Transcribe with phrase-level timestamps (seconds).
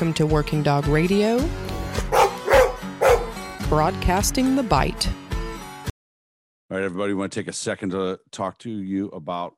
[0.00, 1.36] Welcome to Working Dog Radio,
[3.68, 5.06] broadcasting the bite.
[5.06, 5.12] All
[6.70, 9.56] right, everybody, want to take a second to talk to you about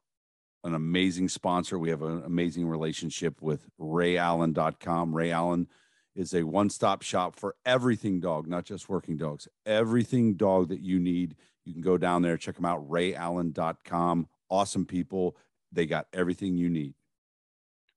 [0.65, 1.79] an amazing sponsor.
[1.79, 5.15] We have an amazing relationship with rayallen.com.
[5.15, 5.69] Ray Allen
[6.17, 10.81] is a one stop shop for everything dog, not just working dogs, everything dog that
[10.81, 11.37] you need.
[11.65, 14.27] You can go down there, check them out, rayallen.com.
[14.51, 15.37] Awesome people.
[15.71, 16.95] They got everything you need.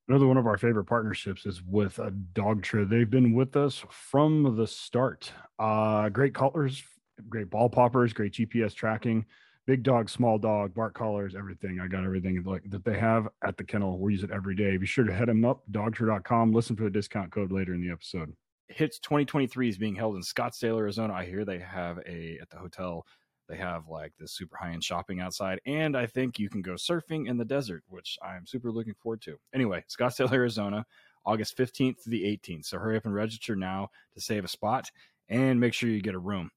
[0.08, 2.88] Another one of our favorite partnerships is with a Dogtra.
[2.88, 5.32] They've been with us from the start.
[5.58, 6.84] Uh, great colors,
[7.28, 9.26] great ball poppers, great GPS tracking,
[9.66, 11.80] big dog, small dog, bark collars, everything.
[11.80, 13.98] I got everything like that they have at the kennel.
[13.98, 14.78] We use it every day.
[14.78, 16.54] Be sure to head them up, dogtra.com.
[16.54, 18.32] Listen for the discount code later in the episode.
[18.68, 21.14] Hits 2023 is being held in Scottsdale, Arizona.
[21.14, 23.08] I hear they have a at the hotel
[23.48, 26.74] they have like this super high end shopping outside, and I think you can go
[26.74, 29.38] surfing in the desert, which I'm super looking forward to.
[29.54, 30.86] Anyway, Scottsdale, Arizona,
[31.26, 32.66] August 15th to the 18th.
[32.66, 34.90] So hurry up and register now to save a spot
[35.30, 36.52] and make sure you get a room.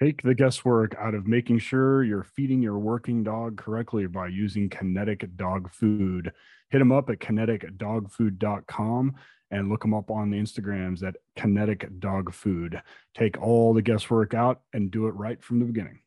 [0.00, 4.68] Take the guesswork out of making sure you're feeding your working dog correctly by using
[4.68, 6.32] kinetic dog food.
[6.70, 9.14] Hit them up at kineticdogfood.com
[9.50, 12.80] and look them up on the Instagrams at kinetic dog food.
[13.14, 15.98] Take all the guesswork out and do it right from the beginning.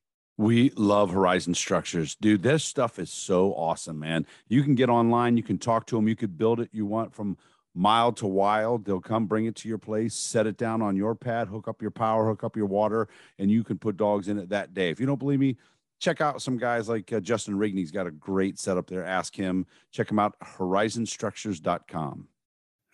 [0.42, 2.16] We love Horizon Structures.
[2.16, 4.26] Dude, this stuff is so awesome, man.
[4.48, 7.14] You can get online, you can talk to them, you could build it you want
[7.14, 7.38] from
[7.76, 8.84] mild to wild.
[8.84, 11.80] They'll come bring it to your place, set it down on your pad, hook up
[11.80, 14.90] your power, hook up your water, and you can put dogs in it that day.
[14.90, 15.58] If you don't believe me,
[16.00, 19.06] check out some guys like uh, Justin Rigney's got a great setup there.
[19.06, 19.68] Ask him.
[19.92, 22.28] Check him out, horizonstructures.com.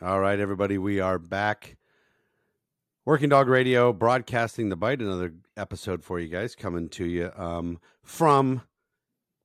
[0.02, 1.78] All right, everybody, we are back.
[3.08, 7.80] Working Dog Radio, broadcasting the bite, another episode for you guys coming to you um,
[8.04, 8.64] from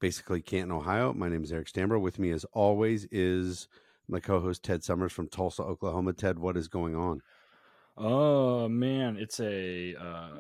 [0.01, 1.13] basically Canton, Ohio.
[1.13, 2.01] My name is Eric Stambro.
[2.01, 3.69] With me, as always, is
[4.09, 6.13] my co-host Ted Summers from Tulsa, Oklahoma.
[6.13, 7.21] Ted, what is going on?
[7.97, 10.39] Oh man, it's a uh,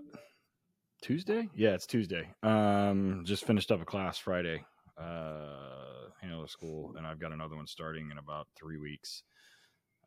[1.00, 1.48] Tuesday.
[1.54, 2.28] Yeah, it's Tuesday.
[2.42, 4.64] Um, just finished up a class Friday,
[4.98, 9.22] uh, handler school, and I've got another one starting in about three weeks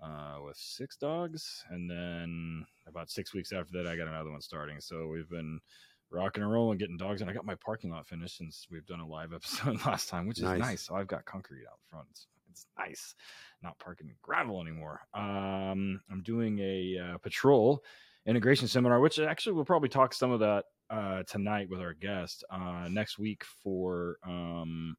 [0.02, 4.42] uh, with six dogs, and then about six weeks after that, I got another one
[4.42, 4.80] starting.
[4.80, 5.60] So we've been
[6.12, 9.00] rocking and rolling, getting dogs, and I got my parking lot finished since we've done
[9.00, 10.60] a live episode last time, which is nice.
[10.60, 10.82] nice.
[10.82, 12.08] So I've got concrete out front.
[12.12, 13.16] It's, it's nice,
[13.64, 15.02] not parking in gravel anymore.
[15.14, 17.84] Um, I'm doing a uh, patrol
[18.26, 22.44] integration seminar, which actually we'll probably talk some of that uh, tonight with our guest
[22.50, 24.96] uh, next week for um,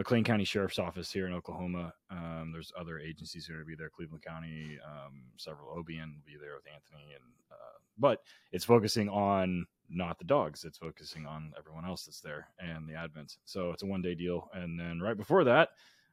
[0.00, 1.92] McClain County Sheriff's Office here in Oklahoma.
[2.10, 3.90] Um, there's other agencies who are going to be there.
[3.90, 8.22] Cleveland County, um, several Obion will be there with Anthony, and uh, but
[8.52, 10.64] it's focusing on not the dogs.
[10.64, 13.36] It's focusing on everyone else that's there and the advents.
[13.44, 15.70] So it's a one day deal, and then right before that,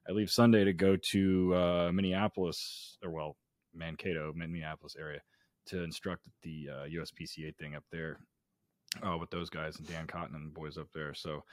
[0.09, 3.37] I leave Sunday to go to uh, Minneapolis, or well,
[3.73, 5.21] Mankato, Minneapolis area,
[5.67, 8.19] to instruct the uh, USPCA thing up there
[9.07, 11.13] uh, with those guys and Dan Cotton and the boys up there.
[11.13, 11.43] So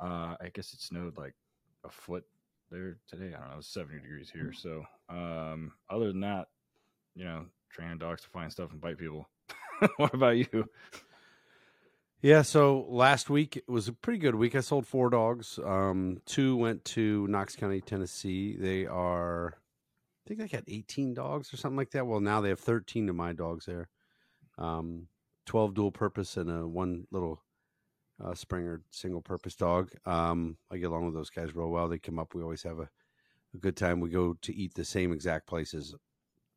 [0.00, 1.34] uh, I guess it snowed like
[1.84, 2.24] a foot
[2.70, 3.34] there today.
[3.34, 4.52] I don't know, it's 70 degrees here.
[4.52, 6.48] So, um, other than that,
[7.14, 9.28] you know, training dogs to find stuff and bite people.
[9.96, 10.68] what about you?
[12.24, 14.54] Yeah, so last week it was a pretty good week.
[14.54, 15.58] I sold four dogs.
[15.62, 18.56] Um, two went to Knox County, Tennessee.
[18.56, 22.06] They are, I think they got 18 dogs or something like that.
[22.06, 23.90] Well, now they have 13 of my dogs there.
[24.56, 25.08] Um,
[25.44, 27.42] 12 dual purpose and a one little
[28.24, 29.90] uh, Springer single purpose dog.
[30.06, 31.88] Um, I get along with those guys real well.
[31.88, 32.34] They come up.
[32.34, 32.88] We always have a,
[33.54, 34.00] a good time.
[34.00, 35.94] We go to eat the same exact places.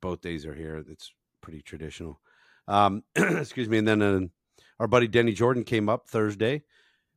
[0.01, 0.83] Both days are here.
[0.89, 1.11] It's
[1.41, 2.19] pretty traditional.
[2.67, 3.79] Um, excuse me.
[3.79, 4.19] And then uh,
[4.79, 6.63] our buddy Denny Jordan came up Thursday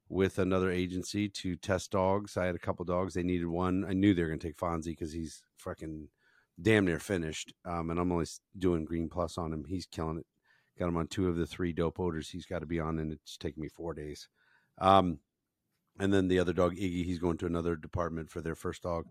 [0.08, 2.36] with another agency to test dogs.
[2.36, 3.14] I had a couple dogs.
[3.14, 3.84] They needed one.
[3.88, 6.08] I knew they were going to take Fonzie because he's fucking
[6.60, 7.54] damn near finished.
[7.64, 8.26] Um, and I'm only
[8.58, 9.64] doing Green Plus on him.
[9.69, 10.26] He's killing it.
[10.78, 13.12] Got him on two of the three dope odors he's got to be on, and
[13.12, 14.28] it's taking me four days.
[14.80, 15.18] Um,
[15.98, 19.06] and then the other dog, Iggy, he's going to another department for their first dog.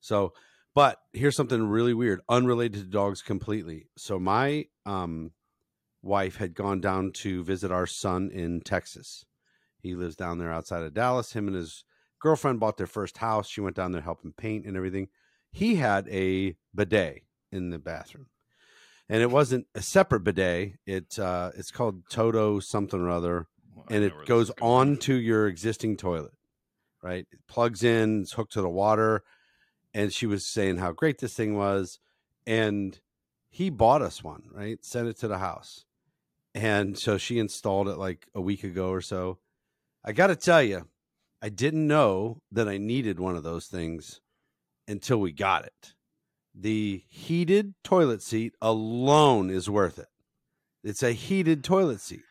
[0.00, 0.32] So,
[0.74, 3.88] but here's something really weird, unrelated to dogs completely.
[3.96, 5.32] So my um,
[6.02, 9.24] wife had gone down to visit our son in Texas.
[9.82, 11.32] He lives down there outside of Dallas.
[11.32, 11.84] Him and his
[12.20, 13.48] girlfriend bought their first house.
[13.48, 15.08] She went down there helping paint and everything.
[15.50, 18.26] He had a bidet in the bathroom
[19.10, 20.74] and it wasn't a separate bidet.
[20.86, 23.48] It uh, it's called Toto something or other,
[23.88, 26.32] and it goes on to your existing toilet.
[27.02, 29.22] Right, it plugs in, it's hooked to the water,
[29.94, 31.98] and she was saying how great this thing was,
[32.46, 33.00] and
[33.48, 34.42] he bought us one.
[34.52, 35.86] Right, sent it to the house,
[36.54, 39.38] and so she installed it like a week ago or so.
[40.04, 40.88] I got to tell you,
[41.40, 44.20] I didn't know that I needed one of those things
[44.86, 45.94] until we got it
[46.54, 50.08] the heated toilet seat alone is worth it.
[50.82, 52.22] It's a heated toilet seat,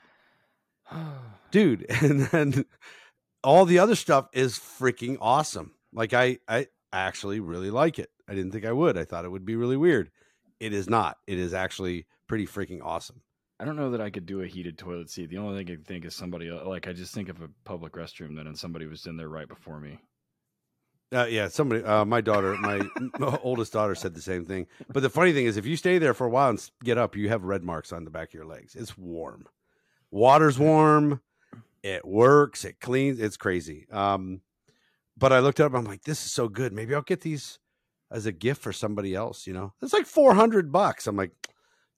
[1.52, 2.66] dude, and then
[3.44, 5.74] all the other stuff is freaking awesome.
[5.94, 8.10] Like I, I actually really like it.
[8.28, 8.98] I didn't think I would.
[8.98, 10.12] I thought it would be really weird.
[10.60, 11.18] It is not.
[11.26, 13.22] It is actually pretty freaking awesome.
[13.60, 15.30] I don't know that I could do a heated toilet seat.
[15.30, 17.94] The only thing I can think is somebody like I just think of a public
[17.94, 20.00] restroom then and somebody was in there right before me.
[21.12, 21.84] Uh, yeah, somebody.
[21.84, 22.88] Uh, my daughter, my
[23.42, 24.68] oldest daughter, said the same thing.
[24.94, 27.16] But the funny thing is, if you stay there for a while and get up,
[27.16, 28.76] you have red marks on the back of your legs.
[28.76, 29.48] It's warm.
[30.12, 31.22] Water's warm.
[31.84, 32.66] It works.
[32.66, 33.20] It cleans.
[33.20, 33.88] It's crazy.
[33.92, 34.42] Um,
[35.18, 35.74] but I looked up.
[35.74, 36.74] I'm like, this is so good.
[36.74, 37.60] Maybe I'll get these
[38.12, 39.46] as a gift for somebody else.
[39.48, 41.08] You know, it's like 400 bucks.
[41.08, 41.32] I'm like,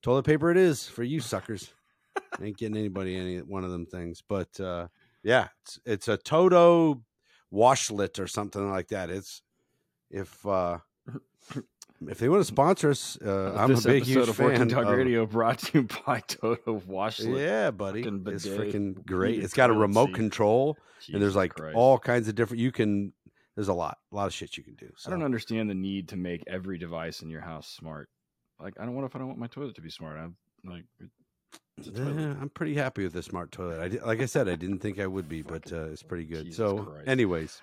[0.02, 0.52] toilet paper.
[0.52, 1.74] It is for you suckers.
[2.42, 4.22] Ain't getting anybody any one of them things.
[4.28, 4.88] But uh,
[5.24, 7.02] yeah, it's, it's a Toto
[7.54, 9.10] washlet or something like that.
[9.10, 9.42] It's
[10.10, 10.80] if uh
[12.07, 14.68] if they want to sponsor us, uh, I'm a big episode huge of fan.
[14.68, 17.39] Dog of- Radio brought to you by Toto Washlet.
[17.39, 19.44] yeah, buddy, it's freaking great.
[19.44, 20.15] It's got a remote seat.
[20.15, 20.77] control,
[21.12, 21.75] and there's like Christ.
[21.75, 22.62] all kinds of different.
[22.62, 23.13] You can.
[23.56, 24.89] There's a lot, a lot of shit you can do.
[25.06, 28.09] I don't understand the need to make every device in your house smart.
[28.59, 30.18] Like I don't want if I don't want my toilet to be smart.
[30.18, 30.86] I'm like
[31.77, 32.15] it's a toilet.
[32.15, 33.80] Yeah, I'm pretty happy with the smart toilet.
[33.81, 36.25] I di- like I said, I didn't think I would be, but uh, it's pretty
[36.25, 36.45] good.
[36.45, 37.07] Jesus so, Christ.
[37.07, 37.62] anyways,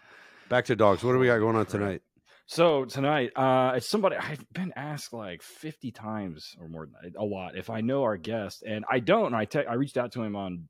[0.49, 1.03] back to dogs.
[1.03, 2.03] What do we got going on tonight?
[2.51, 7.23] So tonight, uh, it's somebody I've been asked like 50 times or more, than a
[7.23, 9.27] lot, if I know our guest, and I don't.
[9.27, 10.67] And I te- I reached out to him on,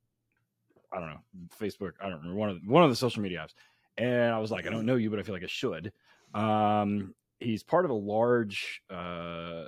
[0.93, 1.21] I don't know,
[1.57, 1.93] Facebook.
[2.01, 3.55] I don't remember one of the, one of the social media apps,
[3.97, 5.93] and I was like, I don't know you, but I feel like I should.
[6.35, 9.67] Um, he's part of a large, uh,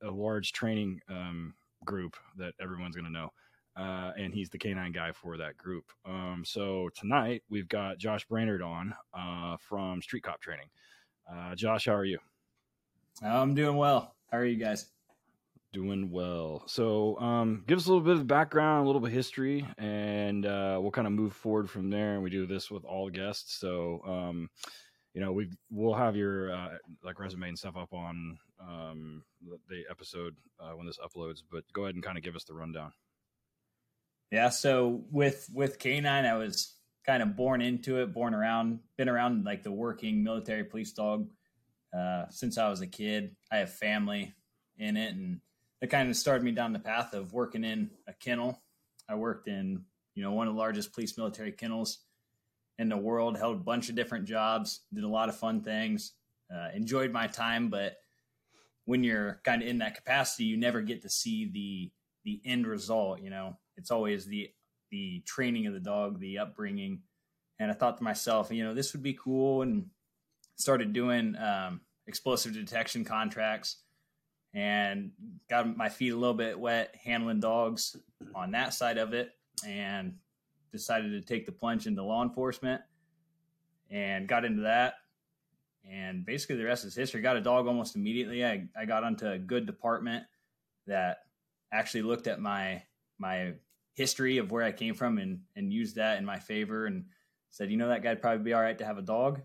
[0.00, 1.54] a large training um,
[1.84, 3.32] group that everyone's going to know.
[3.74, 5.86] Uh, and he's the canine guy for that group.
[6.04, 10.66] Um, so tonight we've got Josh Brainard on uh, from Street Cop Training.
[11.30, 12.18] Uh, Josh, how are you?
[13.22, 14.14] I'm doing well.
[14.30, 14.86] How are you guys?
[15.72, 16.64] Doing well.
[16.66, 20.44] So, um, give us a little bit of background, a little bit of history, and
[20.44, 22.14] uh, we'll kind of move forward from there.
[22.14, 23.58] And we do this with all guests.
[23.58, 24.50] So, um,
[25.14, 26.68] you know, we we'll have your uh,
[27.02, 29.24] like resume and stuff up on um,
[29.68, 31.42] the, episode uh, when this uploads.
[31.50, 32.92] But go ahead and kind of give us the rundown.
[34.30, 36.74] Yeah, so with with canine, I was
[37.04, 41.30] kind of born into it, born around, been around like the working military police dog
[41.96, 43.34] uh, since I was a kid.
[43.50, 44.34] I have family
[44.78, 45.40] in it, and
[45.80, 48.62] it kind of started me down the path of working in a kennel.
[49.08, 49.84] I worked in
[50.14, 51.98] you know one of the largest police military kennels
[52.78, 56.12] in the world, held a bunch of different jobs, did a lot of fun things,
[56.52, 57.96] uh, enjoyed my time, but
[58.84, 61.90] when you're kind of in that capacity, you never get to see the
[62.24, 63.20] the end result.
[63.20, 64.50] You know, it's always the
[64.92, 67.00] the training of the dog, the upbringing.
[67.58, 69.86] And I thought to myself, you know, this would be cool, and
[70.56, 73.78] started doing um, explosive detection contracts,
[74.54, 75.10] and
[75.48, 77.96] got my feet a little bit wet handling dogs
[78.34, 79.32] on that side of it,
[79.66, 80.14] and
[80.70, 82.82] decided to take the plunge into law enforcement,
[83.90, 84.94] and got into that.
[85.90, 87.22] And basically, the rest is history.
[87.22, 88.44] Got a dog almost immediately.
[88.44, 90.24] I, I got onto a good department
[90.86, 91.18] that
[91.72, 92.82] actually looked at my
[93.18, 93.54] my
[93.94, 97.06] history of where I came from and and used that in my favor and
[97.50, 99.42] said, you know, that guy'd probably be all right to have a dog.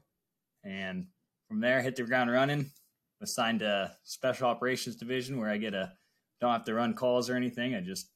[0.63, 1.07] And
[1.47, 2.71] from there, hit the ground running.
[3.19, 5.91] Assigned to special operations division where I get a
[6.39, 7.73] don't have to run calls or anything.
[7.73, 8.11] I just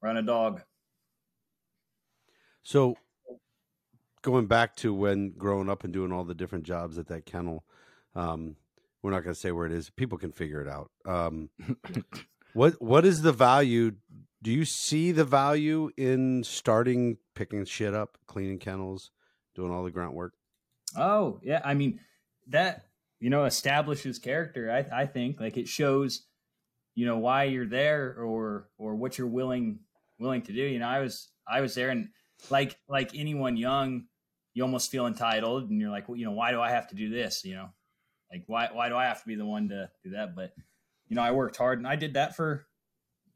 [0.00, 0.62] run a dog.
[2.62, 2.96] So,
[4.22, 7.64] going back to when growing up and doing all the different jobs at that kennel,
[8.14, 8.56] um,
[9.02, 9.90] we're not going to say where it is.
[9.90, 10.90] People can figure it out.
[11.04, 11.50] Um,
[12.54, 13.92] what What is the value?
[14.42, 19.10] Do you see the value in starting picking shit up, cleaning kennels,
[19.54, 20.34] doing all the grunt work?
[20.96, 22.00] Oh yeah, I mean
[22.48, 22.86] that
[23.18, 24.70] you know establishes character.
[24.70, 26.26] I I think like it shows
[26.94, 29.80] you know why you're there or or what you're willing
[30.18, 30.62] willing to do.
[30.62, 32.08] You know, I was I was there and
[32.50, 34.04] like like anyone young,
[34.54, 36.94] you almost feel entitled and you're like, well, you know, why do I have to
[36.94, 37.44] do this?
[37.44, 37.68] You know,
[38.30, 40.36] like why why do I have to be the one to do that?
[40.36, 40.52] But
[41.08, 42.66] you know, I worked hard and I did that for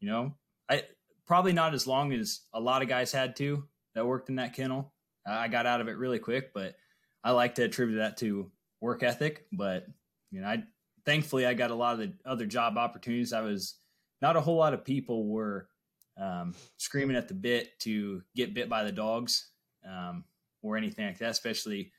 [0.00, 0.34] you know
[0.70, 0.84] I
[1.26, 4.54] probably not as long as a lot of guys had to that worked in that
[4.54, 4.92] kennel.
[5.26, 6.76] I got out of it really quick, but
[7.22, 8.50] I like to attribute that to
[8.80, 9.86] work ethic, but
[10.30, 10.62] you know, I
[11.04, 13.32] thankfully I got a lot of the other job opportunities.
[13.32, 13.74] I was
[14.22, 15.68] not a whole lot of people were
[16.16, 19.50] um, screaming at the bit to get bit by the dogs
[19.88, 20.24] um,
[20.62, 21.92] or anything like that, especially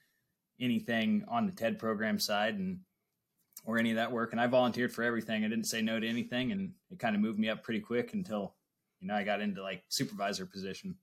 [0.59, 2.79] anything on the TED program side and
[3.65, 4.31] or any of that work.
[4.31, 5.43] And I volunteered for everything.
[5.43, 8.13] I didn't say no to anything, and it kind of moved me up pretty quick
[8.13, 8.55] until
[9.01, 10.95] you know I got into like supervisor position.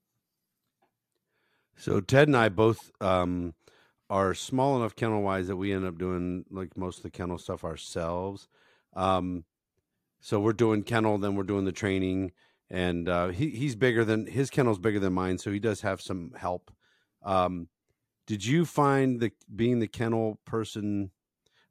[1.77, 3.53] So Ted and I both um,
[4.09, 7.37] are small enough kennel wise that we end up doing like most of the kennel
[7.37, 8.47] stuff ourselves.
[8.95, 9.45] Um,
[10.19, 12.31] so we're doing kennel, then we're doing the training,
[12.69, 16.01] and uh, he he's bigger than his kennel's bigger than mine, so he does have
[16.01, 16.71] some help.
[17.23, 17.69] Um,
[18.27, 21.11] did you find the being the kennel person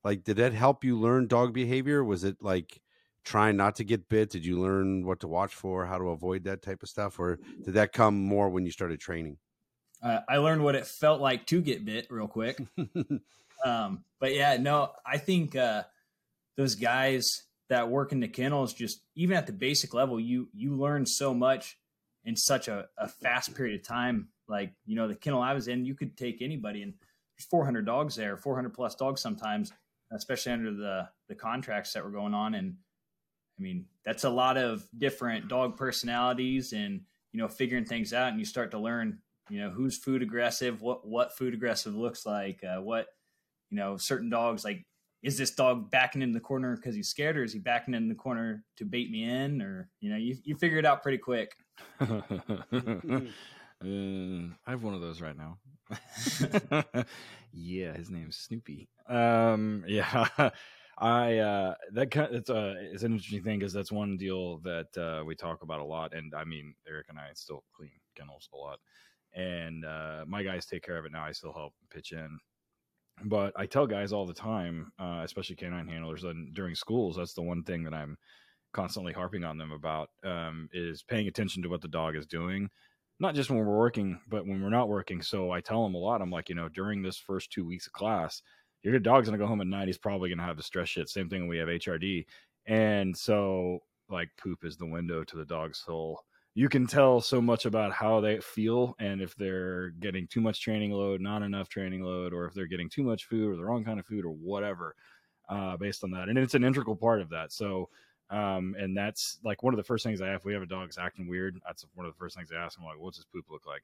[0.04, 2.02] like did that help you learn dog behavior?
[2.02, 2.80] Was it like
[3.28, 4.30] trying not to get bit?
[4.30, 7.38] Did you learn what to watch for, how to avoid that type of stuff, or
[7.64, 9.36] did that come more when you started training?
[10.02, 12.58] Uh, I learned what it felt like to get bit real quick.
[13.64, 15.82] um, but yeah, no, I think uh,
[16.56, 20.74] those guys that work in the kennels, just even at the basic level, you you
[20.74, 21.78] learn so much
[22.24, 24.28] in such a, a fast period of time.
[24.48, 26.94] Like you know, the kennel I was in, you could take anybody, and
[27.36, 29.72] there's 400 dogs there, 400 plus dogs sometimes,
[30.12, 32.54] especially under the the contracts that were going on.
[32.54, 32.76] And
[33.58, 38.30] I mean, that's a lot of different dog personalities, and you know, figuring things out,
[38.30, 39.18] and you start to learn,
[39.50, 43.06] you know, who's food aggressive, what what food aggressive looks like, uh, what
[43.70, 44.84] you know, certain dogs like
[45.22, 48.08] is this dog backing in the corner because he's scared or is he backing in
[48.08, 51.18] the corner to bait me in or you know you, you figure it out pretty
[51.18, 51.56] quick
[52.00, 52.20] uh,
[53.80, 55.58] I have one of those right now.
[57.52, 58.88] yeah, his name's Snoopy.
[59.08, 60.26] Um, yeah,
[61.00, 64.96] I uh, that kind it's a it's an interesting thing because that's one deal that
[64.96, 68.48] uh, we talk about a lot, and I mean Eric and I still clean kennels
[68.52, 68.80] a lot,
[69.34, 71.24] and uh, my guys take care of it now.
[71.24, 72.38] I still help pitch in,
[73.24, 77.34] but I tell guys all the time, uh, especially canine handlers, and during schools, that's
[77.34, 78.16] the one thing that I'm
[78.72, 82.68] constantly harping on them about um, is paying attention to what the dog is doing
[83.20, 85.22] not just when we're working, but when we're not working.
[85.22, 86.22] So I tell them a lot.
[86.22, 88.42] I'm like, you know, during this first two weeks of class,
[88.82, 89.88] your dog's gonna go home at night.
[89.88, 91.08] He's probably gonna have the stress shit.
[91.08, 92.26] Same thing when we have HRD.
[92.66, 96.24] And so like poop is the window to the dog's soul.
[96.54, 100.60] You can tell so much about how they feel and if they're getting too much
[100.60, 103.64] training load, not enough training load, or if they're getting too much food or the
[103.64, 104.96] wrong kind of food or whatever,
[105.48, 106.28] uh, based on that.
[106.28, 107.52] And it's an integral part of that.
[107.52, 107.88] So
[108.30, 110.40] um, and that's like one of the first things I have.
[110.40, 112.62] If we have a dog that's acting weird, that's one of the first things I
[112.62, 113.82] ask him, like, what's his poop look like?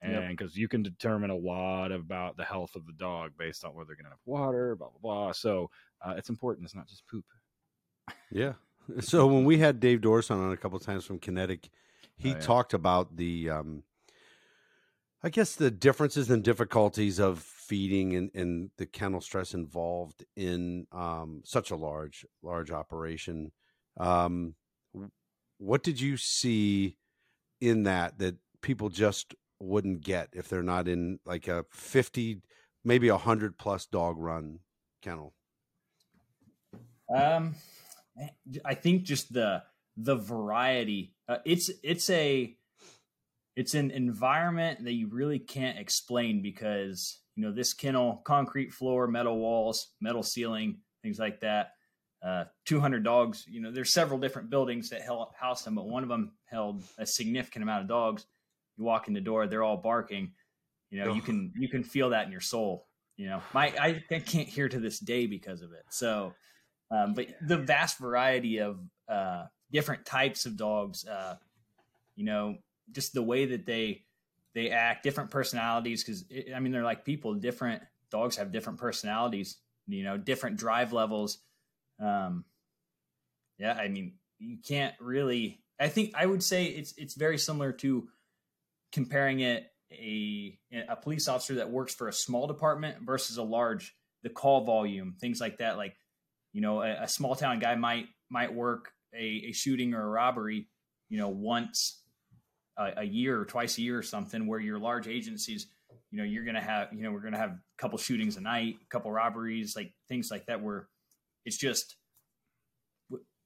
[0.00, 0.60] And because yep.
[0.60, 3.96] you can determine a lot about the health of the dog based on whether they're
[3.96, 5.32] going to have water, blah, blah, blah.
[5.32, 5.70] So
[6.04, 6.66] uh, it's important.
[6.66, 7.24] It's not just poop.
[8.30, 8.54] Yeah.
[9.00, 11.68] So when we had Dave Dorson on a couple times from Kinetic,
[12.16, 12.40] he oh, yeah.
[12.40, 13.82] talked about the, um,
[15.22, 20.86] I guess the differences and difficulties of feeding and, and the kennel stress involved in
[20.92, 23.52] um, such a large, large operation.
[23.98, 24.54] Um,
[25.58, 26.96] what did you see
[27.60, 32.42] in that that people just wouldn't get if they're not in like a 50,
[32.84, 34.60] maybe a hundred plus dog run
[35.02, 35.34] kennel?
[37.14, 37.54] Um,
[38.64, 39.62] I think just the,
[39.96, 42.54] the variety, uh, it's, it's a,
[43.56, 49.08] it's an environment that you really can't explain because, you know, this kennel, concrete floor,
[49.08, 51.72] metal walls, metal ceiling, things like that
[52.22, 53.44] uh, 200 dogs.
[53.48, 55.02] You know, there's several different buildings that
[55.38, 58.26] house them, but one of them held a significant amount of dogs.
[58.78, 60.32] You walk in the door, they're all barking.
[60.90, 62.86] You know, you can you can feel that in your soul.
[63.16, 65.84] You know, my I, I can't hear to this day because of it.
[65.90, 66.34] So,
[66.90, 71.36] um, but the vast variety of uh, different types of dogs, uh,
[72.16, 72.56] you know,
[72.92, 74.04] just the way that they
[74.54, 76.02] they act, different personalities.
[76.02, 77.34] Because I mean, they're like people.
[77.34, 79.58] Different dogs have different personalities.
[79.86, 81.38] You know, different drive levels
[82.00, 82.44] um,
[83.58, 85.60] yeah, I mean, you can't really.
[85.80, 88.08] I think I would say it's it's very similar to
[88.92, 93.94] comparing it a a police officer that works for a small department versus a large
[94.22, 95.76] the call volume things like that.
[95.76, 95.96] Like
[96.52, 100.08] you know a, a small town guy might might work a, a, shooting or a
[100.08, 100.68] robbery
[101.08, 102.02] you know once
[102.76, 105.66] a, a, year or twice a year or something where your large agencies
[106.10, 108.76] you know you're gonna have you know we're gonna have a couple shootings a night
[108.82, 110.88] a couple robberies like things like that where
[111.46, 111.96] it's just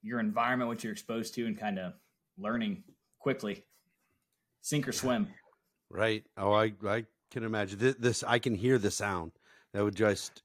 [0.03, 1.93] your environment, what you're exposed to, and kind of
[2.37, 2.83] learning
[3.21, 3.65] quickly,
[4.63, 5.29] sink or swim.
[5.91, 6.25] Right.
[6.39, 7.97] Oh, I I can imagine this.
[7.99, 9.33] this I can hear the sound.
[9.75, 10.43] That would just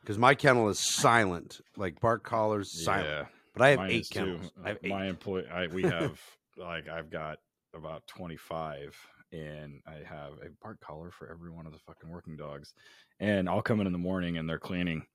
[0.00, 3.08] because my kennel is silent, like bark collars silent.
[3.08, 4.52] Yeah, but I have eight kennels.
[4.62, 4.90] I have eight.
[4.90, 6.20] My employee, I, we have
[6.58, 7.38] like I've got
[7.74, 8.96] about twenty five,
[9.32, 12.74] and I have a bark collar for every one of the fucking working dogs.
[13.20, 15.06] And I'll come in in the morning, and they're cleaning,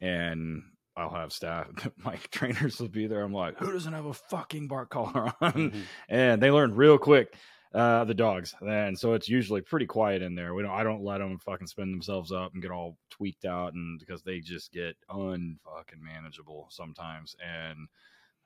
[0.00, 0.62] and
[0.96, 1.68] I'll have staff,
[2.04, 3.22] my trainers will be there.
[3.22, 5.52] I'm like, who doesn't have a fucking bark collar on?
[5.52, 5.80] Mm-hmm.
[6.08, 7.34] And they learn real quick,
[7.74, 8.54] uh, the dogs.
[8.60, 10.54] And so it's usually pretty quiet in there.
[10.54, 13.74] We don't, I don't let them fucking spin themselves up and get all tweaked out.
[13.74, 17.88] And because they just get unfucking manageable sometimes and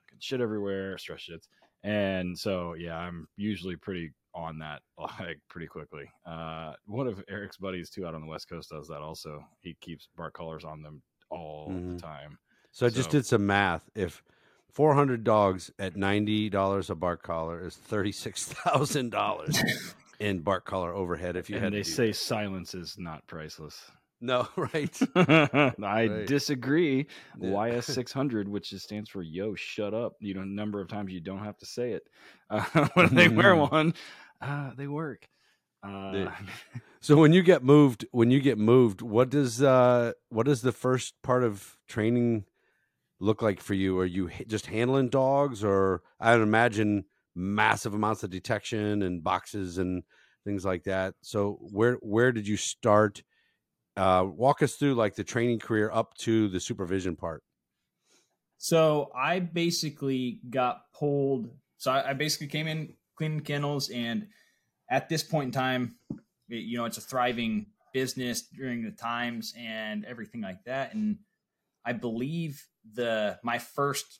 [0.05, 1.47] fucking shit everywhere, stress shits.
[1.83, 6.09] And so, yeah, I'm usually pretty on that like pretty quickly.
[6.25, 9.43] Uh, one of Eric's buddies too out on the West Coast does that also.
[9.61, 11.95] He keeps bark collars on them all mm-hmm.
[11.95, 12.37] the time.
[12.71, 13.89] So I just did some math.
[13.95, 14.21] If
[14.75, 21.55] 400 dogs at $90 a bark collar is $36,000 in bark collar overhead if you
[21.55, 22.15] had and to they say that.
[22.17, 23.79] silence is not priceless.
[24.21, 24.97] No, right.
[25.15, 25.71] I
[26.07, 26.25] Right.
[26.27, 27.07] disagree.
[27.39, 27.65] Yeah.
[27.77, 31.11] YS six hundred, which just stands for "Yo, shut up." You know, number of times
[31.11, 32.03] you don't have to say it.
[32.49, 32.63] Uh,
[32.93, 33.93] when they wear one,
[34.41, 35.27] uh, they work.
[35.83, 36.31] Uh,
[37.01, 40.71] So when you get moved, when you get moved, what does uh what does the
[40.71, 42.45] first part of training
[43.19, 43.97] look like for you?
[43.99, 47.05] Are you just handling dogs, or I would imagine
[47.35, 50.03] massive amounts of detection and boxes and
[50.45, 51.15] things like that.
[51.21, 53.23] So where where did you start?
[53.97, 57.43] Uh, walk us through like the training career up to the supervision part.
[58.57, 61.49] So I basically got pulled.
[61.77, 64.29] So I, I basically came in cleaning kennels, and
[64.89, 65.99] at this point in time,
[66.49, 70.93] it- you know, it's a thriving business during the times and everything like that.
[70.95, 71.19] And
[71.85, 74.19] I believe the my first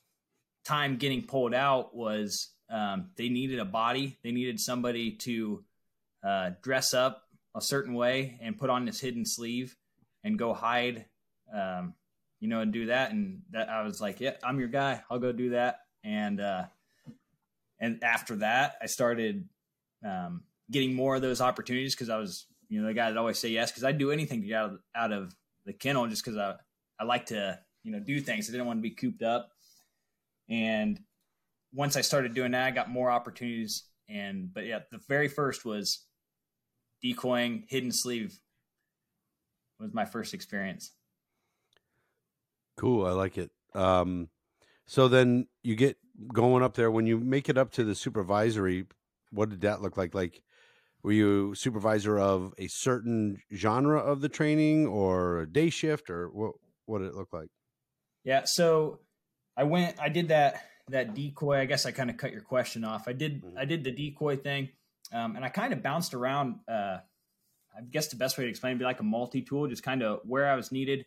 [0.64, 4.18] time getting pulled out was um, they needed a body.
[4.22, 5.64] They needed somebody to
[6.24, 7.22] uh, dress up
[7.54, 9.76] a certain way and put on this hidden sleeve
[10.24, 11.06] and go hide.
[11.52, 11.94] Um,
[12.40, 13.12] you know, and do that.
[13.12, 15.02] And that I was like, yeah, I'm your guy.
[15.10, 15.80] I'll go do that.
[16.04, 16.64] And uh,
[17.80, 19.48] and after that, I started
[20.04, 23.38] um, getting more of those opportunities because I was, you know, the guy that always
[23.38, 26.24] say yes because I'd do anything to get out of, out of the kennel just
[26.24, 26.54] because I
[26.98, 28.48] I like to you know do things.
[28.48, 29.50] I didn't want to be cooped up.
[30.48, 31.00] And
[31.72, 33.84] once I started doing that, I got more opportunities.
[34.08, 36.06] And but yeah, the very first was
[37.02, 38.38] decoying, hidden sleeve
[39.78, 40.92] was my first experience.
[42.76, 43.50] Cool, I like it.
[43.74, 44.28] Um,
[44.86, 45.98] so then you get
[46.32, 48.86] going up there when you make it up to the supervisory.
[49.30, 50.14] What did that look like?
[50.14, 50.42] Like,
[51.02, 56.28] were you supervisor of a certain genre of the training, or a day shift, or
[56.28, 56.54] what?
[56.86, 57.48] What did it look like?
[58.24, 59.00] Yeah, so
[59.56, 61.58] I went I did that that decoy.
[61.58, 63.08] I guess I kind of cut your question off.
[63.08, 63.58] I did Mhm.
[63.58, 64.70] I did the decoy thing.
[65.12, 66.98] Um, and I kind of bounced around uh
[67.76, 70.02] I guess the best way to explain it would be like a multi-tool, just kind
[70.02, 71.04] of where I was needed,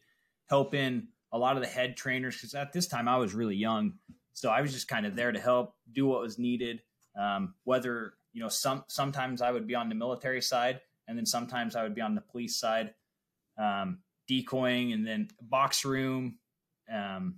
[0.49, 3.99] helping a lot of the head trainers because at this time I was really young.
[4.33, 6.83] So I was just kind of there to help do what was needed.
[7.17, 11.25] Um, whether, you know, some sometimes I would be on the military side and then
[11.25, 12.93] sometimes I would be on the police side.
[13.57, 16.37] Um, decoying and then box room,
[16.89, 17.35] um,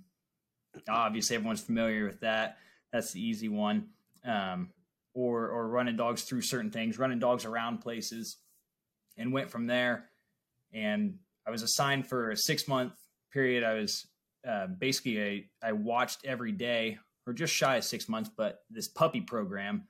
[0.88, 2.58] obviously, everyone's familiar with that.
[2.92, 3.88] That's the easy one.
[4.24, 4.70] Um,
[5.14, 8.38] or or running dogs through certain things, running dogs around places,
[9.16, 10.08] and went from there.
[10.72, 12.92] And I was assigned for a six month
[13.32, 13.64] period.
[13.64, 14.06] I was
[14.48, 18.88] uh, basically a I watched every day, or just shy of six months, but this
[18.88, 19.84] puppy program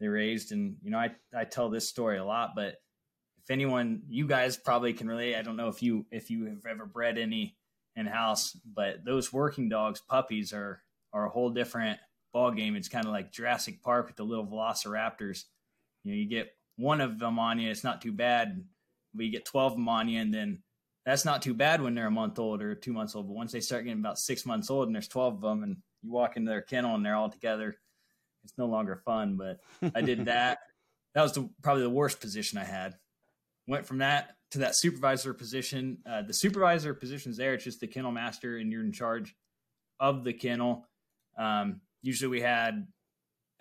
[0.00, 2.76] they raised, and you know I I tell this story a lot, but
[3.46, 6.66] if anyone you guys probably can relate, I don't know if you if you have
[6.68, 7.56] ever bred any
[7.94, 10.82] in house, but those working dogs, puppies, are
[11.12, 12.00] are a whole different
[12.32, 12.74] ball game.
[12.74, 15.44] It's kind of like Jurassic Park with the little velociraptors.
[16.02, 18.64] You know, you get one of them on you, it's not too bad.
[19.14, 20.64] You get twelve of them on you, and then
[21.04, 23.28] that's not too bad when they're a month old or two months old.
[23.28, 25.76] But once they start getting about six months old, and there's twelve of them, and
[26.02, 27.76] you walk into their kennel and they're all together,
[28.42, 29.36] it's no longer fun.
[29.36, 29.60] But
[29.94, 30.58] I did that.
[31.14, 32.96] that was the, probably the worst position I had.
[33.66, 35.98] Went from that to that supervisor position.
[36.08, 37.54] Uh, the supervisor position's there.
[37.54, 39.34] It's just the kennel master, and you're in charge
[39.98, 40.86] of the kennel.
[41.38, 42.86] Um, usually, we had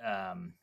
[0.05, 0.53] um,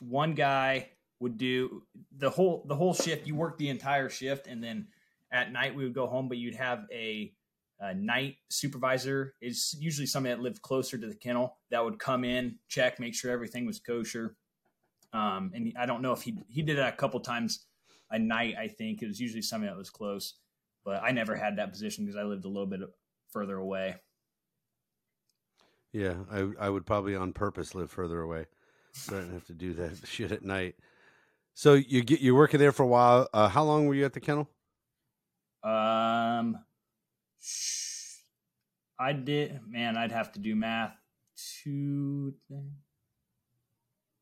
[0.00, 1.82] one guy would do
[2.16, 3.26] the whole the whole shift.
[3.26, 4.88] You work the entire shift, and then
[5.30, 6.28] at night we would go home.
[6.28, 7.32] But you'd have a,
[7.78, 9.34] a night supervisor.
[9.40, 13.14] Is usually somebody that lived closer to the kennel that would come in, check, make
[13.14, 14.36] sure everything was kosher.
[15.12, 17.66] Um, and I don't know if he he did that a couple times
[18.10, 18.56] a night.
[18.58, 20.34] I think it was usually something that was close,
[20.84, 22.80] but I never had that position because I lived a little bit
[23.30, 23.96] further away.
[25.92, 28.46] Yeah, I I would probably on purpose live further away,
[28.92, 30.76] so I didn't have to do that shit at night.
[31.54, 33.28] So you get you're working there for a while.
[33.32, 34.48] Uh, how long were you at the kennel?
[35.62, 36.58] Um,
[38.98, 39.60] I did.
[39.66, 40.94] Man, I'd have to do math.
[41.62, 42.34] Two,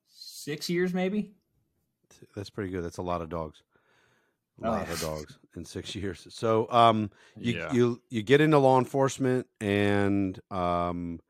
[0.08, 1.34] six years maybe.
[2.34, 2.84] That's pretty good.
[2.84, 3.62] That's a lot of dogs.
[4.62, 6.26] A Oh, lot of dogs in six years.
[6.30, 7.72] So um you yeah.
[7.72, 11.20] you you get into law enforcement and um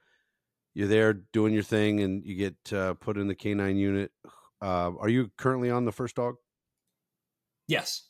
[0.74, 4.12] you're there doing your thing and you get uh, put in the canine unit.
[4.62, 6.36] Uh, are you currently on the first dog?
[7.66, 8.04] Yes.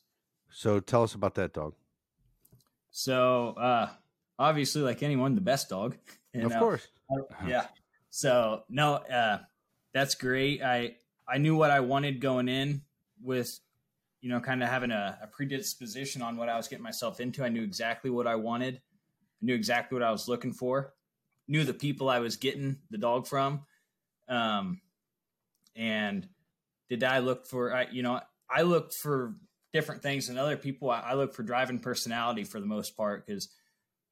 [0.50, 1.74] So tell us about that dog.
[2.90, 3.88] So, uh,
[4.38, 5.96] obviously, like anyone, the best dog.
[6.35, 6.59] you of know.
[6.59, 6.87] course.
[7.46, 7.66] yeah.
[8.11, 9.38] So no, uh,
[9.94, 10.62] that's great.
[10.62, 12.83] I I knew what I wanted going in
[13.22, 13.59] with,
[14.20, 17.44] you know, kind of having a, a predisposition on what I was getting myself into.
[17.44, 18.76] I knew exactly what I wanted.
[18.76, 20.92] I knew exactly what I was looking for,
[21.46, 23.62] knew the people I was getting the dog from.
[24.28, 24.81] Um,
[25.76, 26.28] and
[26.88, 29.35] did I look for, I, you know, I looked for
[29.72, 30.90] different things than other people.
[30.90, 33.48] I, I look for driving personality for the most part because,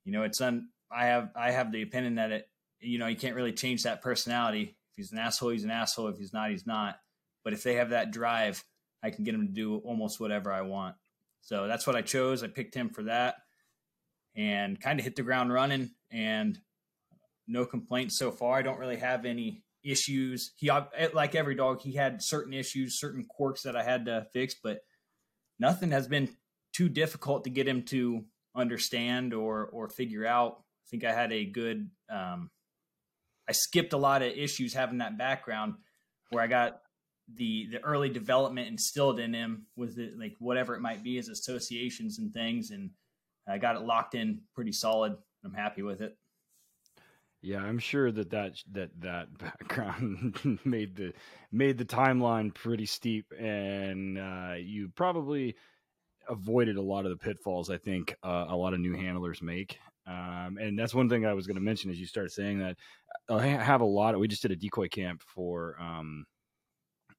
[0.05, 2.49] you know, it's un, I have, I have the opinion that it,
[2.81, 4.77] you know, you can't really change that personality.
[4.93, 6.09] If he's an asshole, he's an asshole.
[6.09, 7.01] If he's not, he's not.
[7.43, 8.63] But if they have that drive,
[9.03, 10.97] I can get him to do almost whatever I want.
[11.41, 12.43] So that's what I chose.
[12.43, 13.37] I picked him for that
[14.35, 16.59] and kind of hit the ground running and
[17.47, 18.59] no complaints so far.
[18.59, 20.53] I don't really have any issues.
[20.57, 20.71] He
[21.13, 24.81] like every dog, he had certain issues, certain quirks that I had to fix, but
[25.59, 26.29] nothing has been
[26.75, 30.59] too difficult to get him to understand or or figure out.
[30.59, 32.51] I think I had a good um
[33.49, 35.75] I skipped a lot of issues having that background
[36.31, 36.81] where I got
[37.35, 41.29] the the early development instilled in him with it, like whatever it might be as
[41.29, 42.91] associations and things and
[43.49, 45.17] I got it locked in pretty solid.
[45.45, 46.17] I'm happy with it.
[47.43, 51.13] Yeah, I'm sure that that that that background made the
[51.53, 55.55] made the timeline pretty steep, and uh, you probably
[56.29, 57.71] avoided a lot of the pitfalls.
[57.71, 61.35] I think uh, a lot of new handlers make, um, and that's one thing I
[61.35, 62.77] was going to mention as you start saying that.
[63.29, 64.15] I have a lot.
[64.15, 66.27] Of, we just did a decoy camp for um,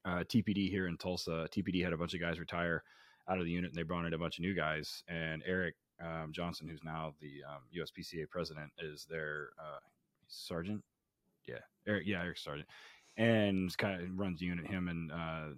[0.08, 1.48] uh, TPD here in Tulsa.
[1.52, 2.84] TPD had a bunch of guys retire
[3.30, 5.04] out of the unit, and they brought in a bunch of new guys.
[5.08, 9.80] And Eric um, Johnson, who's now the um, USPCA president, is their uh,
[10.28, 10.84] sergeant.
[11.46, 12.04] Yeah, Eric.
[12.06, 12.68] Yeah, Eric Sergeant,
[13.18, 14.68] and kind of runs the unit.
[14.68, 15.56] Him and uh,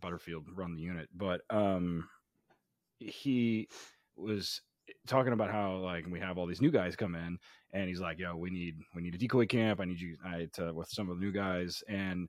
[0.00, 2.08] Butterfield run the unit, but um,
[2.98, 3.68] he
[4.16, 4.60] was
[5.06, 7.38] talking about how like we have all these new guys come in,
[7.72, 9.80] and he's like, "Yo, we need we need a decoy camp.
[9.80, 12.28] I need you I, to with some of the new guys." And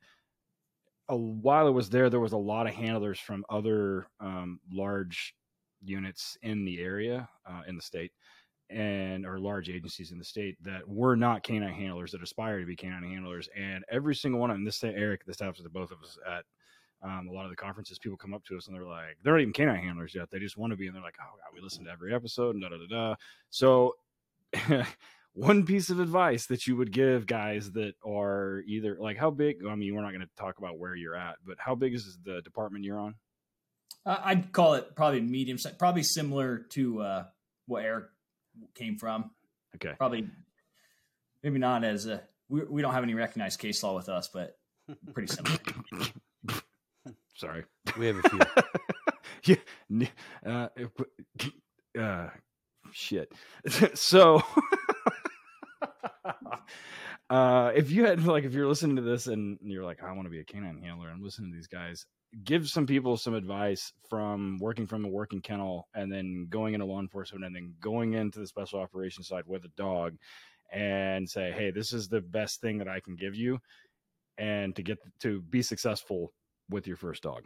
[1.10, 5.36] a while it was there, there was a lot of handlers from other um, large
[5.84, 8.12] units in the area uh, in the state
[8.70, 12.66] and or large agencies in the state that were not canine handlers that aspire to
[12.66, 15.92] be canine handlers and every single one of them this eric this happens to both
[15.92, 16.44] of us at
[17.04, 19.34] um, a lot of the conferences people come up to us and they're like they're
[19.34, 21.54] not even canine handlers yet they just want to be and they're like oh god
[21.54, 23.16] we listen to every episode and da da da da.
[23.50, 23.96] So
[25.34, 29.58] one piece of advice that you would give guys that are either like how big
[29.70, 32.18] i mean we're not going to talk about where you're at but how big is
[32.24, 33.16] the department you're on
[34.06, 37.24] uh, I'd call it probably medium size, probably similar to uh,
[37.68, 38.06] what Eric
[38.76, 39.32] came from.
[39.76, 39.94] Okay.
[39.98, 40.28] Probably,
[41.42, 44.58] maybe not as a, we, we don't have any recognized case law with us, but
[45.14, 45.58] pretty similar.
[47.36, 47.64] Sorry.
[47.98, 48.30] We have a
[49.42, 49.56] few.
[49.96, 50.08] yeah.
[50.46, 50.68] Uh,
[52.00, 52.28] uh,
[52.94, 53.32] shit.
[53.94, 54.42] so,
[57.30, 60.26] uh, if you had like, if you're listening to this and you're like, I want
[60.26, 62.06] to be a canine handler, I'm listening to these guys
[62.44, 66.86] give some people some advice from working from a working kennel and then going into
[66.86, 70.16] law enforcement and then going into the special operations side with a dog
[70.72, 73.60] and say hey this is the best thing that i can give you
[74.38, 76.34] and to get to be successful
[76.70, 77.44] with your first dog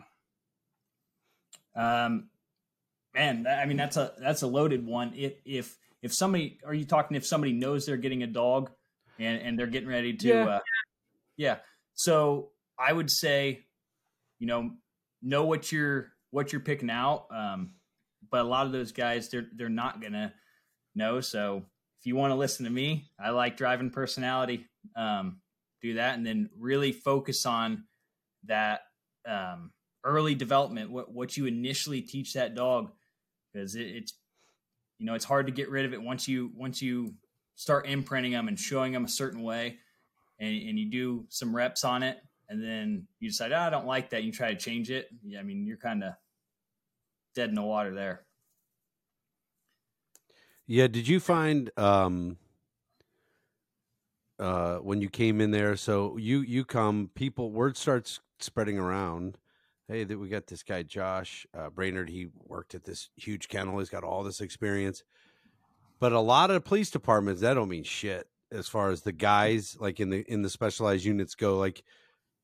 [1.75, 2.29] um
[3.13, 6.85] man i mean that's a that's a loaded one if if if somebody are you
[6.85, 8.69] talking if somebody knows they're getting a dog
[9.19, 10.45] and and they're getting ready to yeah.
[10.45, 10.59] uh
[11.37, 11.57] yeah
[11.93, 13.63] so i would say
[14.39, 14.71] you know,
[15.21, 17.25] know what you're what you're picking out.
[17.31, 17.73] Um,
[18.29, 20.33] but a lot of those guys, they're they're not gonna
[20.95, 21.21] know.
[21.21, 21.63] So
[21.99, 24.65] if you want to listen to me, I like driving personality.
[24.95, 25.41] Um,
[25.81, 27.85] do that, and then really focus on
[28.45, 28.81] that
[29.27, 29.71] um,
[30.03, 30.91] early development.
[30.91, 32.91] What what you initially teach that dog,
[33.51, 34.13] because it, it's
[34.99, 37.13] you know it's hard to get rid of it once you once you
[37.55, 39.77] start imprinting them and showing them a certain way,
[40.39, 43.85] and, and you do some reps on it and then you decide, oh, I don't
[43.85, 44.17] like that.
[44.17, 45.07] And you try to change it.
[45.23, 46.13] Yeah, I mean, you're kind of
[47.35, 48.25] dead in the water there.
[50.65, 50.87] Yeah.
[50.87, 52.37] Did you find um,
[54.39, 55.75] uh, when you came in there?
[55.75, 59.37] So you you come, people word starts spreading around.
[59.87, 62.09] Hey, that we got this guy Josh uh, Brainard.
[62.09, 63.79] He worked at this huge kennel.
[63.79, 65.03] He's got all this experience.
[65.99, 69.77] But a lot of police departments that don't mean shit as far as the guys
[69.79, 71.57] like in the in the specialized units go.
[71.57, 71.83] Like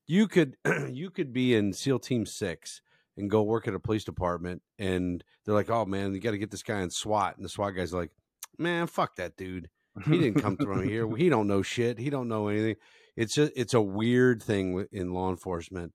[0.06, 0.56] you could
[0.90, 2.80] you could be in SEAL Team Six
[3.16, 6.38] and go work at a police department, and they're like, "Oh man, you got to
[6.38, 8.10] get this guy in SWAT," and the SWAT guy's like,
[8.58, 9.68] "Man, fuck that dude.
[10.06, 11.08] He didn't come from here.
[11.14, 11.98] He don't know shit.
[11.98, 12.76] He don't know anything."
[13.16, 15.92] It's just it's a weird thing in law enforcement.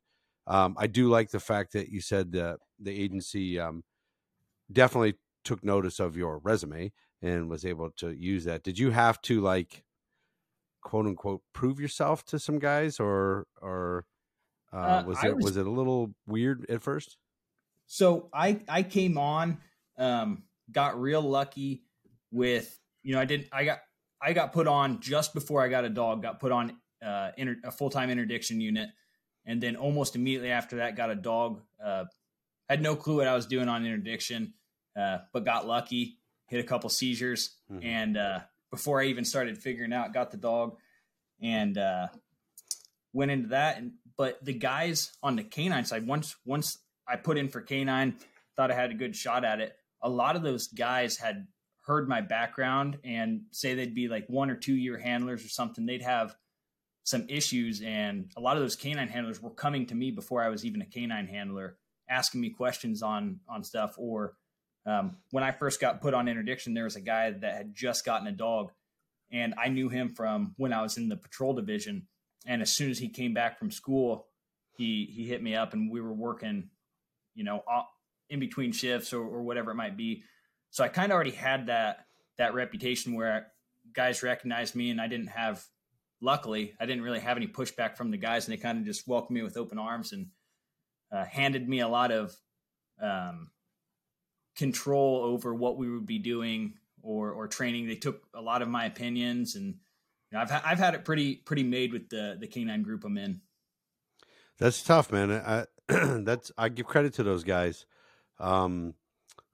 [0.49, 3.83] Um, I do like the fact that you said uh, the agency um,
[4.71, 8.63] definitely took notice of your resume and was able to use that.
[8.63, 9.83] Did you have to like
[10.81, 14.05] quote unquote prove yourself to some guys or or
[14.73, 17.17] uh, uh, was it was, was, it a little weird at first
[17.85, 19.57] so i i came on
[19.97, 21.83] um got real lucky
[22.31, 23.47] with you know, I didn't.
[23.51, 23.79] I got
[24.21, 26.21] I got put on just before I got a dog.
[26.21, 28.89] Got put on uh, inter, a full time interdiction unit,
[29.49, 31.61] and then almost immediately after that, got a dog.
[31.83, 32.05] Uh,
[32.69, 34.53] had no clue what I was doing on interdiction,
[34.95, 36.19] uh, but got lucky.
[36.45, 37.83] Hit a couple seizures, mm-hmm.
[37.83, 40.77] and uh, before I even started figuring out, got the dog,
[41.41, 42.07] and uh,
[43.11, 43.77] went into that.
[43.79, 48.17] And but the guys on the canine side, once once I put in for canine,
[48.55, 49.75] thought I had a good shot at it.
[50.03, 51.47] A lot of those guys had
[51.85, 55.87] heard my background and say they'd be like one or two year handlers or something,
[55.87, 56.35] they'd have
[57.09, 57.81] some issues.
[57.81, 60.81] And a lot of those canine handlers were coming to me before I was even
[60.81, 61.77] a canine handler,
[62.09, 63.95] asking me questions on on stuff.
[63.97, 64.35] Or
[64.85, 68.05] um, when I first got put on interdiction, there was a guy that had just
[68.05, 68.71] gotten a dog,
[69.31, 72.07] and I knew him from when I was in the patrol division.
[72.45, 74.27] And as soon as he came back from school,
[74.77, 76.69] he he hit me up, and we were working,
[77.35, 77.63] you know,
[78.29, 80.23] in between shifts or, or whatever it might be
[80.71, 82.05] so I kind of already had that
[82.37, 83.47] that reputation where
[83.93, 85.65] guys recognized me, and I didn't have.
[86.21, 89.07] Luckily, I didn't really have any pushback from the guys, and they kind of just
[89.07, 90.27] welcomed me with open arms and
[91.11, 92.35] uh, handed me a lot of
[93.01, 93.51] um,
[94.55, 97.87] control over what we would be doing or or training.
[97.87, 99.73] They took a lot of my opinions, and you
[100.33, 103.17] know, I've ha- I've had it pretty pretty made with the the canine group I'm
[103.17, 103.41] in.
[104.57, 105.31] That's tough, man.
[105.31, 107.85] I that's I give credit to those guys.
[108.39, 108.93] Um,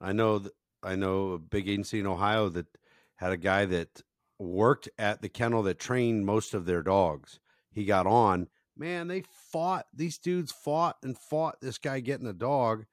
[0.02, 2.68] I know that I know a big agency in Ohio that
[3.16, 4.02] had a guy that
[4.40, 7.40] worked at the kennel that trained most of their dogs.
[7.72, 9.88] He got on, man, they fought.
[9.94, 12.86] These dudes fought and fought this guy getting a dog.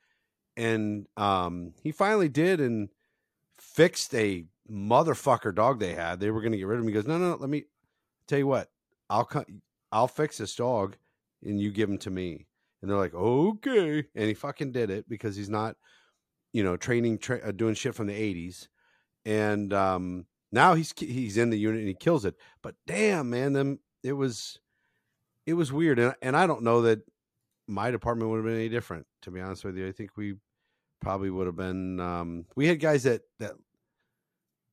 [0.56, 2.88] And um, he finally did and
[3.58, 6.20] fixed a motherfucker dog they had.
[6.20, 6.88] They were going to get rid of him.
[6.88, 7.64] He goes, no, no, no, let me
[8.26, 8.70] tell you what.
[9.08, 9.28] I'll
[9.90, 10.96] I'll fix this dog
[11.42, 12.46] and you give him to me.
[12.80, 14.04] And they're like, okay.
[14.14, 15.76] And he fucking did it because he's not–
[16.52, 18.68] you know, training, tra- uh, doing shit from the '80s,
[19.24, 22.34] and um, now he's he's in the unit and he kills it.
[22.62, 24.60] But damn, man, them it was
[25.46, 27.00] it was weird, and and I don't know that
[27.66, 29.06] my department would have been any different.
[29.22, 30.34] To be honest with you, I think we
[31.00, 31.98] probably would have been.
[31.98, 33.54] Um, we had guys that that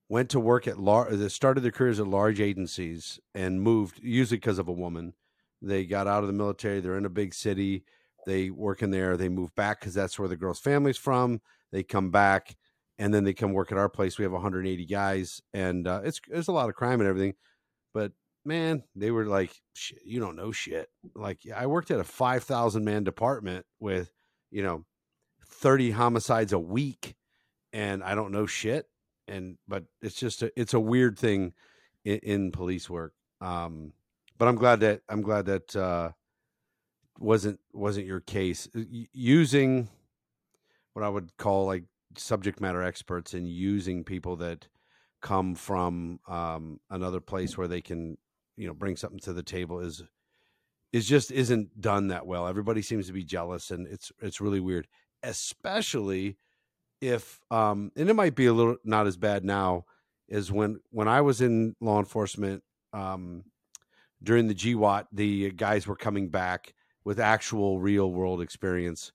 [0.10, 4.38] went to work at large, that started their careers at large agencies and moved, usually
[4.38, 5.14] because of a woman.
[5.62, 6.80] They got out of the military.
[6.80, 7.84] They're in a big city.
[8.26, 9.18] They work in there.
[9.18, 11.42] They move back because that's where the girl's family's from.
[11.72, 12.56] They come back
[13.00, 14.18] and then they come work at our place.
[14.20, 17.34] We have 180 guys, and uh, it's a lot of crime and everything.
[17.94, 18.12] But
[18.44, 22.84] man, they were like, shit, "You don't know shit." Like I worked at a 5,000
[22.84, 24.12] man department with,
[24.52, 24.86] you know,
[25.48, 27.16] 30 homicides a week,
[27.72, 28.86] and I don't know shit.
[29.30, 31.54] And but it's just a, it's a weird thing
[32.04, 33.14] in, in police work.
[33.40, 33.94] Um,
[34.38, 36.12] but I'm glad that I'm glad that uh,
[37.18, 38.68] wasn't wasn't your case.
[39.14, 39.88] Using
[40.94, 41.86] what I would call like
[42.20, 44.68] subject matter experts and using people that
[45.22, 48.18] come from um, another place where they can,
[48.58, 50.04] you know, bring something to the table is
[50.92, 52.48] is just isn't done that well.
[52.48, 54.88] Everybody seems to be jealous, and it's it's really weird,
[55.24, 56.38] especially
[57.02, 59.86] if um, and it might be a little not as bad now
[60.28, 63.44] is when when I was in law enforcement um,
[64.22, 69.12] during the GWOT, the guys were coming back with actual real world experience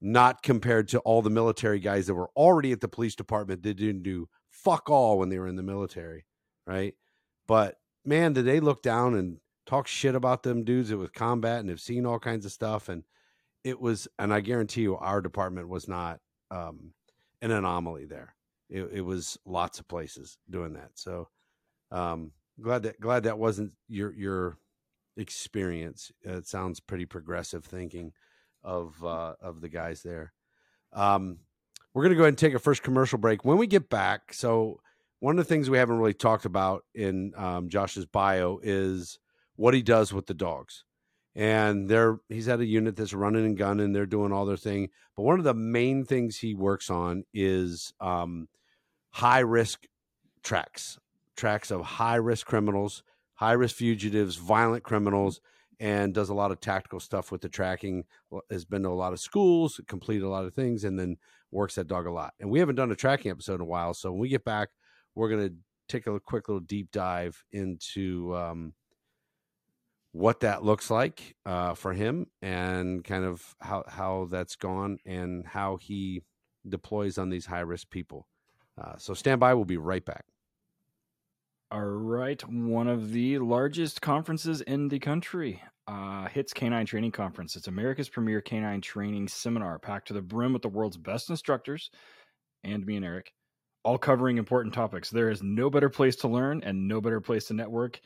[0.00, 3.74] not compared to all the military guys that were already at the police department that
[3.74, 6.26] didn't do fuck all when they were in the military,
[6.66, 6.94] right?
[7.46, 9.38] But man, did they look down and
[9.70, 12.88] talk shit about them dudes that was combat and have seen all kinds of stuff.
[12.88, 13.04] And
[13.62, 16.18] it was, and I guarantee you, our department was not
[16.50, 16.92] um,
[17.40, 18.34] an anomaly there.
[18.68, 20.90] It, it was lots of places doing that.
[20.94, 21.28] So
[21.92, 24.58] um, glad that glad that wasn't your your
[25.16, 26.12] experience.
[26.22, 28.12] It sounds pretty progressive thinking
[28.62, 30.32] of uh, of the guys there.
[30.92, 31.38] Um,
[31.92, 33.44] we're going to go ahead and take a first commercial break.
[33.44, 34.80] When we get back, so
[35.18, 39.18] one of the things we haven't really talked about in um, Josh's bio is
[39.56, 40.84] what he does with the dogs.
[41.36, 43.92] And they're he's at a unit that's running and gunning.
[43.92, 44.88] They're doing all their thing.
[45.16, 48.48] But one of the main things he works on is um,
[49.10, 49.86] high risk
[50.42, 50.98] tracks,
[51.36, 53.02] tracks of high risk criminals,
[53.34, 55.40] high risk fugitives, violent criminals
[55.80, 58.04] and does a lot of tactical stuff with the tracking.
[58.50, 61.16] Has been to a lot of schools, completed a lot of things, and then
[61.50, 62.34] works that dog a lot.
[62.38, 64.68] And we haven't done a tracking episode in a while, so when we get back,
[65.14, 65.50] we're gonna
[65.88, 68.74] take a quick little deep dive into um,
[70.12, 75.46] what that looks like uh, for him and kind of how how that's gone and
[75.46, 76.22] how he
[76.68, 78.26] deploys on these high risk people.
[78.80, 79.54] Uh, so stand by.
[79.54, 80.24] We'll be right back.
[81.72, 87.54] All right, one of the largest conferences in the country, uh, HITS Canine Training Conference.
[87.54, 91.90] It's America's premier canine training seminar, packed to the brim with the world's best instructors
[92.64, 93.32] and me and Eric.
[93.84, 95.10] all covering important topics.
[95.10, 98.00] There is no better place to learn and no better place to network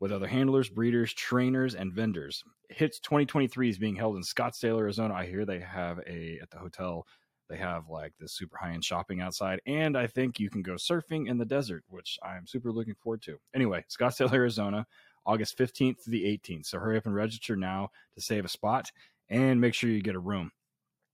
[0.00, 2.44] with other handlers, breeders, trainers, and vendors.
[2.70, 5.14] HITS 2023 is being held in Scottsdale, Arizona.
[5.14, 7.04] I hear they have a at the hotel.
[7.48, 10.74] They have like this super high end shopping outside, and I think you can go
[10.74, 13.38] surfing in the desert, which I'm super looking forward to.
[13.54, 14.86] Anyway, Scottsdale, Arizona,
[15.24, 16.66] August 15th to the 18th.
[16.66, 18.90] So hurry up and register now to save a spot
[19.28, 20.50] and make sure you get a room.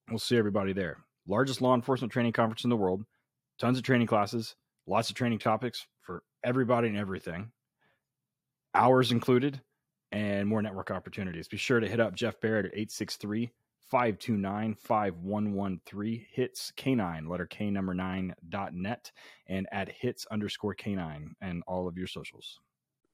[0.09, 0.99] We'll see everybody there.
[1.27, 3.05] Largest law enforcement training conference in the world,
[3.59, 4.55] tons of training classes,
[4.87, 7.51] lots of training topics for everybody and everything
[8.75, 9.61] hours included,
[10.13, 11.49] and more network opportunities.
[11.49, 13.51] Be sure to hit up Jeff Barrett at 863
[13.91, 16.27] 529 5113.
[16.33, 19.13] Hits K9, letter K number 9 dot net,
[19.47, 22.61] and at hits underscore K9 and all of your socials.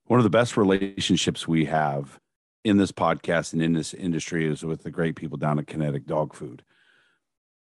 [0.06, 2.18] One of the best relationships we have
[2.64, 6.06] in this podcast and in this industry is with the great people down at Kinetic
[6.06, 6.62] Dog Food.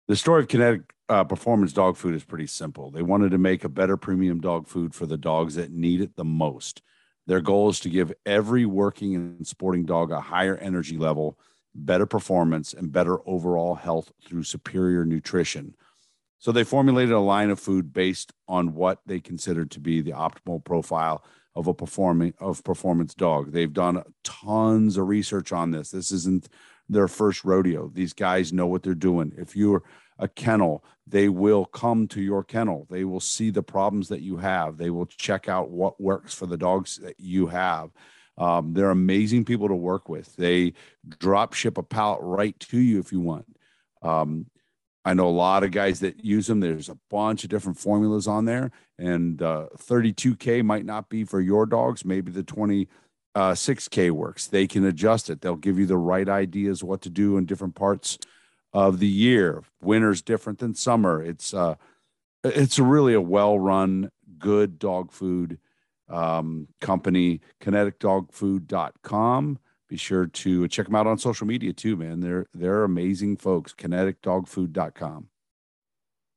[0.09, 2.91] The story of Kinetic uh, Performance Dog Food is pretty simple.
[2.91, 6.17] They wanted to make a better premium dog food for the dogs that need it
[6.17, 6.83] the most.
[7.27, 11.39] Their goal is to give every working and sporting dog a higher energy level,
[11.85, 15.75] better performance, and better overall health through superior nutrition.
[16.39, 20.13] So they formulated a line of food based on what they considered to be the
[20.13, 23.53] optimal profile of a performing of performance dog.
[23.53, 25.91] They've done tons of research on this.
[25.91, 26.49] This isn't
[26.89, 27.89] their first rodeo.
[27.89, 29.33] These guys know what they're doing.
[29.37, 29.83] If you're
[30.19, 32.87] a kennel, they will come to your kennel.
[32.91, 34.77] They will see the problems that you have.
[34.77, 37.91] They will check out what works for the dogs that you have.
[38.39, 40.37] Um, they're amazing people to work with.
[40.37, 40.75] They
[41.09, 43.47] drop ship a pallet right to you if you want.
[44.03, 44.47] Um,
[45.05, 46.61] I know a lot of guys that use them.
[46.61, 51.41] There's a bunch of different formulas on there, and uh, 32K might not be for
[51.41, 52.05] your dogs.
[52.05, 54.49] Maybe the 26K uh, works.
[54.49, 55.41] They can adjust it.
[55.41, 58.19] They'll give you the right ideas what to do in different parts
[58.73, 59.63] of the year.
[59.81, 61.23] Winter's different than summer.
[61.23, 61.77] It's uh,
[62.43, 65.59] it's really a well-run, good dog food
[66.09, 67.41] um, company.
[67.61, 69.59] KineticDogFood.com.
[69.89, 72.21] Be sure to check them out on social media too, man.
[72.21, 73.73] They're they're amazing folks.
[73.73, 75.29] KineticDogFood.com.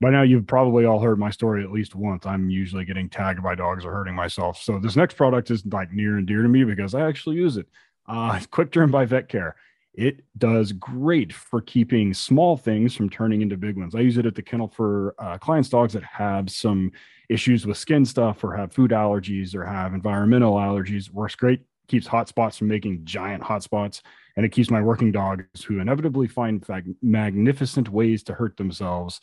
[0.02, 2.26] By now, you've probably all heard my story at least once.
[2.26, 4.62] I'm usually getting tagged by dogs or hurting myself.
[4.62, 7.58] So this next product is like near and dear to me because I actually use
[7.58, 7.68] it.
[8.08, 9.56] Uh, Quick Derm by Vet Care.
[9.94, 13.96] It does great for keeping small things from turning into big ones.
[13.96, 16.92] I use it at the kennel for uh, clients' dogs that have some
[17.28, 21.12] issues with skin stuff or have food allergies or have environmental allergies.
[21.12, 24.02] Works great, keeps hot spots from making giant hot spots,
[24.38, 26.66] and it keeps my working dogs who inevitably find
[27.02, 29.20] magnificent ways to hurt themselves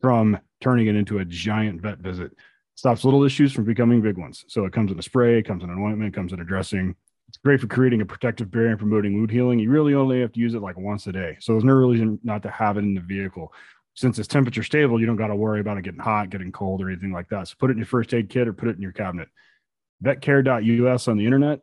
[0.00, 2.32] from turning it into a giant vet visit.
[2.74, 4.44] Stops little issues from becoming big ones.
[4.48, 6.96] So it comes in a spray, it comes in an ointment, comes in a dressing.
[7.32, 9.58] It's great for creating a protective barrier and promoting wound healing.
[9.58, 11.38] You really only have to use it like once a day.
[11.40, 13.54] So there's no reason not to have it in the vehicle.
[13.94, 16.82] Since it's temperature stable, you don't got to worry about it getting hot, getting cold,
[16.82, 17.48] or anything like that.
[17.48, 19.30] So put it in your first aid kit or put it in your cabinet.
[20.04, 21.62] Vetcare.us on the internet,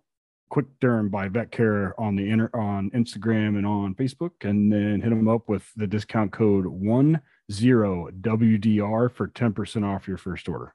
[0.49, 5.09] Quick Derm by Vetcare on the inter- on Instagram and on Facebook, and then hit
[5.09, 10.49] them up with the discount code one zero WDR for ten percent off your first
[10.49, 10.73] order.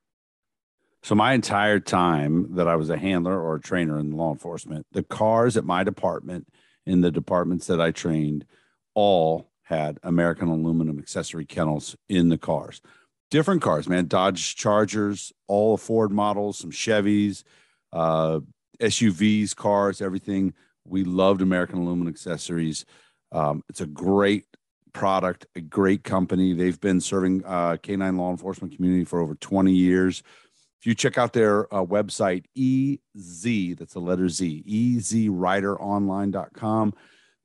[1.04, 4.86] So my entire time that I was a handler or a trainer in law enforcement,
[4.92, 6.48] the cars at my department
[6.86, 8.46] in the departments that I trained
[8.94, 12.80] all had American aluminum accessory kennels in the cars.
[13.30, 14.06] Different cars, man.
[14.06, 17.42] Dodge Chargers, all Ford models, some Chevys,
[17.92, 18.40] uh,
[18.80, 20.54] SUVs, cars, everything.
[20.86, 22.86] We loved American aluminum accessories.
[23.30, 24.46] Um, it's a great
[24.94, 26.54] product, a great company.
[26.54, 30.22] They've been serving uh, canine law enforcement community for over 20 years.
[30.84, 36.94] You check out their uh, website, EZ, that's the letter Z, ezrideronline.com,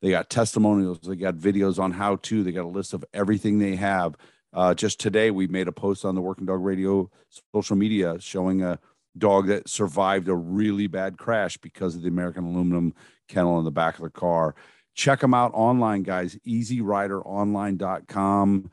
[0.01, 3.59] they got testimonials, they got videos on how to, they got a list of everything
[3.59, 4.15] they have.
[4.53, 7.11] Uh, just today, we made a post on the Working Dog Radio
[7.53, 8.79] social media showing a
[9.17, 12.93] dog that survived a really bad crash because of the American aluminum
[13.27, 14.55] kennel in the back of the car.
[14.95, 16.37] Check them out online, guys.
[16.47, 18.71] EZRiderOnline.com.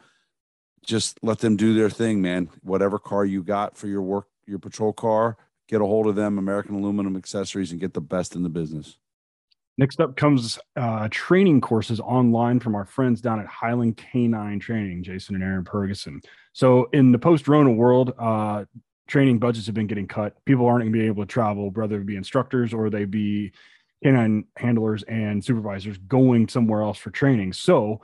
[0.85, 2.49] Just let them do their thing, man.
[2.63, 5.37] Whatever car you got for your work your patrol car,
[5.69, 8.99] get a hold of them, American Aluminum Accessories, and get the best in the business.
[9.79, 15.03] Next up comes uh, training courses online from our friends down at Highland Canine Training,
[15.03, 16.25] Jason and Aaron Purgason.
[16.55, 18.65] So, in the post Rona world, uh,
[19.07, 20.43] training budgets have been getting cut.
[20.47, 23.53] People aren't going to be able to travel, whether it be instructors or they be
[24.03, 27.53] canine handlers and supervisors going somewhere else for training.
[27.53, 28.01] So,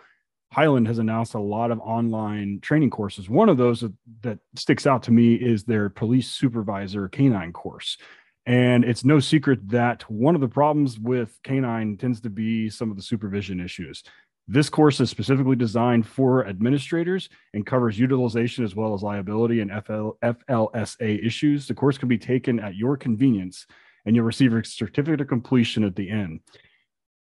[0.53, 3.31] Highland has announced a lot of online training courses.
[3.31, 3.85] One of those
[4.21, 7.97] that sticks out to me is their police supervisor canine course.
[8.45, 12.91] And it's no secret that one of the problems with canine tends to be some
[12.91, 14.03] of the supervision issues.
[14.47, 19.71] This course is specifically designed for administrators and covers utilization as well as liability and
[19.87, 21.67] FL, FLSA issues.
[21.67, 23.67] The course can be taken at your convenience
[24.05, 26.41] and you'll receive a certificate of completion at the end.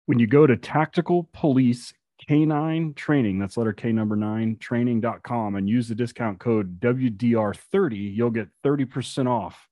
[0.07, 1.93] When you go to Tactical Police
[2.29, 8.31] K9 Training, that's letter K number nine, training.com, and use the discount code WDR30, you'll
[8.31, 9.67] get 30% off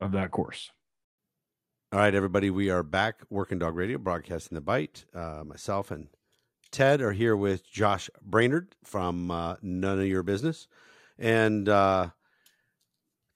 [0.00, 0.70] of that course.
[1.92, 3.20] All right, everybody, we are back.
[3.28, 5.04] Working Dog Radio, broadcasting the bite.
[5.14, 6.08] Uh, myself and
[6.70, 10.68] Ted are here with Josh Brainard from uh, None of Your Business,
[11.18, 12.08] and uh,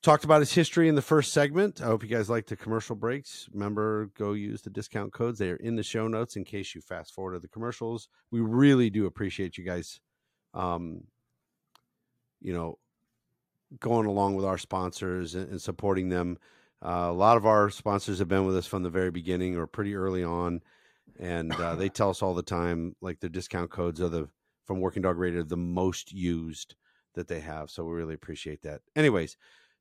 [0.06, 1.82] talked about his history in the first segment.
[1.82, 3.48] I hope you guys like the commercial breaks.
[3.52, 6.80] Remember, go use the discount codes; they are in the show notes in case you
[6.80, 8.08] fast forward to the commercials.
[8.30, 10.00] We really do appreciate you guys.
[10.54, 11.04] Um,
[12.40, 12.78] you know,
[13.80, 16.38] going along with our sponsors and, and supporting them.
[16.84, 19.66] Uh, a lot of our sponsors have been with us from the very beginning or
[19.66, 20.60] pretty early on
[21.18, 24.28] and uh, they tell us all the time like their discount codes are the
[24.66, 26.74] from Working Dog Radio the most used
[27.14, 27.70] that they have.
[27.70, 28.80] So we really appreciate that.
[28.94, 29.36] Anyways,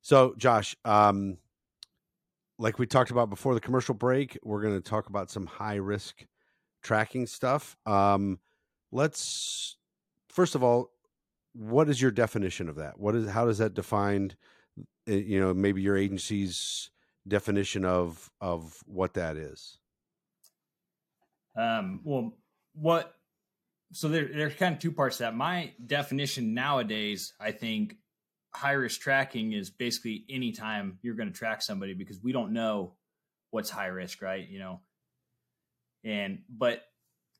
[0.05, 1.39] so Josh, um,
[2.59, 5.77] like we talked about before the commercial break, we're going to talk about some high
[5.77, 6.27] risk
[6.83, 7.75] tracking stuff.
[7.87, 8.37] Um,
[8.91, 9.77] let's
[10.29, 10.91] first of all,
[11.53, 12.99] what is your definition of that?
[12.99, 14.35] What is how does that defined?
[15.07, 16.91] Eh, you know, maybe your agency's
[17.27, 19.79] definition of of what that is.
[21.57, 22.37] Um, well,
[22.75, 23.15] what?
[23.91, 25.35] So there, there's kind of two parts to that.
[25.35, 27.97] My definition nowadays, I think,
[28.55, 32.93] high risk tracking is basically anytime you're going to track somebody because we don't know
[33.51, 34.47] what's high risk, right?
[34.47, 34.79] You know,
[36.03, 36.83] and but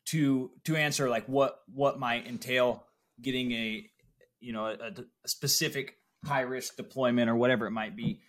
[0.08, 2.86] to to answer like what what might entail
[3.22, 3.86] getting a
[4.40, 4.94] you know a,
[5.24, 8.22] a specific high risk deployment or whatever it might be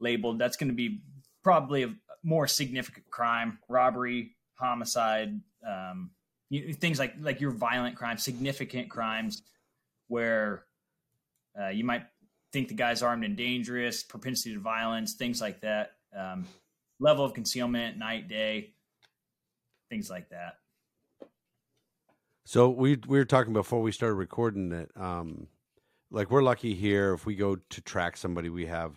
[0.00, 1.00] labeled, that's going to be
[1.42, 6.10] probably a more significant crime, robbery, homicide, um,
[6.50, 9.42] you, things like like your violent crimes, significant crimes,
[10.08, 10.64] where
[11.60, 12.02] uh, you might
[12.56, 16.46] think the guy's armed and dangerous, propensity to violence, things like that, um,
[16.98, 18.72] level of concealment, night, day,
[19.90, 20.56] things like that.
[22.46, 25.48] So we we were talking before we started recording that, um,
[26.10, 28.94] like we're lucky here if we go to track somebody, we have,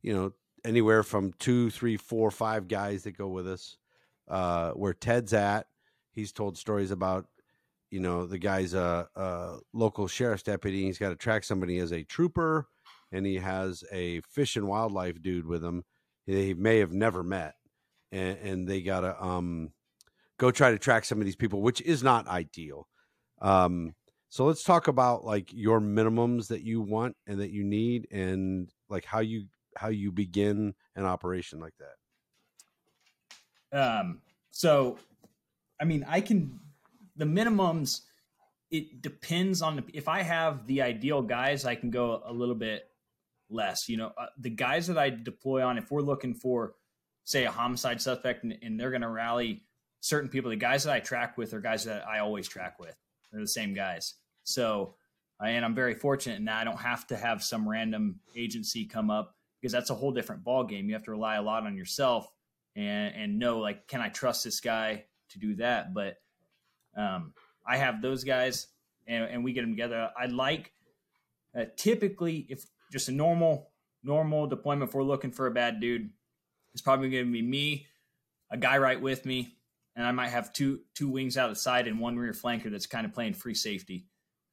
[0.00, 0.32] you know,
[0.64, 3.76] anywhere from two, three, four, five guys that go with us
[4.28, 5.66] uh, where Ted's at.
[6.12, 7.26] He's told stories about,
[7.90, 10.84] you know, the guy's a, a local sheriff's deputy.
[10.84, 12.68] He's got to track somebody as a trooper,
[13.14, 15.84] and he has a fish and wildlife dude with him.
[16.26, 17.54] He may have never met,
[18.10, 19.70] and, and they got to um,
[20.38, 22.88] go try to track some of these people, which is not ideal.
[23.40, 23.94] Um,
[24.30, 28.68] so let's talk about like your minimums that you want and that you need, and
[28.88, 29.46] like how you
[29.76, 31.74] how you begin an operation like
[33.70, 33.78] that.
[33.80, 34.98] Um, so,
[35.80, 36.58] I mean, I can
[37.16, 38.00] the minimums.
[38.70, 42.56] It depends on the, if I have the ideal guys, I can go a little
[42.56, 42.88] bit
[43.50, 43.88] less.
[43.88, 46.74] You know, uh, the guys that I deploy on, if we're looking for,
[47.24, 49.62] say, a homicide suspect, and, and they're going to rally
[50.00, 52.96] certain people, the guys that I track with are guys that I always track with.
[53.32, 54.14] They're the same guys.
[54.44, 54.94] So,
[55.44, 59.10] and I'm very fortunate in that I don't have to have some random agency come
[59.10, 60.88] up because that's a whole different ball game.
[60.88, 62.30] You have to rely a lot on yourself
[62.76, 65.94] and and know like can I trust this guy to do that?
[65.94, 66.18] But
[66.96, 67.32] um,
[67.66, 68.68] I have those guys
[69.06, 70.10] and, and we get them together.
[70.18, 70.72] I like
[71.58, 73.70] uh, typically if just a normal
[74.02, 76.10] normal deployment if we're looking for a bad dude,
[76.74, 77.86] it's probably going to be me,
[78.50, 79.56] a guy right with me,
[79.96, 82.70] and I might have two two wings out of the side and one rear flanker
[82.70, 84.06] that's kind of playing free safety,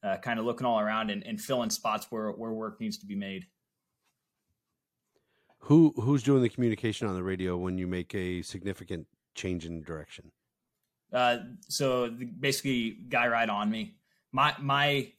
[0.03, 3.05] uh, kind of looking all around and, and filling spots where where work needs to
[3.05, 3.45] be made.
[5.59, 9.83] Who who's doing the communication on the radio when you make a significant change in
[9.83, 10.31] direction?
[11.13, 13.95] Uh, so the, basically, guy right on me.
[14.31, 15.11] My my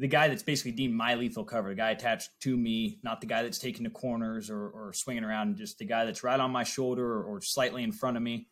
[0.00, 3.26] the guy that's basically deemed my lethal cover, the guy attached to me, not the
[3.26, 6.50] guy that's taking the corners or, or swinging around, just the guy that's right on
[6.50, 8.48] my shoulder or, or slightly in front of me.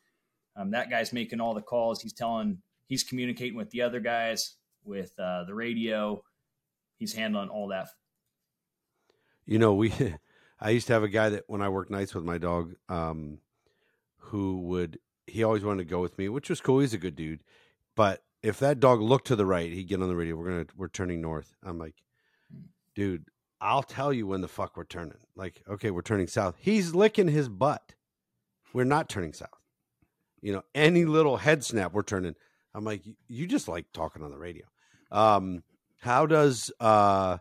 [0.57, 2.03] Um, that guy's making all the calls.
[2.03, 6.23] He's telling, he's communicating with the other guys with uh, the radio.
[6.99, 7.89] He's handling all that.
[9.47, 9.95] You know, we
[10.61, 13.39] I used to have a guy that when I worked nights with my dog, um,
[14.19, 16.81] who would he always wanted to go with me, which was cool.
[16.81, 17.43] He's a good dude,
[17.97, 20.37] but if that dog looked to the right, he'd get on the radio.
[20.37, 21.55] We're gonna we're turning north.
[21.63, 21.95] I'm like,
[22.95, 23.25] dude,
[23.61, 25.19] I'll tell you when the fuck we're turning.
[25.35, 26.57] Like, okay, we're turning south.
[26.59, 27.95] He's licking his butt.
[28.73, 29.49] We're not turning south.
[30.41, 32.37] You know, any little head snap, we're turning.
[32.75, 34.67] I'm like, you just like talking on the radio.
[35.11, 35.65] Um,
[35.99, 37.39] how does uh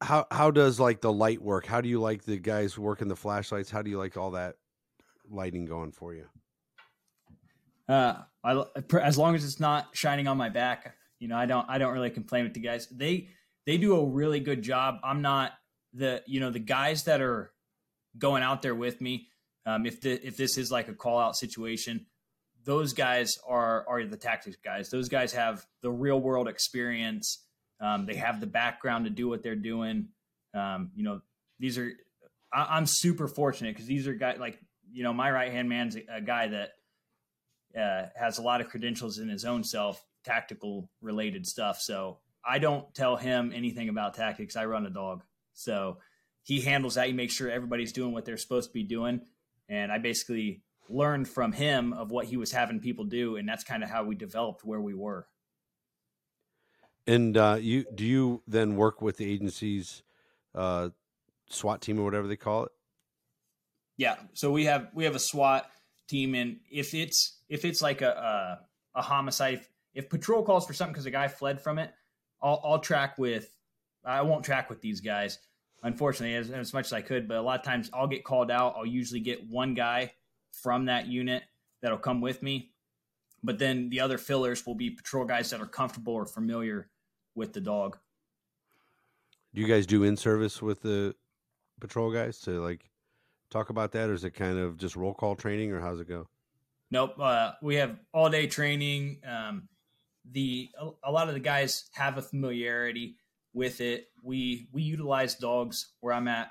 [0.00, 1.66] how how does like the light work?
[1.66, 3.70] How do you like the guys working the flashlights?
[3.70, 4.56] How do you like all that
[5.28, 6.26] lighting going for you?
[7.90, 8.62] Uh, I,
[9.02, 11.92] as long as it's not shining on my back, you know, I don't, I don't
[11.92, 12.86] really complain with the guys.
[12.88, 13.28] They,
[13.66, 14.98] they do a really good job.
[15.02, 15.52] I'm not
[15.92, 17.52] the, you know, the guys that are
[18.16, 19.26] going out there with me.
[19.66, 22.06] Um, if the, if this is like a call out situation,
[22.64, 24.90] those guys are are the tactics guys.
[24.90, 27.44] Those guys have the real world experience.
[27.80, 30.08] Um, they have the background to do what they're doing.
[30.54, 31.20] Um, you know,
[31.58, 31.90] these are
[32.52, 34.58] I, am super fortunate because these are guys like
[34.92, 36.72] you know my right hand man's a, a guy that
[37.78, 41.80] uh, has a lot of credentials in his own self, tactical related stuff.
[41.80, 44.56] So I don't tell him anything about tactics.
[44.56, 45.98] I run a dog, so
[46.42, 47.06] he handles that.
[47.06, 49.20] He makes sure everybody's doing what they're supposed to be doing,
[49.68, 53.64] and I basically learned from him of what he was having people do, and that's
[53.64, 55.26] kind of how we developed where we were.
[57.06, 60.02] And uh, you do you then work with the agency's
[60.54, 60.90] uh,
[61.48, 62.72] SWAT team or whatever they call it?
[63.96, 65.70] Yeah, so we have we have a SWAT
[66.10, 68.58] team, and if it's if it's like a
[68.94, 71.92] a, a homicide, if, if, patrol calls for something because a guy fled from it,
[72.42, 73.56] I'll, I'll track with.
[74.04, 75.38] I won't track with these guys,
[75.82, 77.28] unfortunately, as, as much as I could.
[77.28, 78.74] But a lot of times, I'll get called out.
[78.76, 80.12] I'll usually get one guy
[80.52, 81.42] from that unit
[81.82, 82.72] that'll come with me.
[83.42, 86.88] But then the other fillers will be patrol guys that are comfortable or familiar
[87.34, 87.96] with the dog.
[89.54, 91.14] Do you guys do in service with the
[91.80, 92.90] patrol guys to like
[93.50, 96.08] talk about that, or is it kind of just roll call training, or how's it
[96.08, 96.28] go?
[96.90, 97.14] Nope.
[97.20, 99.18] Uh, we have all day training.
[99.26, 99.68] Um,
[100.30, 103.16] the a, a, lot of the guys have a familiarity
[103.52, 104.08] with it.
[104.22, 106.50] We we utilize dogs where I'm at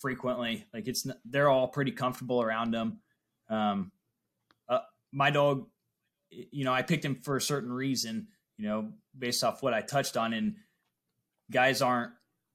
[0.00, 0.66] frequently.
[0.72, 3.00] Like it's they're all pretty comfortable around them.
[3.48, 3.92] Um,
[4.68, 4.80] uh,
[5.12, 5.66] my dog,
[6.30, 9.80] you know, I picked him for a certain reason, you know, based off what I
[9.80, 10.32] touched on.
[10.32, 10.56] And
[11.50, 12.12] guys aren't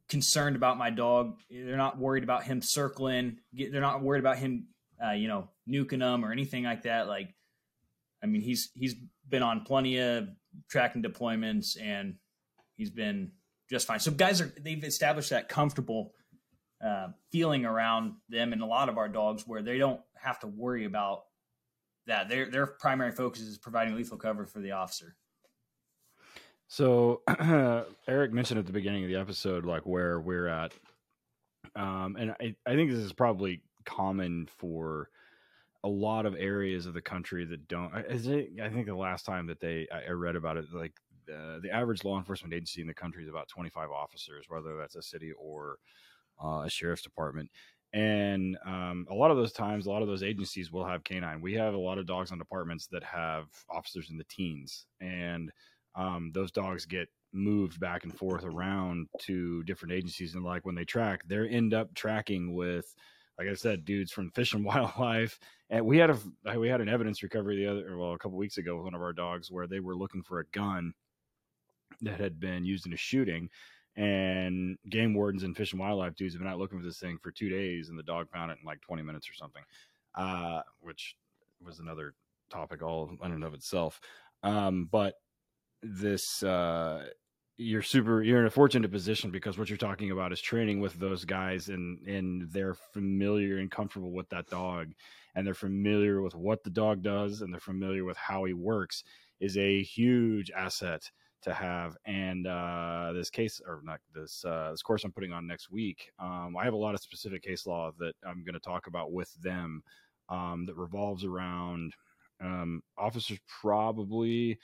[0.09, 1.39] concerned about my dog.
[1.49, 3.37] They're not worried about him circling.
[3.53, 4.67] They're not worried about him,
[5.03, 7.07] uh, you know, nuking them or anything like that.
[7.07, 7.33] Like,
[8.23, 8.95] I mean, he's he's
[9.27, 10.27] been on plenty of
[10.69, 12.15] tracking deployments and
[12.75, 13.31] he's been
[13.69, 13.99] just fine.
[13.99, 16.13] So guys are they've established that comfortable
[16.83, 20.47] uh, feeling around them and a lot of our dogs where they don't have to
[20.47, 21.23] worry about
[22.07, 22.29] that.
[22.29, 25.15] Their their primary focus is providing lethal cover for the officer.
[26.73, 27.21] So
[28.07, 30.73] Eric mentioned at the beginning of the episode, like where we're at,
[31.75, 35.09] um, and I, I think this is probably common for
[35.83, 37.93] a lot of areas of the country that don't.
[38.09, 40.93] Is it, I think the last time that they I read about it, like
[41.27, 44.95] the, the average law enforcement agency in the country is about 25 officers, whether that's
[44.95, 45.77] a city or
[46.43, 47.51] uh, a sheriff's department.
[47.93, 51.39] And um, a lot of those times, a lot of those agencies will have canine.
[51.39, 55.51] We have a lot of dogs on departments that have officers in the teens, and
[55.95, 60.35] um, those dogs get moved back and forth around to different agencies.
[60.35, 62.93] And like when they track, they end up tracking with,
[63.37, 65.39] like I said, dudes from Fish and Wildlife.
[65.69, 68.57] And we had a we had an evidence recovery the other well a couple weeks
[68.57, 70.93] ago with one of our dogs where they were looking for a gun
[72.01, 73.49] that had been used in a shooting
[73.95, 77.17] and game wardens and fish and wildlife dudes have been out looking for this thing
[77.21, 79.61] for two days and the dog found it in like 20 minutes or something
[80.15, 81.15] uh, which
[81.63, 82.15] was another
[82.49, 83.99] topic all in and of itself
[84.41, 85.15] um, but
[85.83, 87.05] this uh,
[87.57, 90.93] you're super you're in a fortunate position because what you're talking about is training with
[90.95, 94.91] those guys and and they're familiar and comfortable with that dog
[95.35, 99.03] and they're familiar with what the dog does and they're familiar with how he works
[99.39, 101.09] is a huge asset
[101.43, 101.97] to have.
[102.05, 106.11] And uh, this case, or not this uh, this course I'm putting on next week,
[106.19, 109.11] um, I have a lot of specific case law that I'm going to talk about
[109.11, 109.83] with them
[110.29, 111.93] um, that revolves around
[112.41, 114.57] um, officers probably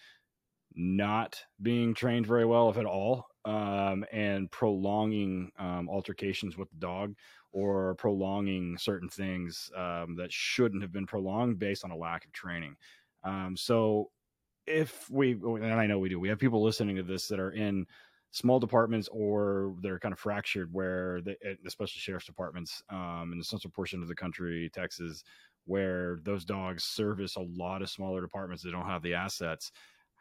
[0.75, 6.77] not being trained very well, if at all, um, and prolonging um, altercations with the
[6.77, 7.15] dog
[7.51, 12.31] or prolonging certain things um, that shouldn't have been prolonged based on a lack of
[12.31, 12.75] training.
[13.23, 14.11] Um, so
[14.67, 17.51] if we and I know we do, we have people listening to this that are
[17.51, 17.87] in
[18.31, 23.39] small departments or they're kind of fractured where they, eh, especially sheriff's departments um, in
[23.39, 25.23] the central portion of the country texas
[25.65, 29.71] where those dogs service a lot of smaller departments that don't have the assets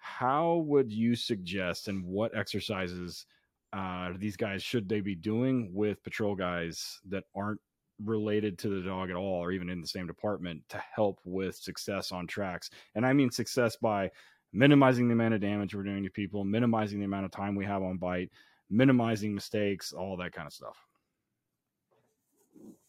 [0.01, 3.26] how would you suggest and what exercises
[3.72, 7.61] uh, these guys should they be doing with patrol guys that aren't
[8.05, 11.57] related to the dog at all or even in the same department to help with
[11.57, 14.09] success on tracks and i mean success by
[14.53, 17.64] minimizing the amount of damage we're doing to people, minimizing the amount of time we
[17.64, 18.30] have on bite,
[18.70, 20.76] minimizing mistakes, all that kind of stuff.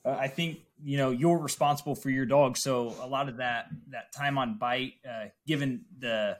[0.05, 3.68] Uh, I think you know you're responsible for your dog, so a lot of that
[3.89, 6.38] that time on bite, uh, given the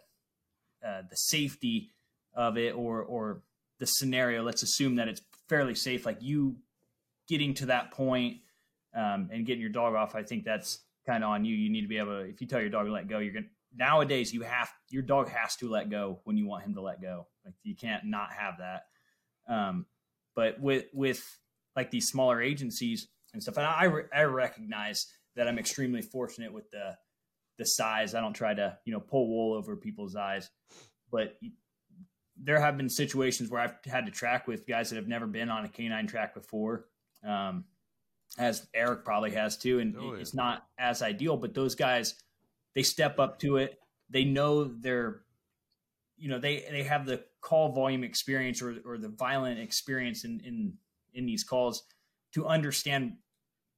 [0.86, 1.92] uh, the safety
[2.34, 3.42] of it or or
[3.80, 6.06] the scenario, let's assume that it's fairly safe.
[6.06, 6.58] Like you
[7.28, 8.38] getting to that point,
[8.96, 11.56] um, and getting your dog off, I think that's kind of on you.
[11.56, 13.34] You need to be able to, if you tell your dog to let go, you're
[13.34, 13.44] to
[13.76, 17.02] nowadays you have your dog has to let go when you want him to let
[17.02, 17.28] go.
[17.46, 18.86] Like you can't not have that.
[19.48, 19.86] Um,
[20.36, 21.22] but with with
[21.76, 26.70] like these smaller agencies and stuff, and I I recognize that I'm extremely fortunate with
[26.72, 26.98] the
[27.60, 28.16] the size.
[28.16, 30.50] I don't try to you know pull wool over people's eyes,
[31.12, 31.38] but
[32.42, 35.50] there have been situations where I've had to track with guys that have never been
[35.50, 36.86] on a canine track before.
[37.24, 37.66] Um,
[38.38, 40.22] as Eric probably has too, and oh, yeah.
[40.22, 41.36] it's not as ideal.
[41.36, 42.16] But those guys,
[42.76, 43.78] they step up to it.
[44.10, 45.22] They know they're,
[46.18, 50.40] you know, they they have the call volume experience or or the violent experience in
[50.46, 50.74] in
[51.14, 51.84] in these calls
[52.34, 53.18] to understand,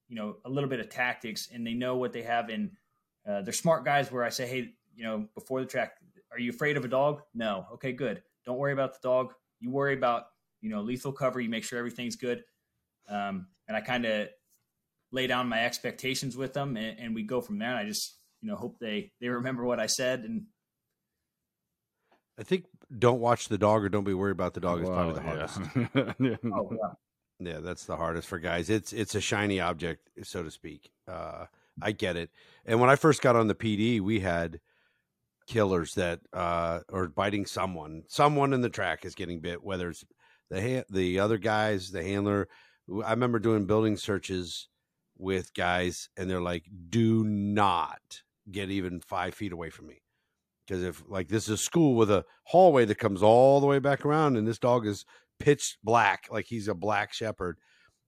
[0.08, 2.50] you know, a little bit of tactics, and they know what they have.
[2.50, 2.72] And
[3.28, 4.12] uh, they're smart guys.
[4.12, 5.94] Where I say, hey, you know, before the track,
[6.32, 7.22] are you afraid of a dog?
[7.34, 7.66] No.
[7.74, 8.22] Okay, good.
[8.46, 9.34] Don't worry about the dog.
[9.60, 10.26] You worry about
[10.62, 11.40] you know lethal cover.
[11.40, 12.44] You make sure everything's good.
[13.10, 14.30] Um, and I kind of
[15.12, 17.70] lay down my expectations with them, and, and we go from there.
[17.70, 20.46] And I just you know hope they they remember what I said and.
[22.40, 22.66] I think
[22.98, 25.60] don't watch the dog or don't be worried about the dog is probably the hardest.
[26.20, 26.36] Yeah.
[26.56, 27.52] oh, yeah.
[27.52, 28.70] yeah, that's the hardest for guys.
[28.70, 30.92] It's it's a shiny object, so to speak.
[31.08, 31.46] Uh,
[31.82, 32.30] I get it.
[32.66, 34.60] And when I first got on the PD, we had
[35.48, 38.04] killers that uh, or biting someone.
[38.08, 40.06] Someone in the track is getting bit, whether it's
[40.50, 42.48] the ha- the other guys, the handler.
[43.06, 44.68] I remember doing building searches
[45.18, 50.02] with guys and they're like, do not get even five feet away from me.
[50.66, 53.80] Because if like this is a school with a hallway that comes all the way
[53.80, 55.06] back around and this dog is
[55.40, 57.58] pitch black, like he's a black shepherd,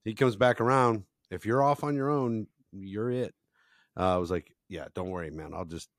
[0.04, 1.04] he comes back around.
[1.30, 3.34] If you're off on your own, you're it.
[3.98, 5.54] Uh, I was like, yeah, don't worry, man.
[5.54, 5.90] I'll just,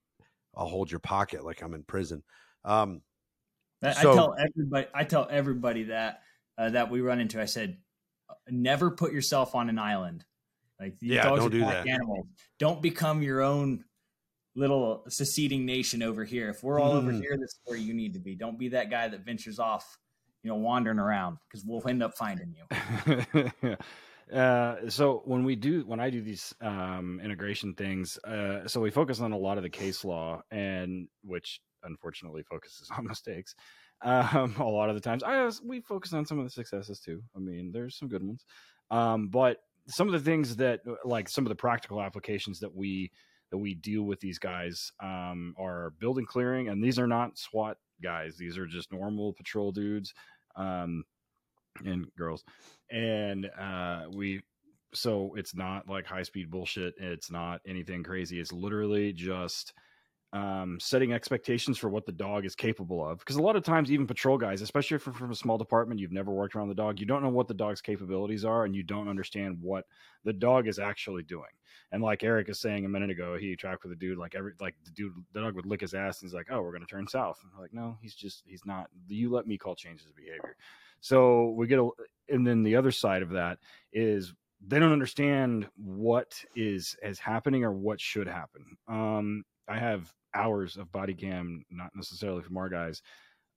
[0.56, 2.22] I'll hold your pocket like I'm in prison.
[2.64, 3.02] Um,
[3.82, 6.22] I, so, I tell everybody, I tell everybody that,
[6.56, 7.78] uh, that we run into, I said,
[8.48, 10.24] never put yourself on an island.
[10.80, 11.86] Like yeah, don't do that.
[11.86, 12.26] animals.
[12.58, 13.84] Don't become your own
[14.56, 16.48] little seceding nation over here.
[16.50, 16.96] If we're all mm.
[16.96, 18.34] over here, this is where you need to be.
[18.34, 19.98] Don't be that guy that ventures off,
[20.42, 23.52] you know, wandering around because we'll end up finding you.
[24.32, 28.90] Uh, so when we do when I do these um, integration things, uh, so we
[28.90, 33.54] focus on a lot of the case law, and which unfortunately focuses on mistakes.
[34.02, 37.22] Um, a lot of the times, I we focus on some of the successes too.
[37.36, 38.44] I mean, there's some good ones,
[38.90, 39.58] um, but
[39.88, 43.10] some of the things that uh, like some of the practical applications that we
[43.50, 47.76] that we deal with these guys um, are building clearing and these are not swat
[48.02, 50.12] guys these are just normal patrol dudes
[50.56, 51.04] um,
[51.84, 52.44] and girls
[52.90, 54.40] and uh, we
[54.92, 59.72] so it's not like high speed bullshit it's not anything crazy it's literally just
[60.34, 63.20] um, setting expectations for what the dog is capable of.
[63.20, 66.00] Because a lot of times, even patrol guys, especially if you're from a small department,
[66.00, 68.74] you've never worked around the dog, you don't know what the dog's capabilities are, and
[68.74, 69.84] you don't understand what
[70.24, 71.44] the dog is actually doing.
[71.92, 74.52] And like Eric is saying a minute ago, he tracked with a dude like every
[74.60, 76.86] like the dude the dog would lick his ass, and he's like, "Oh, we're gonna
[76.86, 78.88] turn south." And like, no, he's just he's not.
[79.08, 80.56] You let me call changes of behavior.
[81.00, 81.90] So we get a,
[82.28, 83.58] and then the other side of that
[83.92, 84.34] is
[84.66, 88.76] they don't understand what is is happening or what should happen.
[88.88, 93.02] Um, I have hours of body cam, not necessarily from our guys,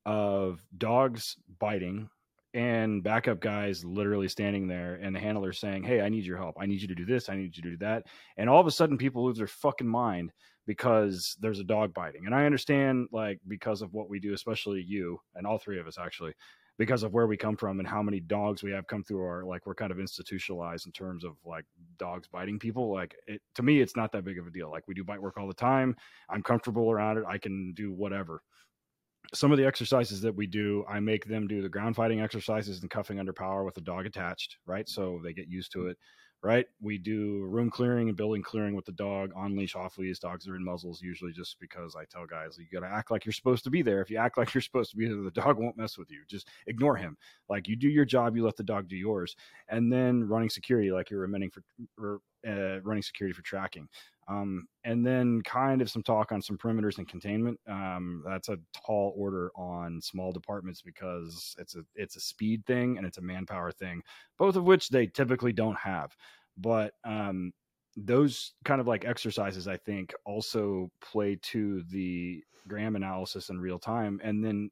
[0.06, 2.08] of dogs biting
[2.54, 6.56] and backup guys literally standing there and the handler saying, Hey, I need your help.
[6.58, 7.28] I need you to do this.
[7.28, 8.04] I need you to do that.
[8.36, 10.32] And all of a sudden people lose their fucking mind
[10.66, 12.26] because there's a dog biting.
[12.26, 15.86] And I understand like because of what we do, especially you and all three of
[15.86, 16.34] us actually,
[16.78, 19.44] because of where we come from and how many dogs we have come through our
[19.44, 21.64] like we're kind of institutionalized in terms of like
[21.98, 24.86] dogs biting people like it, to me it's not that big of a deal like
[24.86, 25.94] we do bite work all the time
[26.30, 28.42] i'm comfortable around it i can do whatever
[29.34, 32.80] some of the exercises that we do i make them do the ground fighting exercises
[32.80, 35.96] and cuffing under power with a dog attached right so they get used to it
[36.42, 36.66] right?
[36.80, 40.20] We do room clearing and building clearing with the dog on leash, off leash.
[40.20, 43.24] Dogs are in muzzles usually just because I tell guys you got to act like
[43.24, 44.00] you're supposed to be there.
[44.00, 46.22] If you act like you're supposed to be there, the dog won't mess with you.
[46.28, 47.16] Just ignore him.
[47.48, 49.34] Like you do your job, you let the dog do yours.
[49.68, 51.28] And then running security, like you're
[51.96, 53.88] for uh, running security for tracking.
[54.28, 57.58] Um, and then kind of some talk on some perimeters and containment.
[57.66, 62.98] Um, that's a tall order on small departments because it's a it's a speed thing
[62.98, 64.02] and it's a manpower thing,
[64.38, 66.14] both of which they typically don't have.
[66.58, 67.52] But um,
[67.96, 73.78] those kind of like exercises, I think, also play to the Graham analysis in real
[73.78, 74.70] time, and then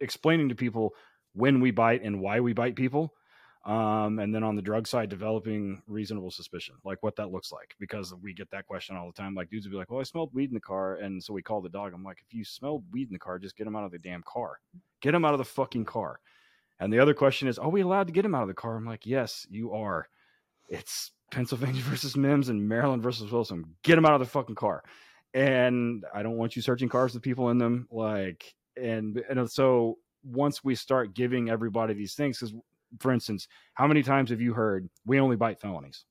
[0.00, 0.94] explaining to people
[1.34, 3.12] when we bite and why we bite people
[3.64, 7.74] um, and then on the drug side, developing reasonable suspicion, like what that looks like,
[7.80, 9.34] because we get that question all the time.
[9.34, 11.42] Like dudes would be like, "Well, I smelled weed in the car," and so we
[11.42, 11.92] call the dog.
[11.94, 13.98] I'm like, "If you smelled weed in the car, just get him out of the
[13.98, 14.58] damn car.
[15.00, 16.20] Get him out of the fucking car."
[16.80, 18.76] And the other question is, "Are we allowed to get him out of the car?"
[18.76, 20.08] I'm like, "Yes, you are.
[20.68, 23.76] It's Pennsylvania versus Mimms and Maryland versus Wilson.
[23.82, 24.82] Get him out of the fucking car."
[25.34, 27.88] and I don't want you searching cars with people in them.
[27.90, 32.54] Like, and and so once we start giving everybody these things, because
[33.00, 36.04] for instance, how many times have you heard we only bite felonies?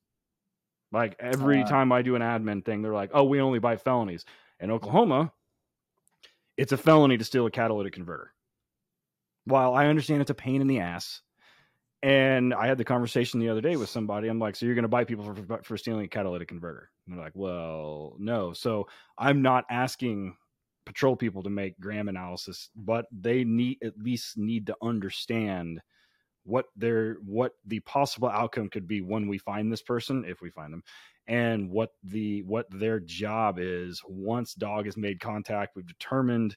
[0.92, 3.80] Like every Uh, time I do an admin thing, they're like, "Oh, we only bite
[3.82, 4.24] felonies."
[4.60, 5.32] In Oklahoma,
[6.56, 8.32] it's a felony to steal a catalytic converter.
[9.44, 11.20] While I understand it's a pain in the ass,
[12.02, 14.28] and I had the conversation the other day with somebody.
[14.28, 17.16] I'm like, "So you're going to bite people for for stealing a catalytic converter?" And
[17.16, 20.36] they're like, "Well, no." So I'm not asking
[20.86, 25.82] patrol people to make Graham analysis, but they need at least need to understand
[26.44, 30.50] what their what the possible outcome could be when we find this person if we
[30.50, 30.82] find them
[31.26, 36.56] and what the what their job is once dog has made contact we've determined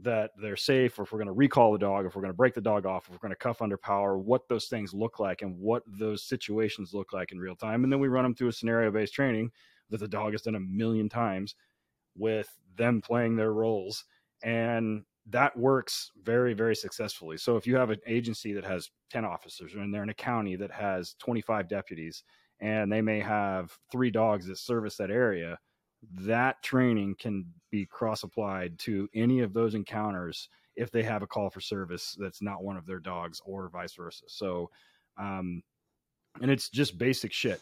[0.00, 2.36] that they're safe or if we're going to recall the dog if we're going to
[2.36, 5.20] break the dog off if we're going to cuff under power what those things look
[5.20, 7.84] like and what those situations look like in real time.
[7.84, 9.50] And then we run them through a scenario based training
[9.90, 11.54] that the dog has done a million times
[12.16, 14.04] with them playing their roles
[14.42, 17.36] and that works very very successfully.
[17.36, 20.56] So if you have an agency that has 10 officers and they're in a county
[20.56, 22.24] that has 25 deputies
[22.60, 25.58] and they may have three dogs that service that area
[26.12, 31.26] that training can be cross applied to any of those encounters if they have a
[31.26, 34.24] call for service that's not one of their dogs or vice versa.
[34.28, 34.70] So
[35.18, 35.62] um
[36.42, 37.60] and it's just basic shit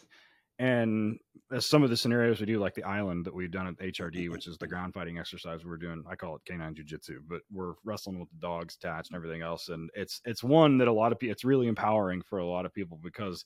[0.59, 1.17] and
[1.51, 4.29] as some of the scenarios we do, like the island that we've done at HRD,
[4.29, 7.73] which is the ground fighting exercise we're doing, I call it canine jujitsu, but we're
[7.83, 9.69] wrestling with the dogs attached and everything else.
[9.69, 12.65] And it's it's one that a lot of people, it's really empowering for a lot
[12.65, 13.45] of people because,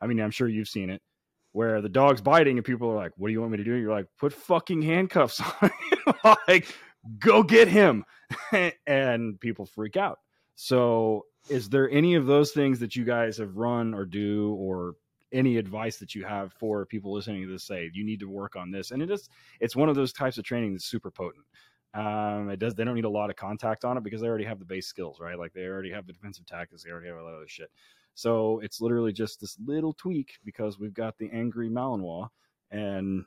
[0.00, 1.02] I mean, I'm sure you've seen it
[1.52, 3.74] where the dog's biting and people are like, "What do you want me to do?"
[3.74, 6.36] You're like, "Put fucking handcuffs on, him.
[6.48, 6.74] like
[7.18, 8.04] go get him,"
[8.86, 10.18] and people freak out.
[10.54, 14.94] So, is there any of those things that you guys have run or do or
[15.32, 18.56] any advice that you have for people listening to this say you need to work
[18.56, 19.28] on this and it is
[19.60, 21.44] it's one of those types of training that's super potent.
[21.94, 24.44] Um it does they don't need a lot of contact on it because they already
[24.44, 25.38] have the base skills right?
[25.38, 27.70] Like they already have the defensive tactics they already have a lot of other shit.
[28.14, 32.28] So it's literally just this little tweak because we've got the angry malinois
[32.70, 33.24] and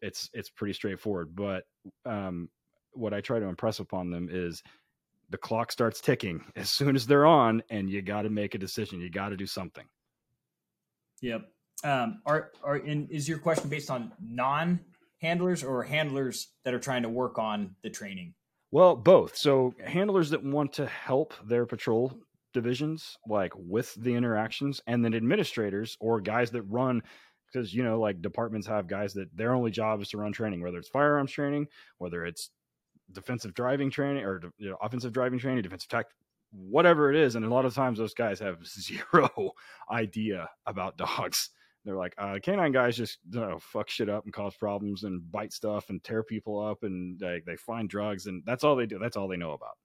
[0.00, 1.64] it's it's pretty straightforward but
[2.04, 2.48] um
[2.92, 4.62] what i try to impress upon them is
[5.30, 8.58] the clock starts ticking as soon as they're on and you got to make a
[8.58, 9.86] decision you got to do something
[11.20, 11.48] Yep.
[11.84, 14.80] Um, are are in is your question based on non
[15.20, 18.34] handlers or handlers that are trying to work on the training?
[18.70, 19.36] Well, both.
[19.36, 22.18] So handlers that want to help their patrol
[22.52, 27.02] divisions, like with the interactions, and then administrators or guys that run
[27.50, 30.60] because you know, like departments have guys that their only job is to run training,
[30.62, 31.66] whether it's firearms training,
[31.98, 32.50] whether it's
[33.12, 36.06] defensive driving training or you know, offensive driving training, defensive tech,
[36.52, 37.34] whatever it is.
[37.34, 39.52] And a lot of times those guys have zero
[39.90, 41.50] idea about dogs.
[41.84, 45.30] They're like, uh, canine guys just you know, fuck shit up and cause problems and
[45.30, 48.86] bite stuff and tear people up and they, they find drugs and that's all they
[48.86, 48.98] do.
[48.98, 49.76] That's all they know about.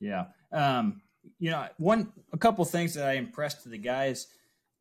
[0.00, 0.24] Yeah.
[0.52, 1.02] Um,
[1.38, 4.28] you know, one a couple things that I impressed to the guys,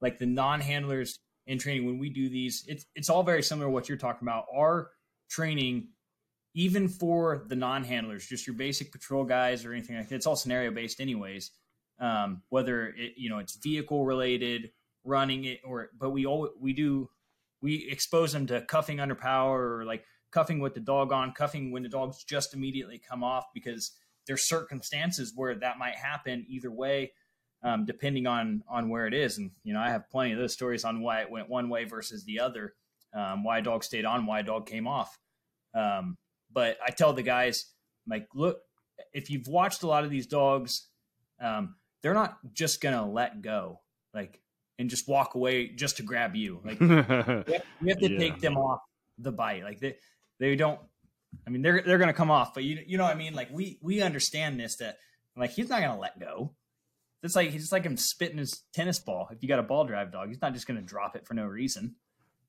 [0.01, 3.71] like the non-handlers in training when we do these, it's it's all very similar to
[3.71, 4.45] what you're talking about.
[4.55, 4.91] Our
[5.29, 5.89] training,
[6.55, 10.37] even for the non-handlers, just your basic patrol guys or anything like that, it's all
[10.37, 11.51] scenario based anyways.
[11.99, 14.71] Um, whether it you know it's vehicle related,
[15.03, 17.09] running it, or but we all we do
[17.61, 21.71] we expose them to cuffing under power or like cuffing with the dog on, cuffing
[21.71, 23.91] when the dog's just immediately come off because
[24.27, 27.11] there's circumstances where that might happen either way,
[27.63, 29.37] um, depending on on where it is.
[29.37, 31.83] And you know, I have plenty of those stories on why it went one way
[31.83, 32.73] versus the other,
[33.13, 35.17] um, why a dog stayed on, why a dog came off.
[35.73, 36.17] Um,
[36.55, 37.65] but I tell the guys,
[38.07, 38.57] like, look,
[39.13, 40.87] if you've watched a lot of these dogs,
[41.39, 43.81] um, they're not just gonna let go,
[44.13, 44.41] like,
[44.79, 46.61] and just walk away just to grab you.
[46.65, 48.17] Like, you have, you have to Yeah.
[48.19, 48.79] take them off
[49.19, 49.63] the bite.
[49.63, 49.97] Like they
[50.39, 50.79] they don't.
[51.45, 53.33] I mean, they're they're gonna come off, but you you know what I mean.
[53.35, 54.97] Like we we understand this that
[55.37, 56.55] like he's not gonna let go.
[57.23, 59.27] It's like he's just like him spitting his tennis ball.
[59.31, 61.45] If you got a ball drive dog, he's not just gonna drop it for no
[61.45, 61.95] reason.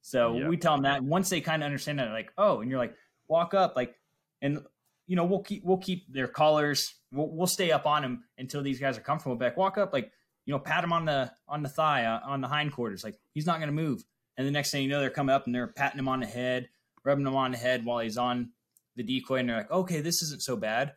[0.03, 0.49] So Yeah.
[0.49, 0.99] we tell them that.
[0.99, 2.95] And once they kind of understand that, like oh, and you're like
[3.29, 3.95] walk up, like
[4.43, 4.61] and
[5.07, 6.95] you know we'll keep we'll keep their collars.
[7.13, 9.37] We'll we'll stay up on him until these guys are comfortable.
[9.37, 10.13] Back walk up, like
[10.45, 13.05] you know, pat him on the on the thigh, uh, on the hindquarters.
[13.05, 14.05] Like he's not gonna move.
[14.37, 16.27] And the next thing you know, they're coming up and they're patting him on the
[16.27, 16.69] head,
[17.05, 18.51] rubbing him on the head while he's on
[18.97, 20.95] the decoy, and they're like, okay, this isn't so bad.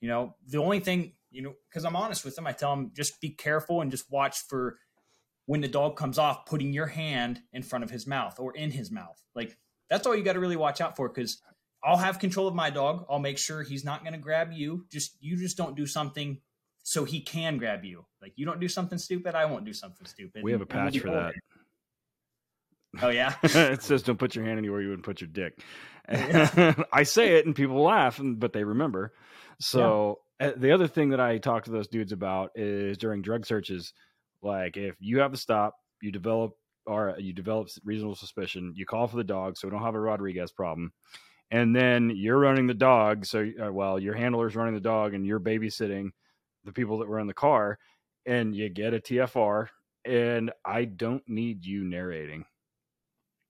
[0.00, 2.90] You know, the only thing, you know, because I'm honest with them, I tell them
[2.94, 4.78] just be careful and just watch for
[5.46, 8.70] when the dog comes off, putting your hand in front of his mouth or in
[8.70, 9.20] his mouth.
[9.34, 9.56] Like
[9.88, 11.42] that's all you got to really watch out for because
[11.82, 13.06] I'll have control of my dog.
[13.08, 14.86] I'll make sure he's not going to grab you.
[14.90, 16.38] Just you just don't do something
[16.82, 18.04] so he can grab you.
[18.20, 20.42] Like you don't do something stupid, I won't do something stupid.
[20.42, 21.32] we have a patch for that.
[23.02, 23.34] Oh yeah.
[23.42, 25.60] it says don't put your hand anywhere you wouldn't put your dick.
[26.10, 26.74] Yeah.
[26.92, 29.12] I say it and people laugh, and- but they remember.
[29.60, 33.46] So uh, the other thing that I talk to those dudes about is during drug
[33.46, 33.92] searches,
[34.42, 36.52] like if you have a stop, you develop
[36.86, 40.00] or you develop reasonable suspicion, you call for the dog, so we don't have a
[40.00, 40.92] Rodriguez problem.
[41.50, 45.26] And then you're running the dog, so uh, well, your handler's running the dog, and
[45.26, 46.10] you're babysitting
[46.64, 47.78] the people that were in the car,
[48.24, 49.66] and you get a TFR,
[50.04, 52.44] and I don't need you narrating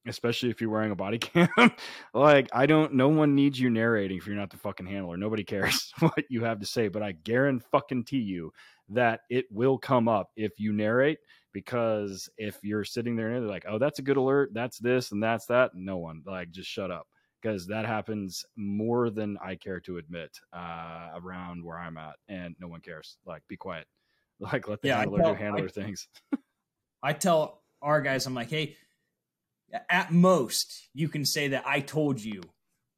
[0.07, 1.49] especially if you're wearing a body cam.
[2.15, 5.17] like, I don't, no one needs you narrating if you're not the fucking handler.
[5.17, 8.53] Nobody cares what you have to say, but I guarantee you
[8.91, 11.19] that it will come up if you narrate
[11.53, 15.13] because if you're sitting there and they're like, oh, that's a good alert, that's this
[15.13, 17.07] and that's that, no one, like, just shut up
[17.41, 22.55] because that happens more than I care to admit uh, around where I'm at, and
[22.59, 23.17] no one cares.
[23.25, 23.87] Like, be quiet.
[24.43, 26.09] Like, let the Yeah, handler tell- do handler I- things.
[27.03, 28.75] I tell our guys, I'm like, hey,
[29.91, 32.41] at most, you can say that I told you,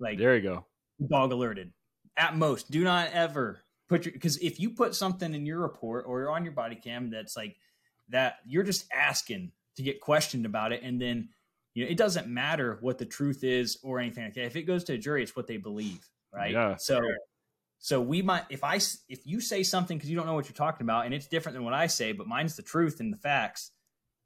[0.00, 0.66] like There you go.
[1.08, 1.72] dog alerted.
[2.16, 6.04] At most, do not ever put your because if you put something in your report
[6.06, 7.56] or on your body cam that's like
[8.10, 11.28] that, you're just asking to get questioned about it, and then
[11.74, 14.44] you know it doesn't matter what the truth is or anything like that.
[14.44, 16.52] If it goes to a jury, it's what they believe, right?
[16.52, 16.76] Yeah.
[16.76, 17.00] So.
[17.84, 18.76] So we might, if I
[19.08, 21.54] if you say something because you don't know what you're talking about, and it's different
[21.54, 23.72] than what I say, but mine's the truth and the facts,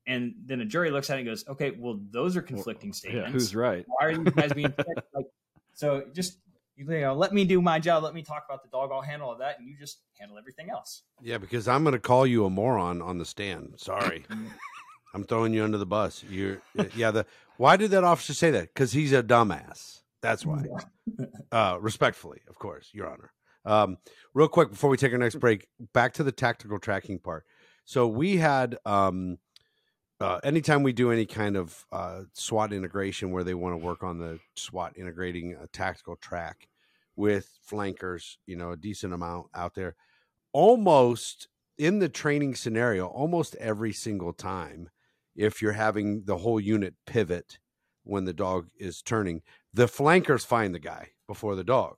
[0.06, 3.28] and then a jury looks at it and goes, "Okay, well, those are conflicting statements.
[3.28, 3.86] Yeah, who's right?
[3.86, 4.74] Why are you guys being
[5.14, 5.26] like?"
[5.72, 6.36] So just
[6.76, 8.02] you know, let me do my job.
[8.02, 8.90] Let me talk about the dog.
[8.92, 11.02] I'll handle all that, and you just handle everything else.
[11.22, 13.74] Yeah, because I'm going to call you a moron on the stand.
[13.78, 14.24] Sorry.
[15.16, 16.22] I'm throwing you under the bus.
[16.28, 16.60] You're
[16.94, 17.24] yeah, the
[17.56, 18.74] why did that officer say that?
[18.74, 20.02] Cuz he's a dumbass.
[20.20, 20.64] That's why.
[21.52, 23.32] Uh respectfully, of course, your honor.
[23.64, 23.96] Um
[24.34, 27.46] real quick before we take our next break, back to the tactical tracking part.
[27.86, 29.38] So we had um
[30.20, 34.02] uh, anytime we do any kind of uh, SWAT integration where they want to work
[34.02, 36.68] on the SWAT integrating a tactical track
[37.16, 39.94] with flankers, you know, a decent amount out there,
[40.52, 44.88] almost in the training scenario, almost every single time,
[45.36, 47.58] if you're having the whole unit pivot
[48.04, 49.42] when the dog is turning,
[49.74, 51.96] the flankers find the guy before the dog.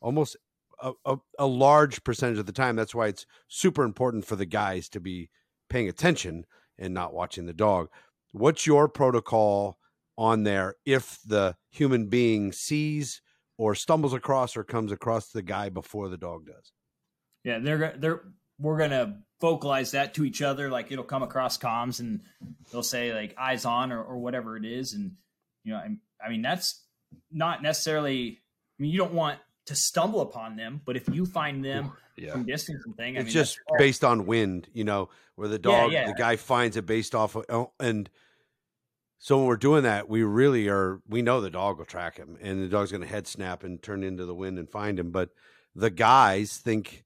[0.00, 0.36] Almost
[0.82, 2.76] a, a, a large percentage of the time.
[2.76, 5.30] That's why it's super important for the guys to be
[5.68, 6.46] paying attention
[6.78, 7.88] and not watching the dog.
[8.32, 9.78] What's your protocol
[10.16, 13.22] on there if the human being sees
[13.58, 16.72] or stumbles across or comes across the guy before the dog does?
[17.44, 18.22] Yeah, they're they're
[18.58, 20.68] we're gonna vocalize that to each other.
[20.70, 22.20] Like it'll come across comms, and
[22.70, 25.12] they'll say like "eyes on" or, or whatever it is, and
[25.64, 25.88] you know, I,
[26.24, 26.84] I mean that's
[27.30, 28.38] not necessarily.
[28.78, 32.32] I mean, you don't want to stumble upon them, but if you find them Yeah.
[32.32, 35.58] from distance and thing, I it's mean, just based on wind, you know, where the
[35.58, 36.06] dog, yeah.
[36.06, 38.08] the guy finds it based off of, oh, and
[39.18, 42.38] so when we're doing that, we really are, we know the dog will track him
[42.40, 45.10] and the dog's going to head snap and turn into the wind and find him.
[45.10, 45.28] But
[45.74, 47.04] the guys think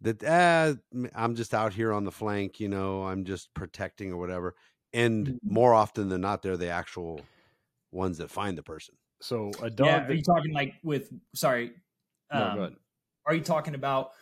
[0.00, 0.74] that, ah,
[1.14, 4.54] I'm just out here on the flank, you know, I'm just protecting or whatever.
[4.92, 5.38] And Mhm.
[5.42, 7.20] more often than not, they're the actual
[7.92, 8.94] ones that find the person.
[9.20, 9.86] So a dog.
[9.86, 9.98] yeah.
[10.00, 11.10] that- Are you talking like with?
[11.34, 11.72] Sorry,
[12.30, 12.76] um, go ahead.
[13.26, 14.12] are you talking about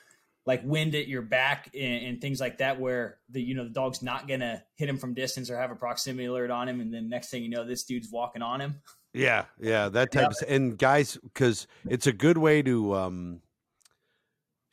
[0.46, 3.70] like wind at your back and, and things like that where the you know the
[3.70, 6.92] dog's not gonna hit him from distance or have a proximity alert on him and
[6.94, 8.80] then next thing you know this dude's walking on him
[9.12, 10.26] Yeah, yeah, that type Yeah.
[10.26, 13.42] of s- and guys, because it's a good way to um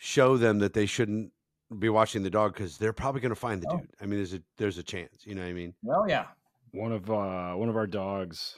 [0.04, 1.32] show them that they shouldn't
[1.80, 3.78] be watching the dog because they're probably going to find the Oh.
[3.78, 3.90] dude.
[4.02, 5.26] I mean, there's a there's a chance.
[5.26, 5.74] You know what I mean?
[5.82, 6.26] well yeah
[6.72, 8.58] one of uh one of our dogs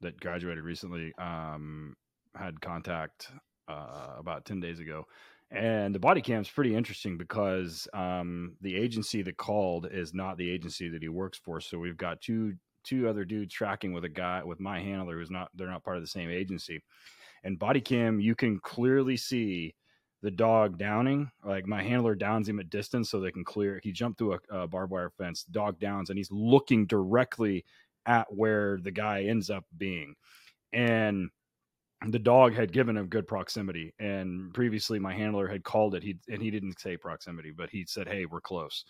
[0.00, 1.94] that graduated recently um
[2.34, 3.30] had contact
[3.68, 5.04] uh about 10 days ago
[5.50, 10.50] and the body cam's pretty interesting because um the agency that called is not the
[10.50, 14.08] agency that he works for so we've got two two other dudes tracking with a
[14.08, 16.80] guy with my handler who's not they're not part of the same agency
[17.44, 19.74] and body cam you can clearly see
[20.26, 23.92] the dog downing like my handler downs him at distance so they can clear he
[23.92, 27.64] jumped through a, a barbed wire fence dog downs and he's looking directly
[28.06, 30.16] at where the guy ends up being.
[30.72, 31.30] And
[32.08, 36.16] the dog had given him good proximity and previously my handler had called it he
[36.28, 38.84] and he didn't say proximity but he said hey we're close.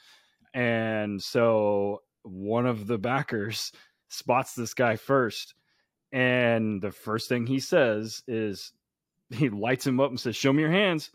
[0.54, 3.72] And so one of the backers
[4.08, 5.54] spots this guy first
[6.12, 8.72] and the first thing he says is
[9.28, 11.10] he lights him up and says show me your hands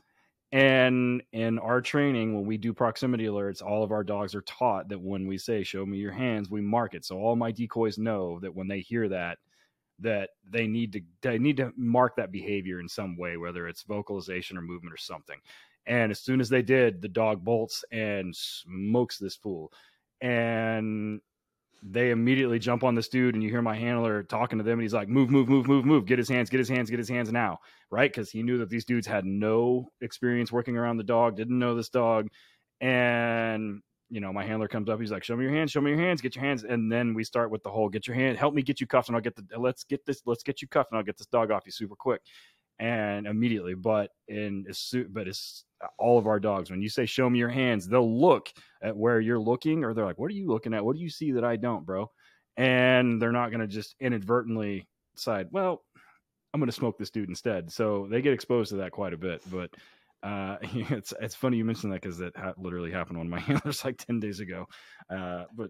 [0.51, 4.89] and in our training when we do proximity alerts all of our dogs are taught
[4.89, 7.05] that when we say show me your hands we mark it.
[7.05, 9.37] So all my decoys know that when they hear that
[9.99, 13.83] that they need to they need to mark that behavior in some way whether it's
[13.83, 15.39] vocalization or movement or something.
[15.85, 19.71] And as soon as they did the dog bolts and smokes this fool.
[20.19, 21.21] And
[21.83, 24.81] they immediately jump on this dude, and you hear my handler talking to them, and
[24.83, 26.05] he's like, "Move, move, move, move, move!
[26.05, 27.59] Get his hands, get his hands, get his hands now!"
[27.89, 28.11] Right?
[28.11, 31.75] Because he knew that these dudes had no experience working around the dog, didn't know
[31.75, 32.27] this dog,
[32.79, 35.91] and you know, my handler comes up, he's like, "Show me your hands, show me
[35.91, 38.37] your hands, get your hands," and then we start with the whole, "Get your hand,
[38.37, 40.67] help me get you cuffed, and I'll get the let's get this, let's get you
[40.67, 42.21] cuffed, and I'll get this dog off you super quick."
[42.81, 43.75] And immediately.
[43.75, 44.65] But in
[45.11, 45.63] but it's
[45.97, 46.71] all of our dogs.
[46.71, 48.51] When you say show me your hands, they'll look
[48.81, 50.83] at where you're looking, or they're like, "What are you looking at?
[50.83, 52.11] What do you see that I don't, bro?"
[52.57, 55.83] And they're not going to just inadvertently decide, "Well,
[56.53, 59.17] I'm going to smoke this dude instead." So they get exposed to that quite a
[59.17, 59.43] bit.
[59.49, 59.69] But
[60.23, 63.85] uh, it's it's funny you mentioned that because that ha- literally happened on my handlers
[63.85, 64.67] like ten days ago.
[65.07, 65.69] Uh, but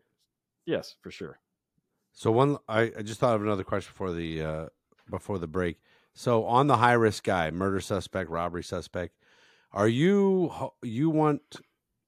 [0.66, 1.40] yes, for sure.
[2.14, 4.66] So one, I, I just thought of another question before the uh,
[5.10, 5.78] before the break.
[6.14, 9.16] So on the high risk guy, murder suspect, robbery suspect,
[9.72, 10.52] are you
[10.84, 11.42] you want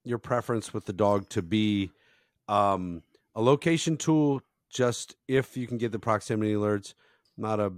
[0.03, 1.91] your preference with the dog to be
[2.47, 3.03] um,
[3.35, 6.93] a location tool just if you can get the proximity alerts?
[7.37, 7.71] Not a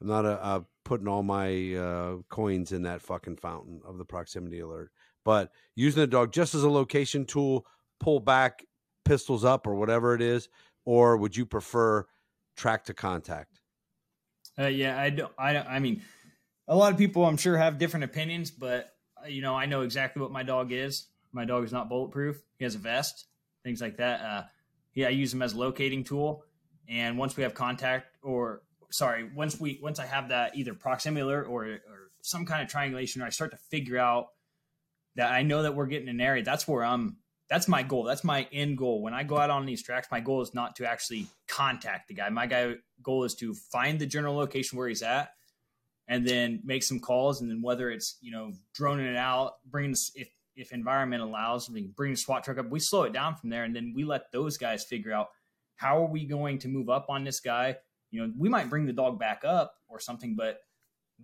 [0.00, 4.04] I'm not a, a putting all my uh, coins in that fucking fountain of the
[4.04, 4.90] proximity alert,
[5.24, 7.66] but using the dog just as a location tool,
[7.98, 8.64] pull back,
[9.04, 10.48] pistols up, or whatever it is,
[10.86, 12.06] or would you prefer
[12.56, 13.59] track to contact?
[14.58, 15.32] Uh, yeah, I don't.
[15.38, 15.66] I don't.
[15.66, 16.02] I mean,
[16.68, 18.92] a lot of people, I'm sure, have different opinions, but
[19.22, 21.06] uh, you know, I know exactly what my dog is.
[21.32, 22.40] My dog is not bulletproof.
[22.58, 23.26] He has a vest,
[23.64, 24.20] things like that.
[24.20, 24.42] Uh,
[24.94, 26.44] yeah, I use him as a locating tool.
[26.88, 31.22] And once we have contact, or sorry, once we once I have that either proximity
[31.22, 34.28] alert or or some kind of triangulation, or I start to figure out
[35.16, 36.42] that I know that we're getting an area.
[36.42, 37.16] That's where I'm
[37.50, 38.04] that's my goal.
[38.04, 39.02] That's my end goal.
[39.02, 42.14] When I go out on these tracks, my goal is not to actually contact the
[42.14, 42.28] guy.
[42.30, 45.30] My guy goal is to find the general location where he's at,
[46.06, 47.40] and then make some calls.
[47.40, 51.88] And then whether it's you know droning it out, bringing if if environment allows, we
[51.88, 52.70] bring the SWAT truck up.
[52.70, 55.28] We slow it down from there, and then we let those guys figure out
[55.74, 57.76] how are we going to move up on this guy.
[58.12, 60.60] You know, we might bring the dog back up or something, but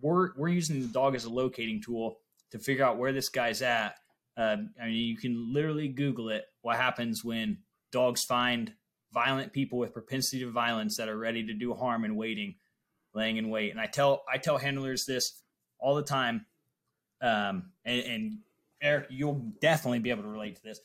[0.00, 2.18] we're we're using the dog as a locating tool
[2.50, 3.96] to figure out where this guy's at
[4.36, 6.44] uh, I mean, you can literally Google it.
[6.62, 7.58] What happens when
[7.90, 8.72] dogs find
[9.12, 12.56] violent people with propensity to violence that are ready to do harm and waiting,
[13.14, 13.70] laying in wait?
[13.70, 15.42] And I tell I tell handlers this
[15.78, 16.46] all the time.
[17.22, 18.38] Um, and, and
[18.82, 20.80] Eric, you'll definitely be able to relate to this.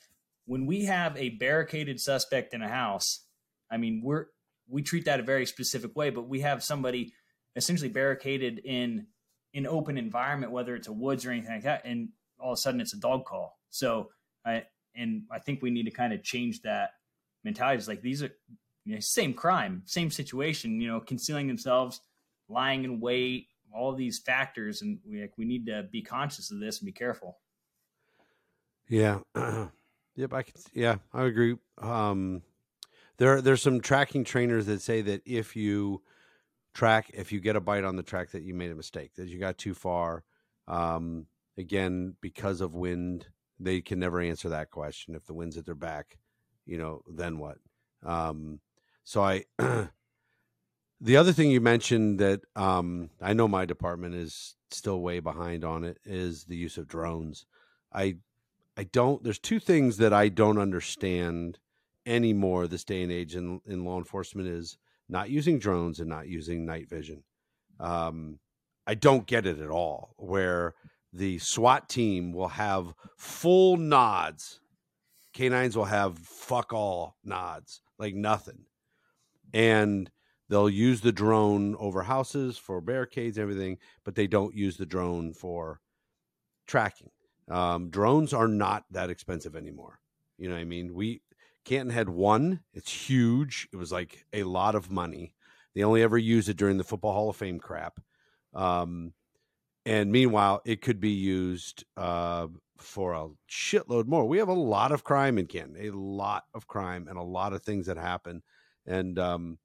[0.45, 3.26] When we have a barricaded suspect in a house,
[3.70, 4.28] I mean, we're
[4.70, 7.14] we treat that a very specific way, but we have somebody
[7.58, 9.08] essentially barricaded in
[9.54, 12.10] an open environment, whether it's a woods or anything like that, and
[12.42, 13.58] all of a sudden it's a dog call.
[13.70, 14.10] So
[14.46, 14.64] I
[14.96, 16.92] and I think we need to kind of change that
[17.44, 17.78] mentality.
[17.78, 18.32] It's like these are
[18.86, 20.82] you know, same crime, same situation.
[20.82, 22.02] You know, concealing themselves,
[22.50, 26.60] lying in wait, all these factors, and we like we need to be conscious of
[26.60, 27.38] this and be careful.
[28.88, 29.20] Yeah.
[30.16, 30.34] yep.
[30.34, 30.54] I can.
[30.74, 31.56] Yeah, I agree.
[31.78, 32.42] Um,
[33.18, 36.02] there, there's some tracking trainers that say that if you
[36.74, 39.28] track, if you get a bite on the track, that you made a mistake, that
[39.28, 40.24] you got too far.
[40.68, 41.28] Um,
[41.58, 43.28] again because of wind
[43.60, 46.18] they can never answer that question if the wind's at their back
[46.66, 47.58] you know then what?
[48.04, 48.60] Um,
[49.04, 49.43] so i
[51.02, 55.64] the other thing you mentioned that um, i know my department is still way behind
[55.66, 57.45] on it is the use of drones.
[57.93, 58.18] I
[58.78, 61.60] i don't there's two things that i don't understand
[62.06, 64.78] anymore this day and age in, in law enforcement is
[65.10, 67.24] not using drones and not using night vision.
[67.80, 68.39] Um,
[68.88, 70.74] i don't get it at all where
[71.14, 74.59] the SWAT team will have full nods.
[75.34, 78.66] Canines will have fuck all nods, like nothing.
[79.53, 80.09] And
[80.49, 85.34] they'll use the drone over houses for barricades everything, but they don't use the drone
[85.34, 85.80] for
[86.68, 87.12] tracking.
[87.49, 89.99] Um, drones are not that expensive anymore.
[90.38, 90.93] You know what I mean?
[90.93, 91.22] We
[91.66, 92.62] Canton had one.
[92.74, 93.68] It's huge.
[93.72, 95.34] It was like a lot of money.
[95.76, 97.99] They only ever used it during the Football Hall of Fame crap.
[98.53, 99.14] Um,
[99.86, 104.28] and meanwhile, it could be used uh, for a shitload more.
[104.28, 107.54] We have a lot of crime in Canton, a lot of crime, and a lot
[107.54, 108.44] of things that happen.
[108.86, 109.58] And um,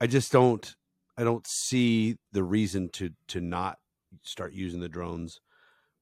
[0.00, 0.74] I just don't,
[1.16, 3.78] I don't see the reason to to not
[4.22, 5.40] start using the drones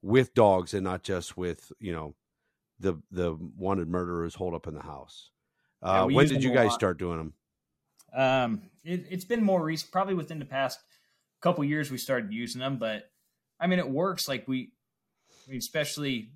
[0.03, 2.15] with dogs and not just with you know
[2.81, 5.31] the the wanted murderers hold up in the house.
[5.83, 7.35] Uh, yeah, when did you guys start doing them?
[8.15, 10.79] Um, it, has been more recent, probably within the past
[11.41, 11.91] couple years.
[11.91, 13.12] We started using them, but
[13.63, 14.29] I mean, it works.
[14.29, 14.73] Like we,
[15.57, 16.31] especially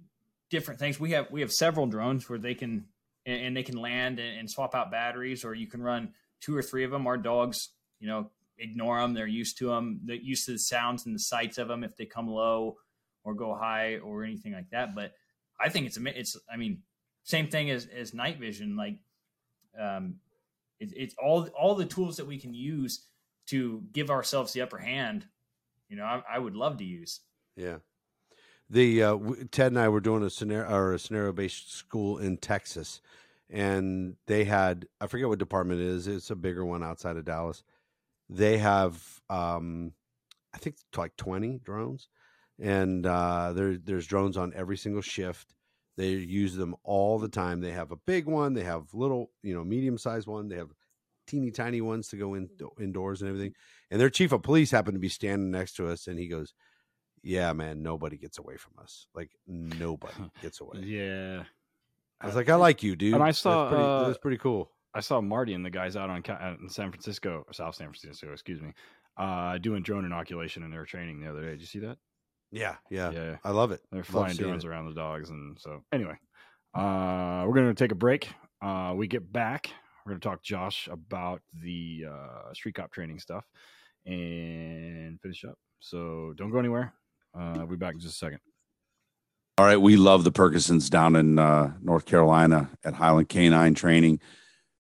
[0.49, 1.01] different things.
[1.01, 2.87] We have we have several drones where they can
[3.27, 6.63] and, they can land and, and, swap out batteries, or you can run two or
[6.63, 7.09] three of them.
[7.09, 9.15] Our dogs, you know, ignore them.
[9.15, 10.01] They're used to them.
[10.05, 12.77] They're used to the sounds and the sights of them if they come low
[13.25, 14.95] or go high or anything like that.
[14.95, 15.13] But
[15.61, 16.37] I think it's a it's.
[16.53, 16.83] I mean,
[17.25, 18.77] same thing as as night vision.
[18.77, 18.99] Like,
[19.79, 20.21] um,
[20.79, 23.05] It, it's all all the tools that we can use
[23.47, 25.27] to give ourselves the upper hand.
[25.89, 27.21] You know, I, I would love to use.
[27.57, 27.79] Yeah.
[28.69, 29.19] The uh,
[29.51, 33.01] Ted and I were doing a scenario or a scenario based school in Texas,
[33.49, 36.09] and they had I forget what department it is.
[36.09, 37.63] It's a bigger one outside of Dallas.
[38.29, 39.93] They have um,
[40.53, 42.09] I think like twenty drones,
[42.59, 45.55] and uh, there there's drones on every single shift.
[45.97, 47.61] They use them all the time.
[47.61, 48.53] They have a big one.
[48.53, 50.49] They have little, you know, medium sized one.
[50.49, 50.75] They have
[51.27, 52.49] teeny tiny ones to go in
[52.81, 53.53] indoors and everything.
[53.91, 56.55] And their chief of police happened to be standing next to us, and he goes,
[57.23, 59.07] "Yeah, man, nobody gets away from us.
[59.15, 61.45] Like nobody gets away." Yeah.
[62.21, 64.39] I was like, "I like you, dude." And I saw, that's pretty, uh, that's pretty
[64.39, 64.73] cool.
[64.95, 66.23] I saw Marty and the guys out on
[66.61, 68.73] in San Francisco, or South San Francisco, excuse me,
[69.19, 71.51] uh, doing drone inoculation in their training the other day.
[71.51, 71.99] Did you see that?
[72.51, 73.37] Yeah, yeah, Yeah.
[73.45, 73.81] I love it.
[73.93, 74.69] They're flying drones it.
[74.69, 76.17] around the dogs, and so anyway,
[76.75, 78.31] uh, we're gonna take a break.
[78.63, 79.71] Uh, we get back.
[80.07, 83.45] We're gonna talk Josh about the uh, street cop training stuff
[84.07, 85.59] and finish up.
[85.81, 86.95] So don't go anywhere.
[87.37, 88.39] Uh, we'll be back in just a second.
[89.59, 94.21] All right, we love the Purgasons down in uh, North Carolina at Highland Canine Training.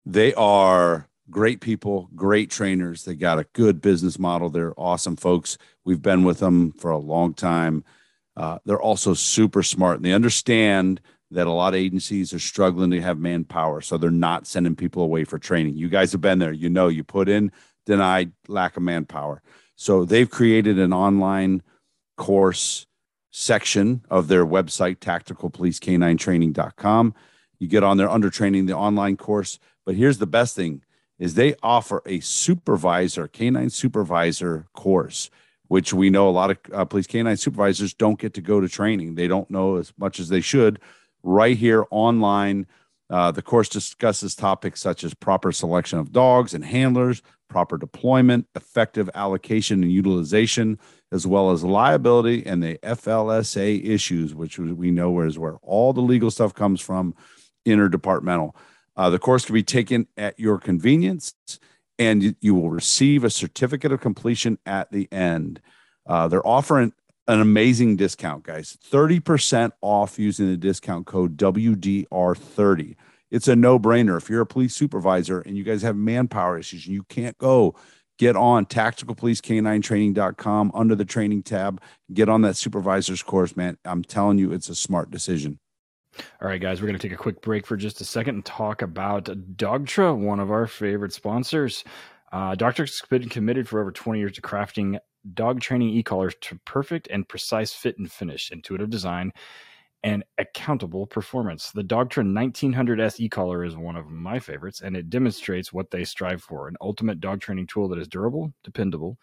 [0.05, 3.05] They are great people, great trainers.
[3.05, 4.49] They got a good business model.
[4.49, 5.57] They're awesome folks.
[5.85, 7.85] We've been with them for a long time.
[8.35, 10.99] Uh, they're also super smart and they understand
[11.31, 13.81] that a lot of agencies are struggling to have manpower.
[13.81, 15.75] So they're not sending people away for training.
[15.75, 16.53] You guys have been there.
[16.53, 17.51] You know, you put in,
[17.85, 19.41] denied, lack of manpower.
[19.75, 21.63] So they've created an online
[22.17, 22.85] course
[23.31, 27.15] section of their website, tacticalpolicecanintraining.com.
[27.59, 29.59] You get on there under training, the online course.
[29.85, 30.83] But here's the best thing
[31.19, 35.29] is they offer a supervisor, canine supervisor course,
[35.67, 38.67] which we know a lot of uh, police canine supervisors don't get to go to
[38.67, 39.15] training.
[39.15, 40.79] They don't know as much as they should.
[41.23, 42.67] Right here online,
[43.09, 48.47] uh, the course discusses topics such as proper selection of dogs and handlers, proper deployment,
[48.55, 50.79] effective allocation and utilization,
[51.11, 56.01] as well as liability and the FLSA issues, which we know is where all the
[56.01, 57.13] legal stuff comes from,
[57.65, 58.55] interdepartmental.
[58.95, 61.33] Uh, the course can be taken at your convenience,
[61.99, 65.61] and you, will receive a certificate of completion at the end.
[66.05, 66.93] Uh, they're offering
[67.27, 72.95] an amazing discount, guys 30% off using the discount code WDR30.
[73.31, 74.17] It's a no brainer.
[74.17, 77.75] If you're a police supervisor and you guys have manpower issues and you can't go,
[78.19, 81.81] get on tacticalpolicecanintraining.com under the training tab.
[82.13, 83.77] Get on that supervisor's course, man.
[83.85, 85.59] I'm telling you, it's a smart decision.
[86.41, 88.45] All right, guys, we're going to take a quick break for just a second and
[88.45, 91.83] talk about Dogtra, one of our favorite sponsors.
[92.31, 94.99] Uh, Dogtra's been committed for over 20 years to crafting
[95.33, 99.31] dog training e-collars to perfect and precise fit and finish, intuitive design,
[100.03, 101.71] and accountable performance.
[101.71, 106.43] The Dogtra 1900S e-collar is one of my favorites, and it demonstrates what they strive
[106.43, 109.17] for: an ultimate dog training tool that is durable, dependable,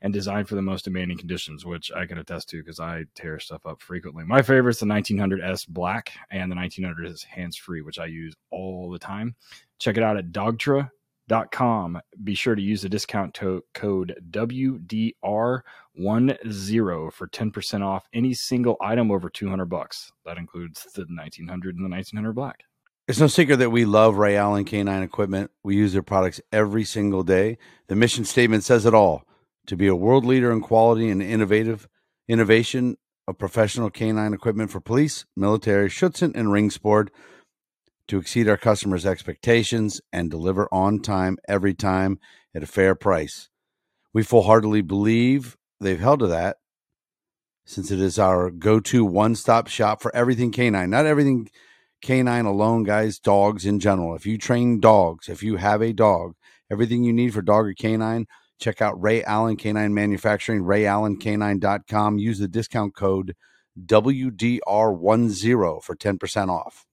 [0.00, 3.38] and designed for the most demanding conditions, which I can attest to because I tear
[3.38, 4.24] stuff up frequently.
[4.24, 8.90] My favorite is the 1900S Black and the 1900S Hands Free, which I use all
[8.90, 9.36] the time.
[9.78, 10.32] Check it out at
[11.28, 12.00] dogtra.com.
[12.22, 19.10] Be sure to use the discount to- code WDR10 for 10% off any single item
[19.10, 20.12] over 200 bucks.
[20.24, 22.60] That includes the 1900 and the 1900 Black.
[23.08, 25.50] It's no secret that we love Ray Allen Canine Equipment.
[25.64, 27.58] We use their products every single day.
[27.88, 29.24] The mission statement says it all
[29.66, 31.88] to be a world leader in quality and innovative
[32.28, 32.96] innovation
[33.26, 37.10] of professional canine equipment for police, military, Schutzhund, and ring sport
[38.12, 42.18] to exceed our customers' expectations and deliver on time every time
[42.54, 43.48] at a fair price.
[44.12, 46.58] We full heartedly believe they've held to that
[47.64, 51.48] since it is our go to one stop shop for everything canine, not everything
[52.02, 54.14] canine alone, guys, dogs in general.
[54.14, 56.34] If you train dogs, if you have a dog,
[56.70, 58.26] everything you need for dog or canine,
[58.60, 62.18] check out Ray Allen Canine Manufacturing, rayallencanine.com.
[62.18, 63.34] Use the discount code
[63.86, 66.84] WDR10 for 10% off.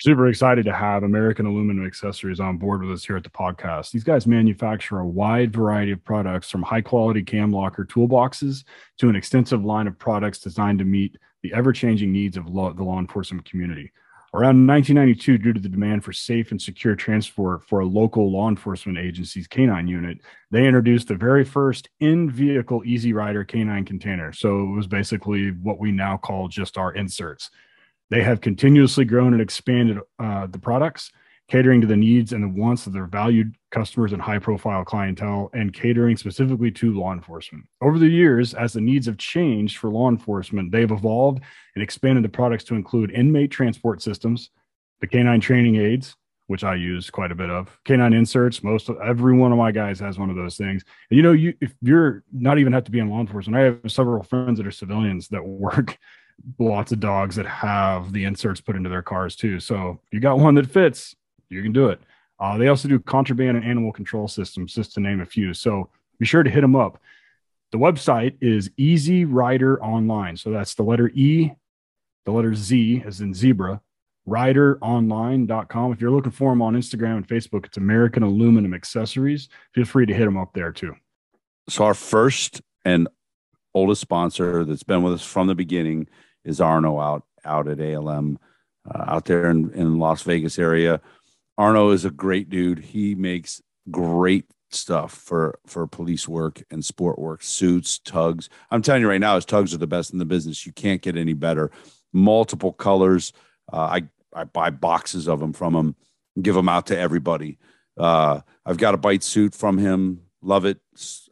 [0.00, 3.90] Super excited to have American Aluminum Accessories on board with us here at the podcast.
[3.90, 8.64] These guys manufacture a wide variety of products from high quality cam locker toolboxes
[8.98, 12.72] to an extensive line of products designed to meet the ever changing needs of law,
[12.72, 13.92] the law enforcement community.
[14.32, 18.48] Around 1992, due to the demand for safe and secure transport for a local law
[18.48, 20.18] enforcement agency's canine unit,
[20.50, 24.32] they introduced the very first in vehicle Easy Rider canine container.
[24.32, 27.50] So it was basically what we now call just our inserts.
[28.10, 31.12] They have continuously grown and expanded uh, the products,
[31.48, 35.50] catering to the needs and the wants of their valued customers and high profile clientele,
[35.52, 37.64] and catering specifically to law enforcement.
[37.80, 41.42] Over the years, as the needs have changed for law enforcement, they've evolved
[41.74, 44.50] and expanded the products to include inmate transport systems,
[45.00, 46.16] the canine training aids,
[46.48, 47.78] which I use quite a bit of.
[47.84, 50.82] Canine inserts, most of every one of my guys has one of those things.
[51.08, 53.60] And you know, you if you're not even have to be in law enforcement, I
[53.60, 55.96] have several friends that are civilians that work
[56.58, 59.60] lots of dogs that have the inserts put into their cars too.
[59.60, 61.14] So if you got one that fits,
[61.48, 62.00] you can do it.
[62.38, 65.52] Uh, they also do contraband and animal control systems, just to name a few.
[65.52, 67.00] So be sure to hit them up.
[67.72, 70.36] The website is Easy Rider Online.
[70.36, 71.52] So that's the letter E,
[72.24, 73.80] the letter Z, as in zebra,
[74.26, 75.92] rideronline.com.
[75.92, 79.48] If you're looking for them on Instagram and Facebook, it's American Aluminum Accessories.
[79.74, 80.94] Feel free to hit them up there too.
[81.68, 83.06] So our first and
[83.74, 86.08] oldest sponsor that's been with us from the beginning
[86.44, 88.38] is Arno out out at ALM
[88.88, 91.00] uh, out there in, in Las Vegas area.
[91.58, 92.78] Arno is a great dude.
[92.78, 93.60] He makes
[93.90, 98.48] great stuff for for police work and sport work, suits, tugs.
[98.70, 100.64] I'm telling you right now, his tugs are the best in the business.
[100.64, 101.70] You can't get any better.
[102.12, 103.32] Multiple colors.
[103.72, 104.02] Uh, I
[104.34, 105.96] I buy boxes of them from him,
[106.40, 107.58] give them out to everybody.
[107.98, 110.22] Uh, I've got a bite suit from him.
[110.42, 110.78] Love it.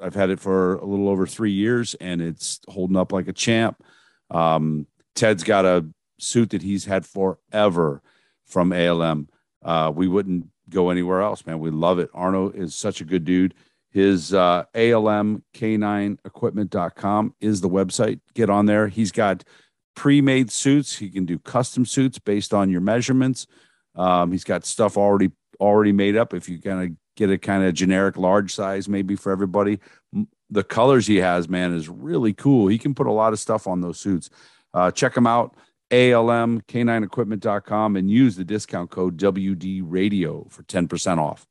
[0.03, 3.33] I've had it for a little over three years, and it's holding up like a
[3.33, 3.83] champ.
[4.31, 4.87] Um,
[5.19, 5.85] Ted's got a
[6.21, 8.01] suit that he's had forever
[8.47, 9.29] from ALM.
[9.65, 11.59] Uh, we wouldn't go anywhere else, man.
[11.59, 12.09] We love it.
[12.15, 13.55] Arno is such a good dude.
[13.91, 18.21] His uh, ALMK9equipment.com is the website.
[18.35, 18.87] Get on there.
[18.87, 19.43] He's got
[19.97, 20.97] pre-made suits.
[20.97, 23.49] He can do custom suits based on your measurements.
[23.97, 26.33] Um, he's got stuff already already made up.
[26.33, 29.81] If you kind of get a kind of generic large size, maybe for everybody,
[30.51, 32.69] the colors he has, man, is really cool.
[32.69, 34.31] He can put a lot of stuff on those suits.
[34.75, 35.57] Uh, check them out.
[35.91, 41.47] ALMK9equipment.com and use the discount code WD radio for 10% off.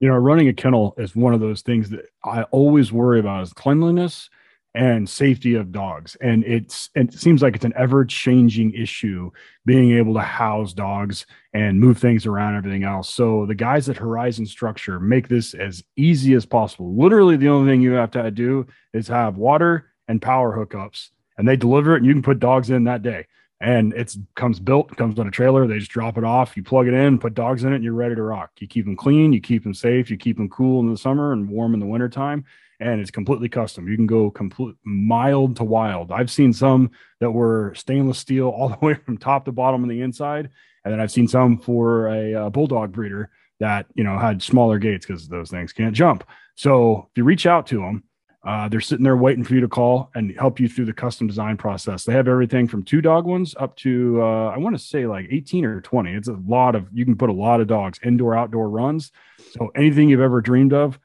[0.00, 3.42] You know, running a kennel is one of those things that I always worry about
[3.42, 4.30] is cleanliness
[4.74, 6.16] and safety of dogs.
[6.20, 9.30] And it's it seems like it's an ever-changing issue
[9.66, 13.08] being able to house dogs and move things around everything else.
[13.08, 16.94] So the guys at Horizon Structure make this as easy as possible.
[16.94, 21.08] Literally the only thing you have to do is have water and power hookups
[21.38, 23.26] and they deliver it and you can put dogs in that day.
[23.60, 25.66] And it's comes built comes on a trailer.
[25.66, 26.56] They just drop it off.
[26.56, 28.50] You plug it in put dogs in it and you're ready to rock.
[28.60, 31.32] You keep them clean you keep them safe you keep them cool in the summer
[31.32, 32.44] and warm in the wintertime
[32.80, 33.88] and it's completely custom.
[33.88, 36.12] You can go complete mild to wild.
[36.12, 39.88] I've seen some that were stainless steel all the way from top to bottom on
[39.88, 40.50] the inside
[40.84, 44.78] and then i've seen some for a, a bulldog breeder that you know had smaller
[44.78, 46.24] gates because those things can't jump.
[46.54, 48.04] So if you reach out to them
[48.44, 51.26] uh, they're sitting there waiting for you to call and help you through the custom
[51.26, 52.04] design process.
[52.04, 55.26] They have everything from two dog ones up to uh, I want to say like
[55.30, 56.12] 18 or 20.
[56.12, 59.10] It's a lot of you can put a lot of dogs indoor outdoor runs.
[59.50, 61.00] So anything you've ever dreamed of,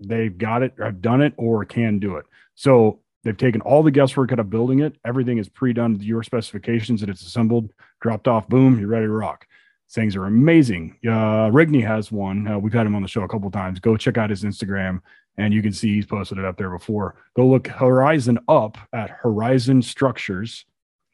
[0.00, 2.24] they've got it, have done it, or can do it.
[2.54, 4.96] So they've taken all the guesswork out of building it.
[5.04, 9.12] Everything is pre-done to your specifications and it's assembled, dropped off, boom, you're ready to
[9.12, 9.46] rock.
[9.90, 10.98] Things are amazing.
[11.04, 12.46] Uh, Rigney has one.
[12.46, 13.80] Uh, we've had him on the show a couple times.
[13.80, 15.00] Go check out his Instagram
[15.38, 17.14] and you can see he's posted it up there before.
[17.34, 20.66] Go look Horizon up at Horizon Structures,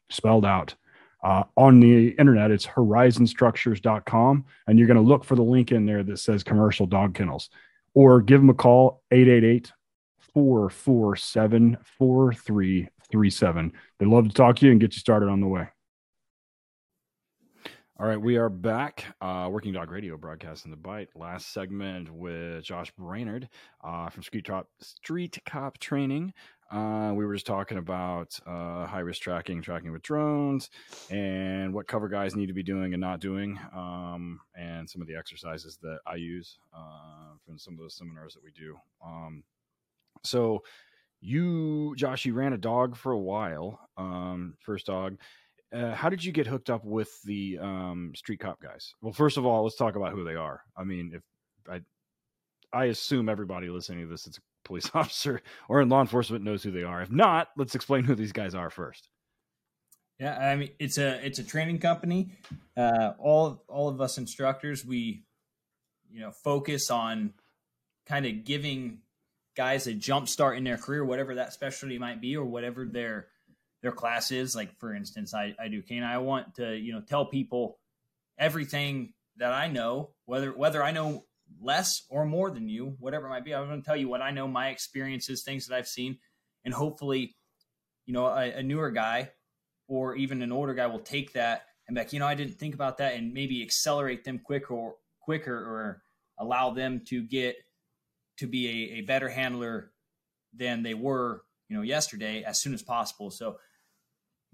[0.09, 0.75] spelled out.
[1.23, 5.85] Uh, on the internet, it's horizonstructures.com, and you're going to look for the link in
[5.85, 7.49] there that says commercial dog kennels,
[7.93, 9.71] or give them a call 888
[10.33, 13.73] 447 4337.
[13.97, 15.67] They'd love to talk to you and get you started on the way.
[17.97, 19.05] All right, we are back.
[19.21, 21.07] Uh, Working Dog Radio broadcasting the bite.
[21.15, 23.47] Last segment with Josh Brainard
[23.81, 26.33] uh, from Street Cop Street Cop Training.
[26.69, 30.69] Uh, we were just talking about uh, high risk tracking, tracking with drones,
[31.09, 35.07] and what cover guys need to be doing and not doing, um, and some of
[35.07, 38.75] the exercises that I use uh, from some of the seminars that we do.
[39.05, 39.41] Um,
[40.21, 40.63] so,
[41.21, 43.79] you, Josh, you ran a dog for a while.
[43.95, 45.17] Um, first dog
[45.75, 48.93] uh, how did you get hooked up with the um, street cop guys?
[49.01, 50.61] Well, first of all, let's talk about who they are.
[50.77, 51.21] I mean, if
[51.69, 51.81] I,
[52.77, 56.63] I assume everybody listening to this is a police officer or in law enforcement knows
[56.63, 57.01] who they are.
[57.01, 59.09] If not, let's explain who these guys are first.
[60.19, 62.31] Yeah, I mean it's a it's a training company.
[62.77, 65.25] Uh, all all of us instructors, we
[66.09, 67.33] you know focus on
[68.05, 68.99] kind of giving
[69.57, 73.27] guys a jump start in their career, whatever that specialty might be, or whatever their
[73.85, 74.55] their classes.
[74.55, 76.09] Like for instance, I, I do canine.
[76.09, 77.77] I want to, you know, tell people
[78.37, 81.25] everything that I know, whether whether I know
[81.61, 83.53] less or more than you, whatever it might be.
[83.53, 86.17] I'm going to tell you what I know, my experiences, things that I've seen,
[86.63, 87.35] and hopefully,
[88.07, 89.29] you know, a, a newer guy
[89.87, 92.55] or even an older guy will take that and be like, you know, I didn't
[92.55, 96.01] think about that, and maybe accelerate them quicker or quicker or
[96.39, 97.55] allow them to get
[98.37, 99.91] to be a, a better handler
[100.57, 103.29] than they were, you know, yesterday as soon as possible.
[103.29, 103.57] So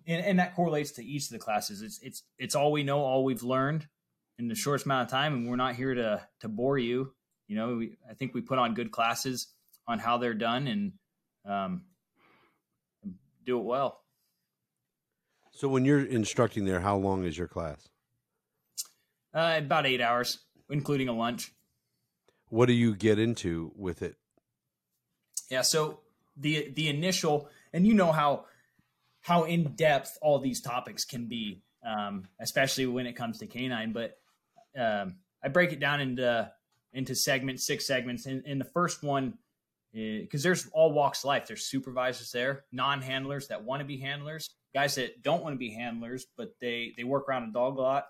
[0.07, 1.81] and, and that correlates to each of the classes.
[1.81, 3.87] It's it's it's all we know, all we've learned,
[4.39, 7.13] in the shortest amount of time, and we're not here to to bore you.
[7.47, 9.47] You know, we, I think we put on good classes
[9.87, 10.93] on how they're done and
[11.45, 11.83] um,
[13.45, 14.01] do it well.
[15.51, 17.89] So when you're instructing there, how long is your class?
[19.33, 21.51] Uh, about eight hours, including a lunch.
[22.49, 24.15] What do you get into with it?
[25.49, 25.99] Yeah, so
[26.37, 28.45] the the initial, and you know how
[29.21, 33.93] how in depth all these topics can be, um, especially when it comes to canine.
[33.93, 34.17] But
[34.77, 36.51] um, I break it down into
[36.93, 38.25] into segments, six segments.
[38.25, 39.37] And, in the first one,
[39.93, 41.47] because eh, there's all walks of life.
[41.47, 45.71] There's supervisors there, non-handlers that want to be handlers, guys that don't want to be
[45.71, 48.07] handlers, but they they work around a dog a lot,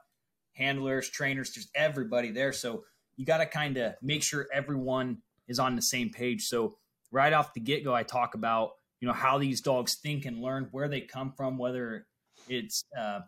[0.53, 2.53] handlers, trainers, just everybody there.
[2.53, 2.83] So
[3.17, 5.17] you got to kind of make sure everyone
[5.47, 6.43] is on the same page.
[6.43, 6.77] So
[7.11, 8.71] right off the get go, I talk about
[9.02, 12.06] you know how these dogs think and learn, where they come from, whether
[12.48, 13.19] it's uh,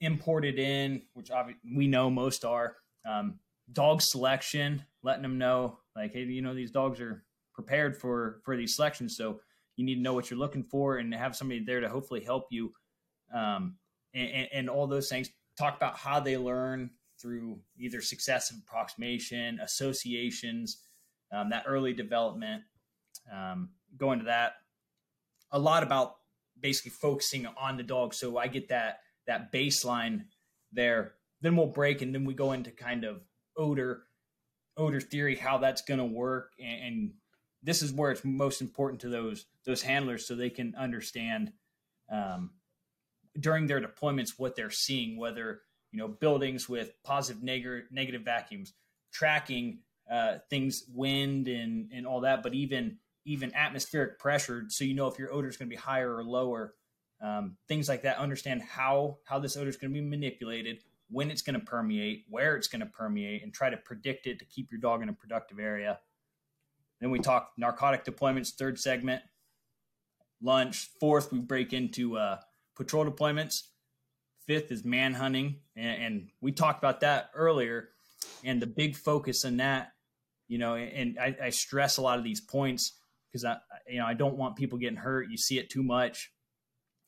[0.00, 1.30] imported in, which
[1.74, 2.76] we know most are.
[3.08, 3.38] Um,
[3.72, 7.24] dog selection, letting them know like, hey, you know, these dogs are
[7.54, 9.40] prepared for for these selections, so
[9.76, 12.46] you need to know what you're looking for and have somebody there to hopefully help
[12.50, 12.72] you,
[13.32, 13.76] um,
[14.14, 15.30] and, and all those things.
[15.56, 16.90] Talk about how they learn
[17.20, 20.78] through either successive approximation, associations,
[21.32, 22.62] um, that early development.
[23.32, 24.54] Um, go into that
[25.52, 26.16] a lot about
[26.58, 28.14] basically focusing on the dog.
[28.14, 30.24] So I get that that baseline
[30.72, 31.14] there.
[31.40, 33.20] Then we'll break, and then we go into kind of
[33.56, 34.04] odor
[34.76, 37.12] odor theory, how that's going to work, and, and,
[37.64, 41.52] this is where it's most important to those those handlers, so they can understand
[42.10, 42.50] um,
[43.38, 45.60] during their deployments what they're seeing, whether
[45.92, 48.72] you know buildings with positive negative negative vacuums,
[49.12, 49.78] tracking
[50.10, 55.06] uh, things, wind and and all that, but even even atmospheric pressure, so you know
[55.06, 56.74] if your odor is going to be higher or lower.
[57.20, 58.18] Um, things like that.
[58.18, 62.24] Understand how how this odor is going to be manipulated, when it's going to permeate,
[62.28, 65.08] where it's going to permeate, and try to predict it to keep your dog in
[65.08, 66.00] a productive area.
[67.00, 69.22] Then we talk narcotic deployments, third segment,
[70.40, 70.88] lunch.
[70.98, 72.38] Fourth, we break into uh,
[72.74, 73.62] patrol deployments.
[74.46, 77.90] Fifth is manhunting, and, and we talked about that earlier.
[78.42, 79.92] And the big focus in that,
[80.48, 82.94] you know, and I, I stress a lot of these points
[83.32, 83.56] because I,
[83.88, 85.28] you know, I don't want people getting hurt.
[85.30, 86.30] You see it too much.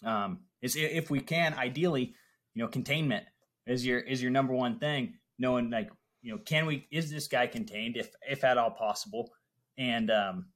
[0.04, 2.14] Um, is if we can, ideally,
[2.54, 3.24] you know, containment
[3.66, 5.14] is your is your number one thing.
[5.38, 5.90] Knowing like
[6.22, 9.30] you know, can we is this guy contained if if at all possible?
[9.76, 10.46] And um,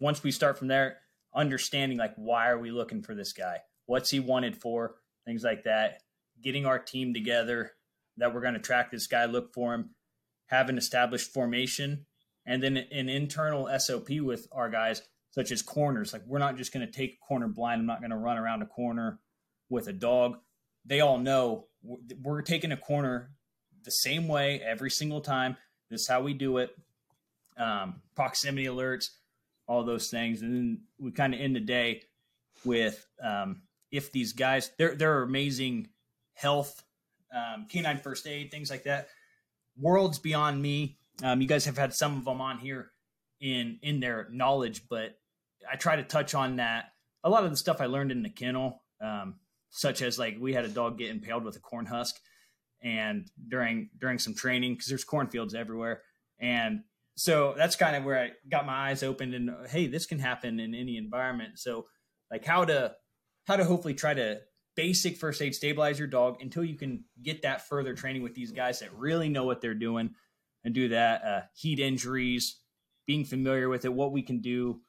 [0.00, 0.98] once we start from there,
[1.34, 3.58] understanding like why are we looking for this guy?
[3.86, 4.96] What's he wanted for?
[5.26, 5.98] Things like that.
[6.42, 7.72] Getting our team together
[8.16, 9.90] that we're going to track this guy, look for him,
[10.46, 12.06] have an established formation,
[12.46, 16.12] and then an internal SOP with our guys, such as corners.
[16.12, 17.80] Like we're not just going to take a corner blind.
[17.80, 19.18] I'm not going to run around a corner
[19.68, 20.38] with a dog.
[20.84, 21.66] They all know
[22.22, 23.30] we're taking a corner
[23.84, 25.56] the same way every single time.
[25.90, 26.76] This is how we do it.
[27.56, 29.10] Um, proximity alerts,
[29.66, 32.02] all those things, and then we kind of end the day
[32.64, 35.88] with um, if these guys they're they're amazing
[36.34, 36.82] health,
[37.34, 39.08] um, canine first aid, things like that.
[39.78, 40.98] Worlds beyond me.
[41.22, 42.90] Um, you guys have had some of them on here
[43.40, 45.18] in in their knowledge, but
[45.70, 46.86] I try to touch on that.
[47.24, 49.36] A lot of the stuff I learned in the kennel, um,
[49.70, 52.16] such as like we had a dog get impaled with a corn husk
[52.82, 56.02] and during during some training because there's cornfields everywhere.
[56.40, 56.80] And
[57.14, 60.58] so that's kind of where i got my eyes opened and hey this can happen
[60.58, 61.58] in any environment.
[61.58, 61.86] So
[62.30, 62.94] like how to
[63.46, 64.40] how to hopefully try to
[64.74, 68.52] basic first aid stabilize your dog until you can get that further training with these
[68.52, 70.14] guys that really know what they're doing
[70.64, 72.60] and do that uh, heat injuries
[73.06, 74.80] being familiar with it what we can do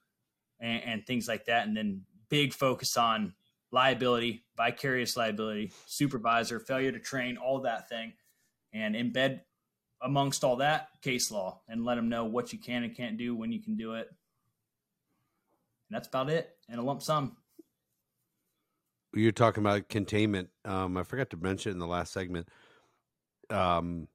[0.59, 3.33] and, and things like that and then big focus on
[3.73, 8.13] liability, vicarious liability, supervisor, failure to train, all that thing,
[8.71, 9.41] and embed
[10.01, 13.35] amongst all that case law and let them know what you can and can't do
[13.35, 14.07] when you can do it.
[15.89, 17.35] And that's about it in a lump sum.
[19.15, 20.49] You're talking about containment.
[20.65, 22.49] Um, I forgot to mention in the last segment.
[23.49, 24.07] Um,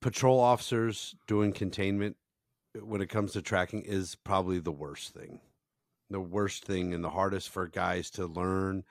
[0.00, 2.16] patrol officers doing containment
[2.80, 5.40] when it comes to tracking is probably the worst thing.
[6.08, 8.84] The worst thing and the hardest for guys to learn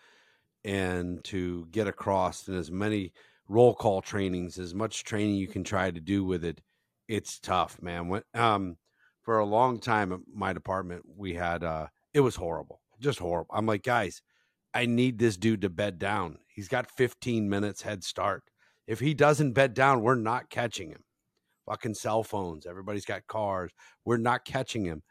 [0.64, 3.14] and to get across in as many
[3.48, 6.62] roll call trainings as much training you can try to do with it
[7.08, 8.08] it's tough man.
[8.08, 8.78] When um
[9.22, 13.54] for a long time at my department we had uh it was horrible just horrible.
[13.54, 14.22] I'm like guys
[14.74, 16.38] i need this dude to bed down.
[16.48, 18.44] He's got 15 minutes head start
[18.90, 21.04] if he doesn't bed down we're not catching him
[21.66, 23.72] fucking cell phones everybody's got cars
[24.04, 25.02] we're not catching him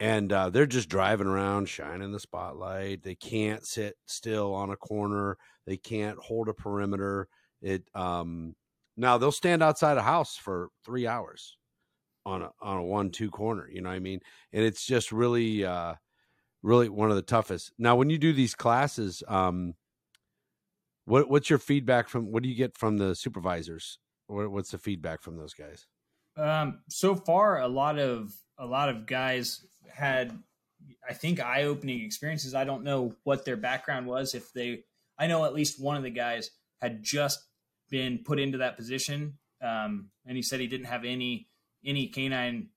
[0.00, 4.76] and uh, they're just driving around shining the spotlight they can't sit still on a
[4.76, 5.36] corner
[5.66, 7.28] they can't hold a perimeter
[7.62, 8.56] It um
[8.96, 11.56] now they'll stand outside a house for three hours
[12.26, 13.68] on a on a one two corner.
[13.70, 14.20] You know what I mean?
[14.52, 15.94] And it's just really uh
[16.62, 17.72] really one of the toughest.
[17.78, 19.74] Now, when you do these classes, um,
[21.04, 22.30] what what's your feedback from?
[22.30, 23.98] What do you get from the supervisors?
[24.26, 25.86] What, what's the feedback from those guys?
[26.36, 30.38] Um, so far, a lot of a lot of guys had,
[31.08, 32.54] I think, eye opening experiences.
[32.54, 34.34] I don't know what their background was.
[34.34, 34.84] If they,
[35.18, 36.50] I know at least one of the guys
[36.80, 37.40] had just
[37.90, 41.48] been put into that position, um, and he said he didn't have any
[41.84, 42.68] any canine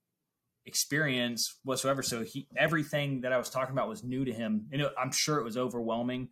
[0.66, 2.02] experience whatsoever.
[2.02, 5.12] So he everything that I was talking about was new to him, and it, I'm
[5.12, 6.30] sure it was overwhelming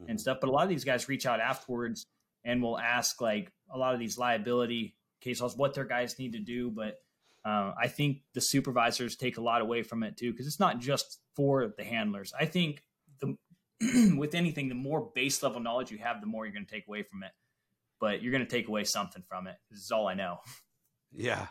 [0.00, 0.10] mm-hmm.
[0.10, 0.38] and stuff.
[0.40, 2.06] But a lot of these guys reach out afterwards
[2.44, 6.32] and will ask like a lot of these liability case laws what their guys need
[6.32, 6.70] to do.
[6.70, 6.98] But
[7.44, 10.78] uh, I think the supervisors take a lot away from it too because it's not
[10.78, 12.32] just for the handlers.
[12.38, 12.82] I think
[13.20, 13.36] the
[14.16, 16.86] with anything, the more base level knowledge you have, the more you're going to take
[16.86, 17.32] away from it.
[18.00, 19.56] But you're going to take away something from it.
[19.70, 20.40] This is all I know.
[21.12, 21.46] Yeah,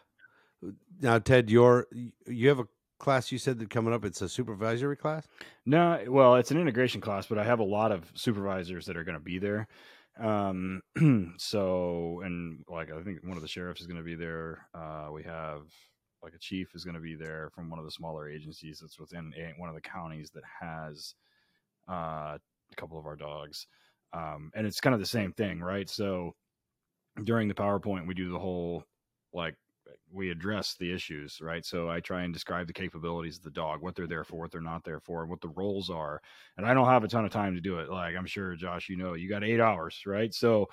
[1.01, 1.87] now, Ted, you're
[2.27, 2.67] you have a
[3.03, 4.05] class you said that coming up.
[4.05, 5.27] It's a supervisory class.
[5.65, 9.03] No, well, it's an integration class, but I have a lot of supervisors that are
[9.03, 9.67] going to be there.
[10.19, 10.81] Um,
[11.37, 14.67] so and like I think one of the sheriffs is going to be there.
[14.73, 15.63] Uh, we have
[16.23, 18.99] like a chief is going to be there from one of the smaller agencies that's
[18.99, 21.15] within a, one of the counties that has
[21.89, 23.67] uh, a couple of our dogs.
[24.13, 25.89] Um, and it's kind of the same thing, right?
[25.89, 26.35] So
[27.23, 28.85] during the PowerPoint, we do the whole
[29.33, 29.55] like
[30.11, 31.65] we address the issues, right?
[31.65, 34.51] So I try and describe the capabilities of the dog, what they're there for, what
[34.51, 36.21] they're not there for, and what the roles are.
[36.57, 37.89] And I don't have a ton of time to do it.
[37.89, 40.33] Like I'm sure Josh, you know, you got eight hours, right?
[40.33, 40.69] So,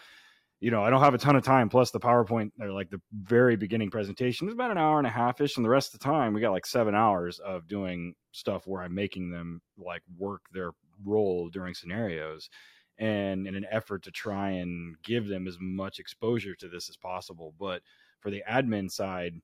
[0.61, 1.69] you know, I don't have a ton of time.
[1.69, 5.11] Plus the PowerPoint or like the very beginning presentation is about an hour and a
[5.11, 5.57] half ish.
[5.57, 8.83] And the rest of the time we got like seven hours of doing stuff where
[8.83, 10.73] I'm making them like work their
[11.05, 12.51] role during scenarios
[12.99, 16.97] and in an effort to try and give them as much exposure to this as
[16.99, 17.55] possible.
[17.59, 17.81] But
[18.21, 19.41] for the admin side,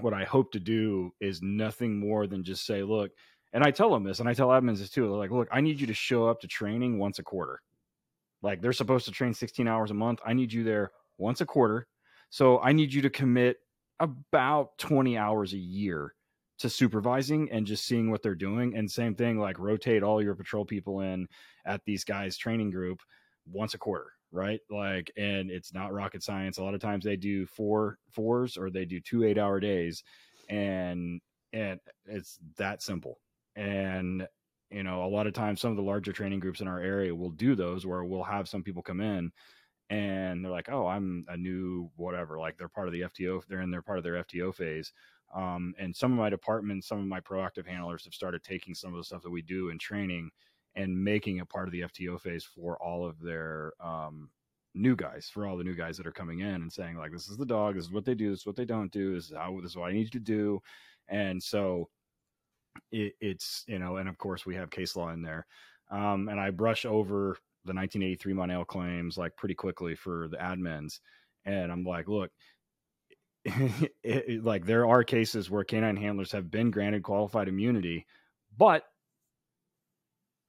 [0.00, 3.10] what I hope to do is nothing more than just say, look,
[3.52, 5.02] and I tell them this, and I tell admins this too.
[5.02, 7.60] They're like, look, I need you to show up to training once a quarter.
[8.42, 10.20] Like they're supposed to train 16 hours a month.
[10.24, 11.86] I need you there once a quarter.
[12.30, 13.58] So I need you to commit
[14.00, 16.14] about 20 hours a year
[16.58, 18.74] to supervising and just seeing what they're doing.
[18.76, 21.28] And same thing, like rotate all your patrol people in
[21.66, 23.00] at these guys' training group
[23.46, 24.60] once a quarter right?
[24.70, 26.58] Like, and it's not rocket science.
[26.58, 30.02] A lot of times they do four fours or they do two eight hour days,
[30.48, 31.20] and
[31.52, 33.18] and it's that simple.
[33.56, 34.26] And
[34.70, 37.14] you know, a lot of times some of the larger training groups in our area
[37.14, 39.30] will do those where we'll have some people come in
[39.90, 42.38] and they're like, oh, I'm a new whatever.
[42.38, 44.92] Like they're part of the FTO, they're in their part of their FTO phase.
[45.34, 48.92] Um, and some of my departments, some of my proactive handlers have started taking some
[48.92, 50.30] of the stuff that we do in training
[50.74, 54.30] and making it part of the FTO phase for all of their um,
[54.74, 57.28] new guys, for all the new guys that are coming in and saying like, "This
[57.28, 57.74] is the dog.
[57.74, 58.30] This is what they do.
[58.30, 59.14] This is what they don't do.
[59.14, 59.58] This is how.
[59.60, 60.62] This is what I need you to do."
[61.08, 61.88] And so
[62.90, 65.46] it, it's you know, and of course we have case law in there,
[65.90, 71.00] um, and I brush over the 1983 Monell claims like pretty quickly for the admins,
[71.44, 72.30] and I'm like, look.
[73.44, 78.06] it, it, like there are cases where canine handlers have been granted qualified immunity,
[78.56, 78.84] but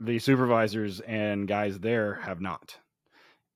[0.04, 2.78] the supervisors and guys there have not.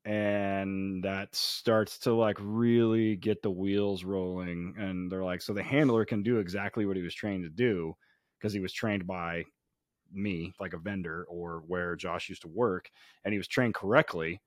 [0.06, 5.64] And that starts to like really get the wheels rolling and they're like so the
[5.64, 7.94] handler can do exactly what he was trained to do
[8.40, 9.44] because he was trained by
[10.14, 12.90] me like a vendor or where josh used to work
[13.26, 14.42] and he was trained correctly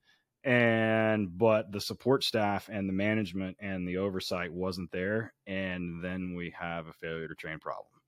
[0.44, 6.34] and but the support staff and the management and the oversight wasn't there and then
[6.34, 7.99] we have a failure to train problem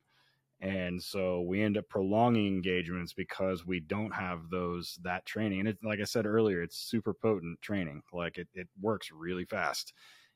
[0.63, 5.67] and so we end up prolonging engagements because we don't have those that training.
[5.67, 8.03] And like i said earlier it's super potent training.
[8.13, 9.93] Like it, it works really fast.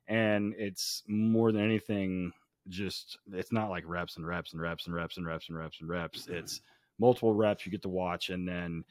[0.08, 2.32] And it's more than anything
[2.68, 5.80] just it's not like reps and reps and reps and reps and reps and reps
[5.80, 6.26] and reps.
[6.26, 6.60] It's
[6.98, 8.82] multiple reps you get to watch and then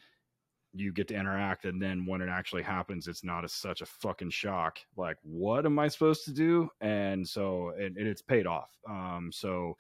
[0.74, 1.66] you get to interact.
[1.66, 4.80] And then when it actually happens it's not a, such a fucking shock.
[4.96, 6.70] Like what am i supposed to do?
[6.80, 8.70] And so and it's paid off.
[8.90, 9.76] Um so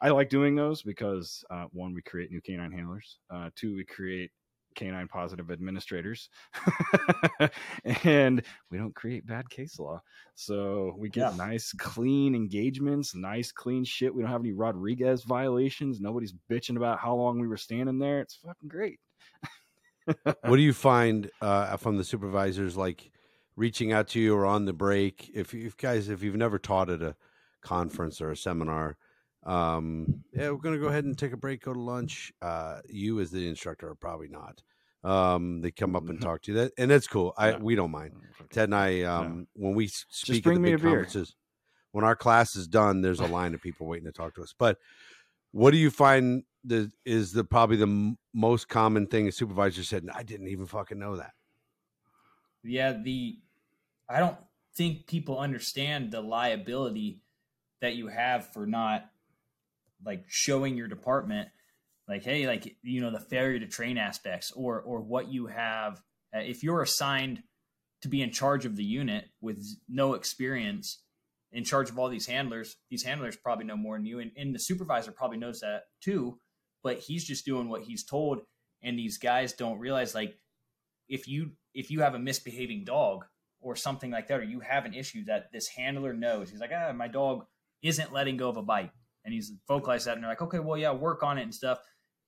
[0.00, 3.18] I like doing those because uh, one, we create new canine handlers.
[3.30, 4.30] Uh, two, we create
[4.74, 6.28] canine positive administrators,
[8.04, 10.00] and we don't create bad case law.
[10.34, 11.36] So we get yeah.
[11.36, 14.14] nice, clean engagements, nice, clean shit.
[14.14, 16.00] We don't have any Rodriguez violations.
[16.00, 18.20] Nobody's bitching about how long we were standing there.
[18.20, 18.98] It's fucking great.
[20.24, 23.10] what do you find uh, from the supervisors like
[23.56, 25.30] reaching out to you or on the break?
[25.34, 27.16] If, you guys, if you've never taught at a
[27.62, 28.96] conference or a seminar,
[29.44, 32.32] um, yeah, we're going to go ahead and take a break, go to lunch.
[32.42, 34.62] Uh, you, as the instructor, are probably not.
[35.02, 37.34] Um, they come up and talk to you, that, and that's cool.
[37.36, 37.58] I Yeah.
[37.58, 38.14] we don't mind.
[38.50, 40.96] Ted and I, um, when we s- speak bring at me the a big beer.
[41.04, 41.36] conferences,
[41.92, 44.54] when our class is done, there's a line of people waiting to talk to us.
[44.58, 44.78] But
[45.52, 49.84] what do you find the is the probably the m- most common thing a supervisor
[49.84, 50.06] said?
[50.12, 51.32] I didn't even fucking know that.
[52.62, 53.38] yeah the
[54.08, 54.38] i don't
[54.74, 57.20] think people understand the liability
[57.82, 59.10] that you have for not
[60.04, 61.48] like showing your department
[62.08, 66.00] like hey like you know the failure to train aspects or or what you have
[66.34, 67.42] uh, if you're assigned
[68.02, 71.02] to be in charge of the unit with no experience
[71.52, 74.54] in charge of all these handlers these handlers probably know more than you and, and
[74.54, 76.38] the supervisor probably knows that too
[76.82, 78.40] but he's just doing what he's told
[78.82, 80.38] and these guys don't realize like
[81.08, 83.24] if you if you have a misbehaving dog
[83.60, 86.72] or something like that or you have an issue that this handler knows he's like
[86.74, 87.44] ah my dog
[87.82, 88.90] isn't letting go of a bite
[89.24, 91.78] and he's vocalized that and they're like okay well yeah work on it and stuff.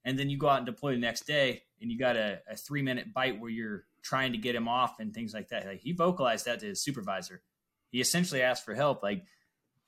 [0.05, 2.57] And then you go out and deploy the next day and you got a, a
[2.57, 5.67] three minute bite where you're trying to get him off and things like that.
[5.67, 7.43] Like he vocalized that to his supervisor.
[7.91, 9.25] He essentially asked for help like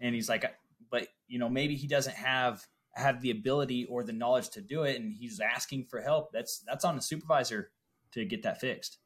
[0.00, 0.44] and he's like
[0.90, 4.82] but you know maybe he doesn't have have the ability or the knowledge to do
[4.82, 6.32] it and he's asking for help.
[6.32, 7.70] That's that's on the supervisor
[8.12, 8.98] to get that fixed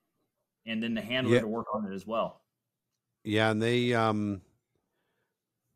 [0.65, 1.41] and then the handler Yeah.
[1.41, 2.41] to work on it as well.
[3.25, 4.41] Yeah, and they um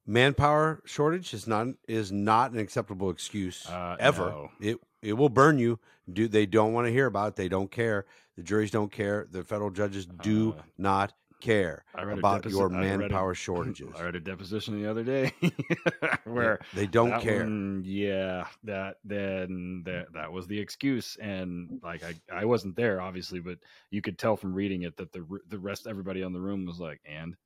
[0.06, 4.30] manpower shortage is not is not an acceptable excuse Uh, ever.
[4.30, 4.50] no.
[4.60, 5.78] It it will burn you.
[6.12, 7.36] Do they don't want to hear about it.
[7.36, 8.06] They don't care.
[8.36, 9.26] The juries don't care.
[9.30, 13.34] The federal judges do Uh, not care I about deposi- your I read a- manpower
[13.46, 13.94] shortages.
[13.96, 15.32] I read a deposition the other day
[16.24, 17.42] where they don't care.
[17.44, 23.00] one- yeah, that then that that was the excuse, and like I I wasn't there
[23.00, 23.58] obviously, but
[23.90, 26.78] you could tell from reading it that the the rest everybody on the room was
[26.80, 27.36] like, and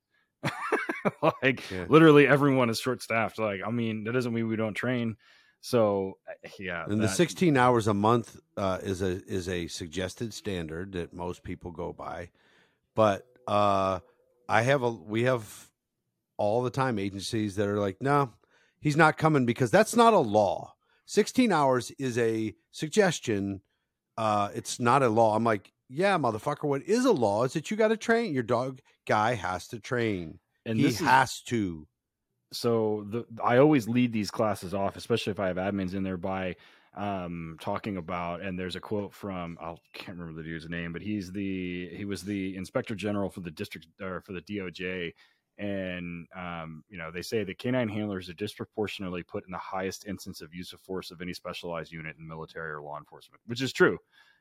[1.43, 1.87] like Yeah.
[1.89, 3.39] literally everyone is short staffed.
[3.39, 5.17] Like I mean, that doesn't mean we don't train.
[5.61, 10.33] So uh, yeah, And the 16 hours a month uh, is a is a suggested
[10.33, 12.31] standard that most people go by,
[12.95, 14.01] but uh,
[14.49, 15.69] I have a we have
[16.37, 18.33] all the time agencies that are like, no,
[18.81, 20.75] he's not coming because that's not a law.
[21.05, 23.61] 16 hours is a suggestion.
[24.17, 25.37] Uh, it's not a law.
[25.37, 26.65] I'm like, yeah, motherfucker.
[26.65, 28.33] What is a law is that you got to train.
[28.33, 30.39] Your dog guy has to train.
[30.65, 31.87] and he is- has to.
[32.53, 36.17] so the I always lead these classes off, especially if I have admins in there
[36.17, 36.57] by
[36.97, 41.03] um talking about and there's a quote from I can't remember the dude's name, but
[41.03, 45.13] he's the he was the inspector general for the district or for the DOJ
[45.59, 50.07] and um you know they say that canine handlers are disproportionately put in the highest
[50.07, 53.63] instance of use of force of any specialized unit in military or law enforcement, which
[53.63, 53.97] is true.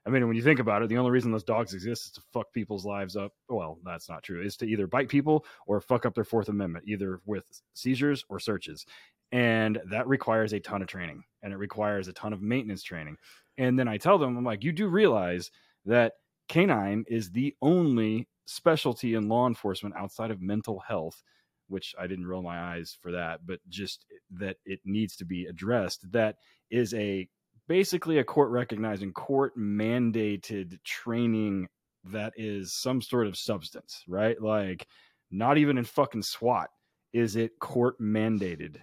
[0.05, 2.21] I mean, when you think about it, the only reason those dogs exist is to
[2.33, 3.33] fuck people's lives up.
[3.49, 4.41] Well, that's not true.
[4.41, 7.43] Is to either bite people or fuck up their Fourth Amendment, either with
[7.73, 8.85] seizures or searches.
[9.31, 13.17] And that requires a ton of training and it requires a ton of maintenance training.
[13.57, 15.51] And then I tell them, I'm like, you do realize
[15.85, 16.13] that
[16.47, 21.21] canine is the only specialty in law enforcement outside of mental health,
[21.67, 25.45] which I didn't roll my eyes for that, but just that it needs to be
[25.45, 26.11] addressed.
[26.11, 26.37] That
[26.71, 27.29] is a
[27.69, 31.69] basically a court recognizing court mandated training
[32.03, 34.41] that is some sort of substance, right?
[34.41, 34.87] Like
[35.31, 36.69] not even in fucking SWAT
[37.13, 38.77] is it court mandated.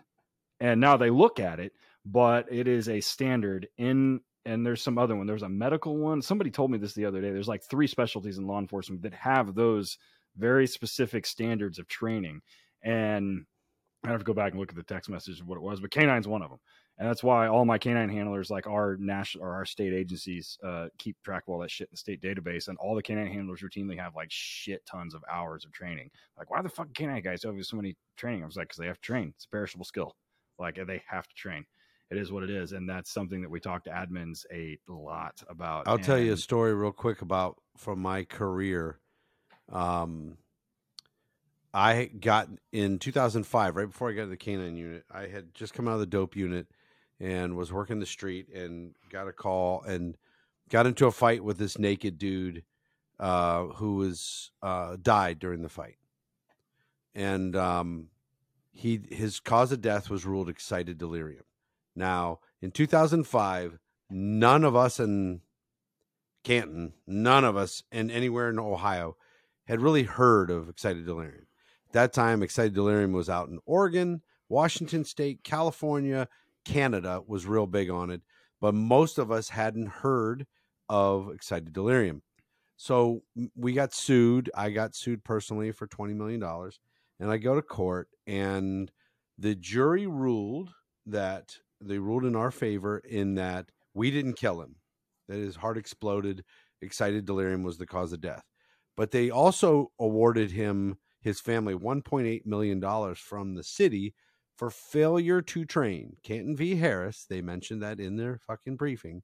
[0.61, 1.73] And now they look at it,
[2.05, 5.27] but it is a standard in and there's some other one.
[5.27, 6.23] There's a medical one.
[6.23, 7.33] Somebody told me this the other day.
[7.33, 9.99] There's like three specialties in law enforcement that have those
[10.37, 12.41] very specific standards of training.
[12.85, 13.47] And
[14.05, 15.81] I have to go back and look at the text message of what it was,
[15.81, 16.61] but canine's one of them
[16.99, 20.87] and that's why all my canine handlers like our national or our state agencies uh,
[20.97, 23.61] keep track of all that shit in the state database and all the canine handlers
[23.61, 26.11] routinely have like shit tons of hours of training.
[26.39, 27.43] Like why the fuck canine guys?
[27.43, 28.43] Have so many training.
[28.43, 29.33] I was like because they have to train.
[29.37, 30.17] It's a perishable skill.
[30.59, 31.67] Like they have to train.
[32.11, 32.73] It is what it is.
[32.73, 36.37] And that's something that we talk to admins a lot about I'll tell you a
[36.37, 39.01] story real quick about from my career.
[39.71, 40.39] Um,
[41.75, 45.05] I got in 2005, right before I got to the canine unit.
[45.11, 46.69] I had just come out of the dope unit
[47.21, 50.17] and was working the street and got a call and
[50.69, 52.63] got into a fight with this naked dude
[53.19, 55.97] uh, who was uh, died during the fight,
[57.15, 58.09] and um,
[58.73, 61.45] he his cause of death was ruled excited delirium.
[61.95, 63.79] Now, in 2005,
[64.11, 65.41] none of us in
[66.45, 69.17] Canton, none of us and anywhere in Ohio
[69.67, 71.47] had really heard of excited delirium.
[71.89, 76.29] At that time, excited delirium was out in Oregon, Washington State, California,
[76.67, 78.23] Canada was real big on it,
[78.61, 80.47] but most of us hadn't heard
[80.89, 82.23] of excited delirium.
[82.77, 83.23] So
[83.55, 84.51] we got sued.
[84.55, 86.43] I got sued personally for $20 million.
[87.19, 88.93] And I go to court, and
[89.39, 90.75] the jury ruled
[91.07, 94.77] that they ruled in our favor in that we didn't kill him,
[95.29, 96.45] that his heart exploded
[96.83, 98.45] excited delirium was the cause of death.
[98.97, 104.15] But they also awarded him his family 1.8 million dollars from the city
[104.57, 106.17] for failure to train.
[106.23, 106.77] Canton v.
[106.77, 109.23] Harris, they mentioned that in their fucking briefing.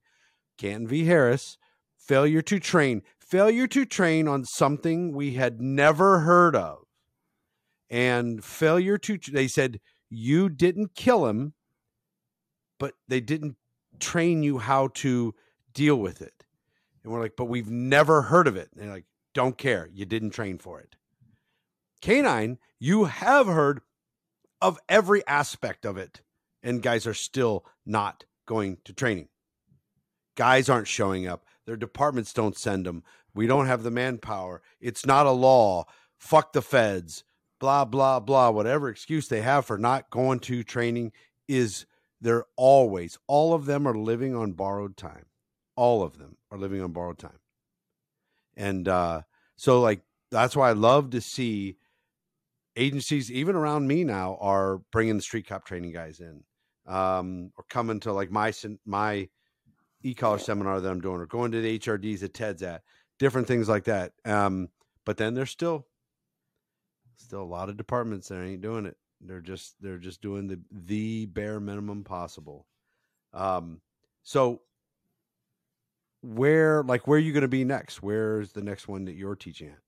[0.57, 1.05] Canton v.
[1.05, 1.57] Harris,
[1.97, 6.83] failure to train, failure to train on something we had never heard of.
[7.89, 9.79] And failure to, they said,
[10.09, 11.53] you didn't kill him,
[12.79, 13.55] but they didn't
[13.99, 15.33] train you how to
[15.73, 16.45] deal with it.
[17.03, 18.69] And we're like, but we've never heard of it.
[18.73, 19.89] And they're like, don't care.
[19.91, 20.95] You didn't train for it.
[22.01, 23.81] Canine, you have heard
[24.63, 26.21] of every aspect of it,
[26.63, 29.27] and guys are still not going to training.
[30.35, 31.45] Guys aren't showing up.
[31.65, 33.03] Their departments don't send them.
[33.35, 34.61] We don't have the manpower.
[34.79, 35.85] It's not a law.
[36.17, 37.25] Fuck the feds.
[37.59, 38.51] Blah, blah, blah.
[38.51, 41.11] Whatever excuse they have for not going to training
[41.47, 41.85] is
[42.21, 45.25] they're always, all of them are living on borrowed time.
[45.75, 47.39] All of them are living on borrowed time.
[48.55, 49.23] And uh,
[49.57, 51.75] so, like, that's why I love to see
[52.75, 56.43] agencies, even around me now, are bringing the street cop training guys in,
[56.87, 58.53] um, or coming to like my
[58.85, 59.29] my
[60.03, 62.83] e-collar seminar that I'm doing, or going to the HRDs that Ted's at,
[63.19, 64.13] different things like that.
[64.25, 64.69] Um,
[65.05, 65.87] but then there's still
[67.17, 68.97] still a lot of departments that ain't doing it.
[69.21, 72.67] They're just they're just doing the the bare minimum possible.
[73.33, 73.81] Um,
[74.23, 74.61] so
[76.21, 78.01] where like where are you going to be next?
[78.01, 79.79] Where's the next one that you're teaching at?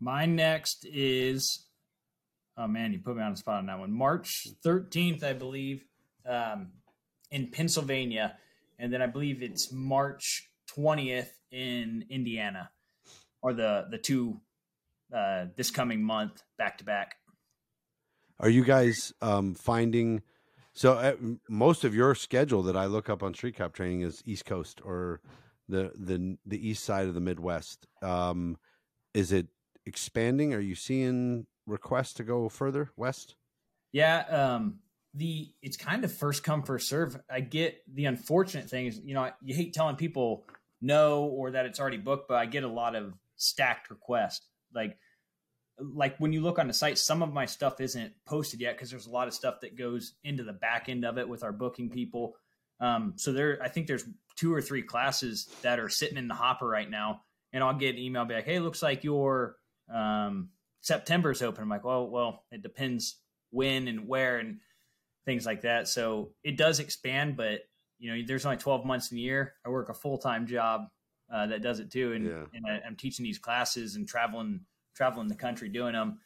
[0.00, 1.66] My next is
[2.56, 3.92] oh man, you put me on the spot on that one.
[3.92, 5.84] March 13th, I believe,
[6.28, 6.68] um,
[7.30, 8.36] in Pennsylvania,
[8.78, 12.70] and then I believe it's March 20th in Indiana,
[13.42, 14.40] or the the two
[15.14, 17.16] uh, this coming month back to back.
[18.38, 20.22] Are you guys um, finding?
[20.74, 21.14] So uh,
[21.48, 24.80] most of your schedule that I look up on Street Cop Training is East Coast
[24.84, 25.20] or
[25.68, 27.86] the the the east side of the Midwest.
[28.02, 28.58] Um,
[29.14, 29.46] is it
[29.86, 30.52] expanding?
[30.52, 33.36] Are you seeing requests to go further west?
[33.92, 34.80] Yeah, um,
[35.14, 37.18] the it's kind of first come first serve.
[37.30, 40.46] I get the unfortunate thing is you know you hate telling people
[40.82, 44.46] no or that it's already booked, but I get a lot of stacked requests.
[44.74, 44.98] Like
[45.78, 48.90] like when you look on the site, some of my stuff isn't posted yet because
[48.90, 51.52] there's a lot of stuff that goes into the back end of it with our
[51.52, 52.34] booking people.
[52.80, 54.04] Um, so there, I think there's
[54.36, 57.22] two or three classes that are sitting in the hopper right now,
[57.52, 59.56] and I'll get an email be like, "Hey, looks like your
[59.92, 60.50] um,
[60.80, 63.16] September's open." I'm like, "Well, well, it depends
[63.50, 64.58] when and where and
[65.24, 67.60] things like that." So it does expand, but
[67.98, 69.54] you know, there's only 12 months in a year.
[69.64, 70.88] I work a full time job
[71.32, 72.44] uh, that does it too, and, yeah.
[72.54, 74.60] and I, I'm teaching these classes and traveling
[74.94, 76.18] traveling the country doing them.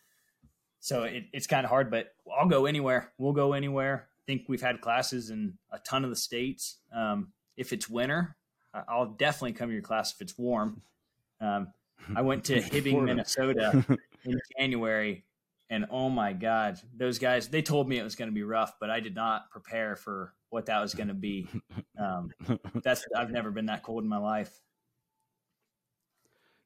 [0.78, 3.12] So it, it's kind of hard, but I'll go anywhere.
[3.18, 4.08] We'll go anywhere.
[4.18, 6.78] I think we've had classes in a ton of the states.
[6.94, 8.36] Um, if it's winter,
[8.88, 10.82] I'll definitely come to your class if it's warm.
[11.40, 11.68] Um,
[12.14, 13.84] I went to Hibbing, Minnesota
[14.24, 15.24] in January,
[15.68, 18.74] and oh my God, those guys, they told me it was going to be rough,
[18.80, 21.48] but I did not prepare for what that was going to be.
[21.98, 22.32] Um,
[22.82, 24.60] that's, I've never been that cold in my life.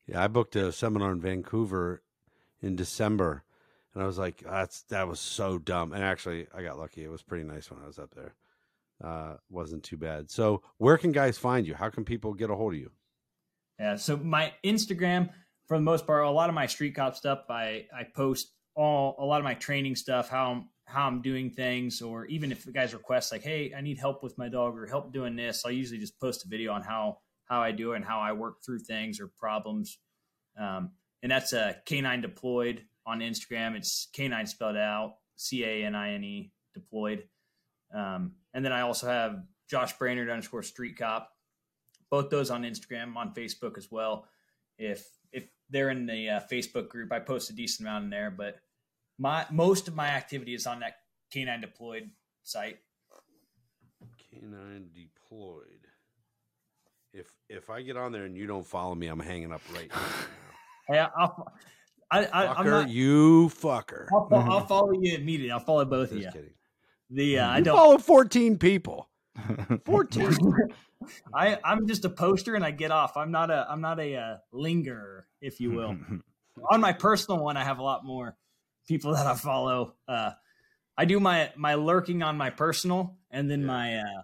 [0.07, 2.03] Yeah, I booked a seminar in Vancouver
[2.61, 3.45] in December,
[3.95, 7.11] and I was like, "That's that was so dumb." And actually, I got lucky; it
[7.11, 8.35] was pretty nice when I was up there.
[9.03, 10.31] Uh, wasn't too bad.
[10.31, 11.75] So, where can guys find you?
[11.75, 12.91] How can people get a hold of you?
[13.79, 15.31] Yeah, so my Instagram,
[15.67, 19.17] for the most part, a lot of my street cop stuff, I I post all
[19.19, 22.65] a lot of my training stuff, how I'm how I'm doing things, or even if
[22.65, 25.65] the guys request like, "Hey, I need help with my dog," or "Help doing this,"
[25.65, 28.33] I'll usually just post a video on how how I do it and how I
[28.33, 29.99] work through things or problems.
[30.59, 30.93] Um,
[31.23, 33.77] and that's a canine deployed on Instagram.
[33.77, 37.29] It's canine spelled out C A N I N E deployed.
[37.95, 41.31] Um, and then I also have Josh Brainard underscore street cop.
[42.15, 44.27] Both those on Instagram, on Facebook as well.
[44.79, 48.31] If if they're in the uh, Facebook group, I post a decent amount in there.
[48.31, 48.61] But
[49.19, 50.99] my most of my activity is on that
[51.33, 52.11] canine deployed
[52.45, 52.79] site.
[54.31, 55.85] Canine deployed
[57.15, 59.89] if if I get on there and you don't follow me, I'm hanging up right
[59.91, 60.01] now.
[60.89, 61.53] Hey, I'll,
[62.11, 64.07] I, I, fucker, I'm not, you fucker.
[64.13, 65.51] I'll, I'll, follow you immediately.
[65.51, 66.31] I'll follow both Just of you.
[66.31, 66.55] Kidding.
[67.11, 69.09] The uh, you I don't follow 14 people.
[69.85, 70.37] 14.
[71.35, 73.17] I I'm just a poster and I get off.
[73.17, 75.97] I'm not a I'm not a uh, lingerer, if you will.
[76.71, 78.37] on my personal one, I have a lot more
[78.87, 79.95] people that I follow.
[80.07, 80.33] Uh,
[80.97, 83.67] I do my my lurking on my personal, and then yeah.
[83.67, 84.23] my uh,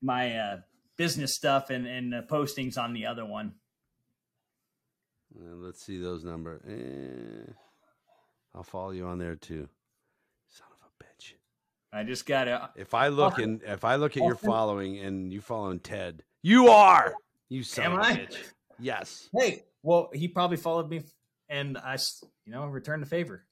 [0.00, 0.56] my uh,
[0.96, 3.54] business stuff and and the postings on the other one.
[5.34, 6.60] Uh, let's see those numbers.
[6.68, 7.52] Eh,
[8.54, 9.68] I'll follow you on there too.
[10.48, 11.34] Son of a bitch.
[11.92, 12.64] I just gotta.
[12.64, 15.80] Uh, if I look uh, and if I look at your following and you following
[15.80, 17.14] Ted, you are.
[17.48, 18.12] You son Am of a I?
[18.16, 18.36] bitch.
[18.78, 19.28] Yes.
[19.36, 21.02] Hey, well, he probably followed me,
[21.48, 23.44] and I, s- you know, returned the favor.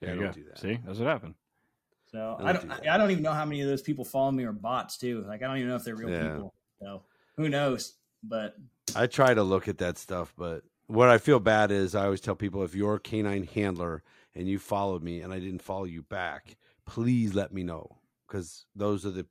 [0.00, 0.40] Yeah, There you don't go.
[0.40, 0.58] do that.
[0.58, 1.34] See, that's what happened.
[2.10, 2.68] So Don't I do don't.
[2.68, 2.88] that.
[2.88, 5.24] I don't even know how many of those people follow me are bots too.
[5.26, 6.30] Like I don't even know if they're real Yeah.
[6.32, 6.54] people.
[6.80, 7.02] So
[7.36, 7.94] who knows?
[8.22, 8.56] But
[8.96, 12.20] I try to look at that stuff, but what I feel bad is I always
[12.20, 14.02] tell people if you're a canine handler
[14.34, 16.56] and you followed me and I didn't follow you back,
[16.86, 19.26] please let me know because those are the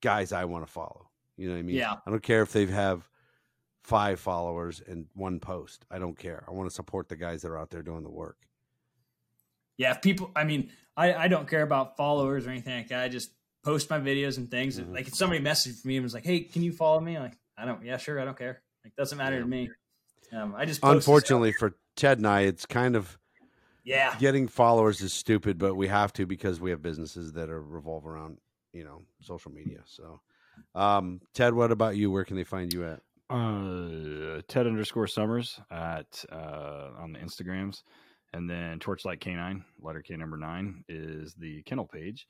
[0.00, 1.08] guys I want to follow.
[1.36, 1.76] You know what I mean?
[1.76, 1.94] Yeah.
[2.06, 3.08] I don't care if they have
[3.84, 5.84] five followers and one post.
[5.90, 6.44] I don't care.
[6.46, 8.36] I want to support the guys that are out there doing the work.
[9.78, 10.30] yeah, if people.
[10.36, 13.02] I mean, I I don't care about followers or anything like that.
[13.02, 13.30] I just
[13.64, 14.78] post my videos and things.
[14.78, 14.92] Mhm.
[14.94, 17.38] Like if somebody messaged me and was like, "Hey, can you follow me?" I'm like
[17.56, 17.82] I don't.
[17.84, 18.20] Yeah, sure.
[18.20, 18.62] I don't care.
[18.84, 19.42] Like doesn't matter Yeah.
[19.42, 19.70] to me.
[20.32, 20.80] Um, I just.
[20.82, 23.18] Unfortunately for Ted and I, it's kind of
[23.84, 24.14] Yeah.
[24.18, 28.06] getting followers is stupid, but we have to because we have businesses that are revolve
[28.06, 28.38] around,
[28.72, 29.80] you know, social media.
[29.86, 30.20] So,
[30.74, 32.10] um, Ted, what about you?
[32.10, 33.00] Where can they find you at?
[33.30, 37.82] Uh, Ted underscore Summers at uh, on the Instagrams,
[38.32, 42.28] and then Torchlight Canine, letter K number nine is the kennel page,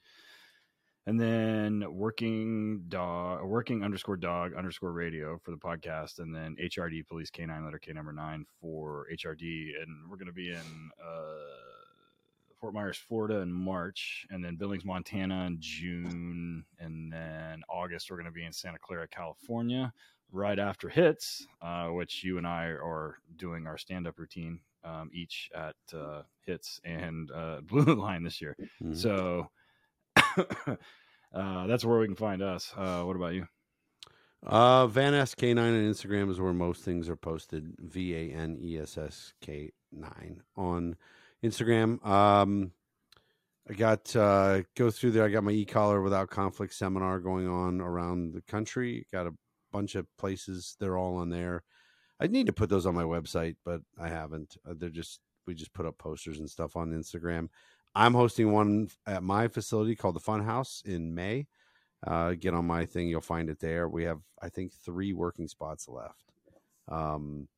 [1.07, 7.07] and then working dog, working underscore dog underscore radio for the podcast, and then HRD
[7.07, 12.75] Police k9 letter K number nine for HRD, and we're gonna be in uh, Fort
[12.75, 18.31] Myers, Florida in March, and then Billings, Montana in June, and then August we're gonna
[18.31, 19.93] be in Santa Clara, California
[20.31, 25.11] right after hits, uh, which you and I are doing our stand up routine um,
[25.13, 28.57] each at uh, hits and uh, Blue Line this year.
[28.83, 28.97] Mhm.
[28.97, 29.51] So
[31.35, 32.73] uh, that's where we can find us.
[32.77, 33.47] Uh, what about you?
[34.45, 37.75] Uh, Van S K nine on Instagram is where most things are posted.
[37.79, 40.97] V A N E S S K nine on
[41.45, 42.05] Instagram.
[42.05, 42.73] Um,
[43.69, 45.25] I got uh, go through there.
[45.25, 49.07] I got my e collar without conflict seminar going on around the country.
[49.13, 49.35] Got a
[49.71, 50.77] bunch of places.
[50.81, 51.63] They're all on there.
[52.21, 54.57] I need to put those on my website, but I haven't.
[54.69, 57.49] Uh, they're just we just put up posters and stuff on Instagram.
[57.95, 61.47] I'm hosting one at my facility called the Fun House in May.
[62.07, 63.89] Uh, get on my thing, you'll find it there.
[63.89, 66.33] We have, I think, three working spots left.
[66.89, 67.49] Um,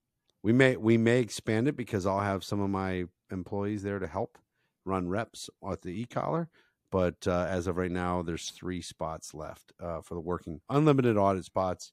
[0.42, 4.06] we may we may expand it because I'll have some of my employees there to
[4.06, 4.36] help
[4.84, 6.50] run reps at the e collar.
[6.92, 11.16] But uh, as of right now, there's three spots left uh, for the working unlimited
[11.16, 11.92] audit spots.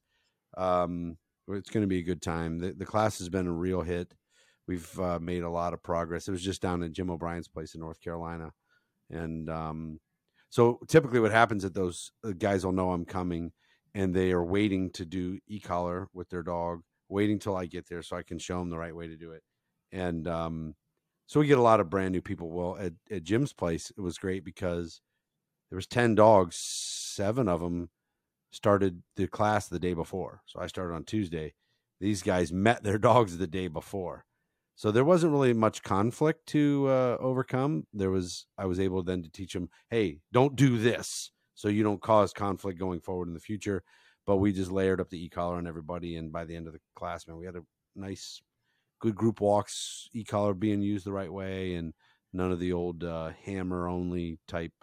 [0.58, 2.60] Um, it's going to be a good time.
[2.60, 4.14] The, the class has been a real hit.
[4.68, 6.28] We've uh, made a lot of progress.
[6.28, 8.52] It was just down at Jim O'Brien's place in North Carolina,
[9.10, 10.00] and um,
[10.52, 13.54] so typically, what happens at those uh, guys will know I'm coming,
[13.96, 17.88] and they are waiting to do e collar with their dog, waiting till I get
[17.88, 19.44] there so I can show them the right way to do it.
[19.94, 20.76] And um,
[21.26, 22.52] so we get a lot of brand new people.
[22.52, 25.00] Well, at, at Jim's place, it was great because
[25.70, 27.90] there was ten dogs, seven of them
[28.52, 30.42] started the class the day before.
[30.48, 31.54] So I started on Tuesday.
[32.02, 34.26] These guys met their dogs the day before.
[34.82, 37.86] So there wasn't really much conflict to uh, overcome.
[37.94, 41.84] There was I was able then to teach them, hey, don't do this, so you
[41.84, 43.84] don't cause conflict going forward in the future.
[44.26, 46.74] But we just layered up the e collar on everybody, and by the end of
[46.74, 48.42] the class, man, we had a nice,
[49.00, 51.94] good group walks, e collar being used the right way, and
[52.34, 54.74] none of the old uh, hammer only type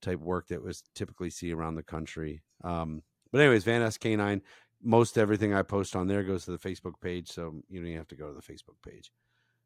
[0.00, 2.40] type work that was typically see around the country.
[2.64, 4.40] Um, but anyways, Van S Canine
[4.82, 7.98] most everything I post on there goes to the Facebook page, so you don't even
[7.98, 9.10] have to go to the Facebook page.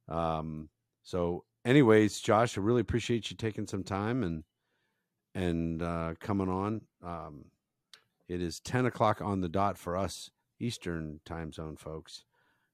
[0.09, 0.69] Um,
[1.03, 4.45] so, anyways, Josh, I really appreciate you taking some time and
[5.35, 6.83] and uh, coming on.
[7.03, 7.47] Um,
[8.29, 10.31] it is ten o'clock on the dot for us
[10.61, 12.25] Eastern time zone, folks,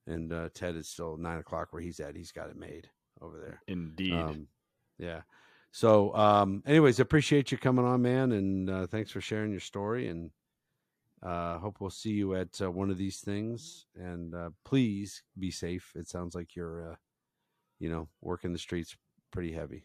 [0.06, 2.16] and uh, Ted is still nine o'clock where he's at.
[2.16, 2.88] He's got it made
[3.20, 3.62] over there.
[3.66, 4.12] Indeed.
[4.12, 4.46] Um,
[4.98, 5.22] yeah.
[5.70, 10.08] So, um, anyways, appreciate you coming on, man, and uh, thanks for sharing your story.
[10.08, 10.30] And
[11.22, 13.86] uh, hope we'll see you at uh, one of these things.
[13.96, 15.92] And uh, please be safe.
[15.94, 16.96] It sounds like you're, uh,
[17.78, 18.96] you know, working the streets
[19.32, 19.84] pretty heavy.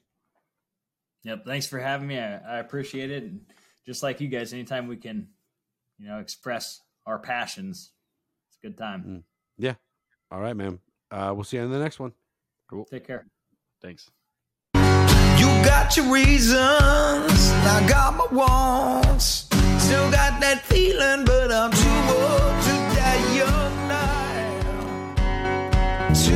[1.24, 1.46] Yep.
[1.46, 2.20] Thanks for having me.
[2.20, 3.24] I, I appreciate it.
[3.24, 3.42] And
[3.86, 5.30] just like you guys, anytime we can,
[5.98, 7.92] you know, express our passions,
[8.48, 9.24] it's a good time.
[9.58, 9.76] Yeah.
[10.32, 10.80] All right, man.
[11.12, 12.14] Uh, we'll see you in the next one.
[12.70, 12.86] cool.
[12.86, 13.28] Take care.
[13.82, 14.10] Thanks.
[14.76, 19.53] You got your reasons, I got my wants.
[19.84, 24.04] Still got that feeling, but I'm too old to die young now.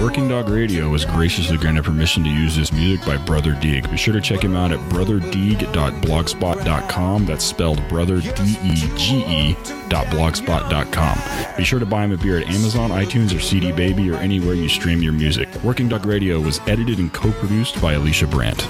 [0.02, 3.90] Working Dog Radio was graciously granted permission to use this music by Brother Dege.
[3.90, 7.26] Be sure to check him out at brotherdege.blogspot.com.
[7.26, 9.56] That's spelled brother D E G E
[9.90, 11.58] blogspot.com.
[11.58, 14.54] Be sure to buy him a beer at Amazon, iTunes, or CD Baby, or anywhere
[14.54, 15.50] you stream your music.
[15.64, 18.68] Working Dog Radio was edited and co-produced by Alicia Brandt.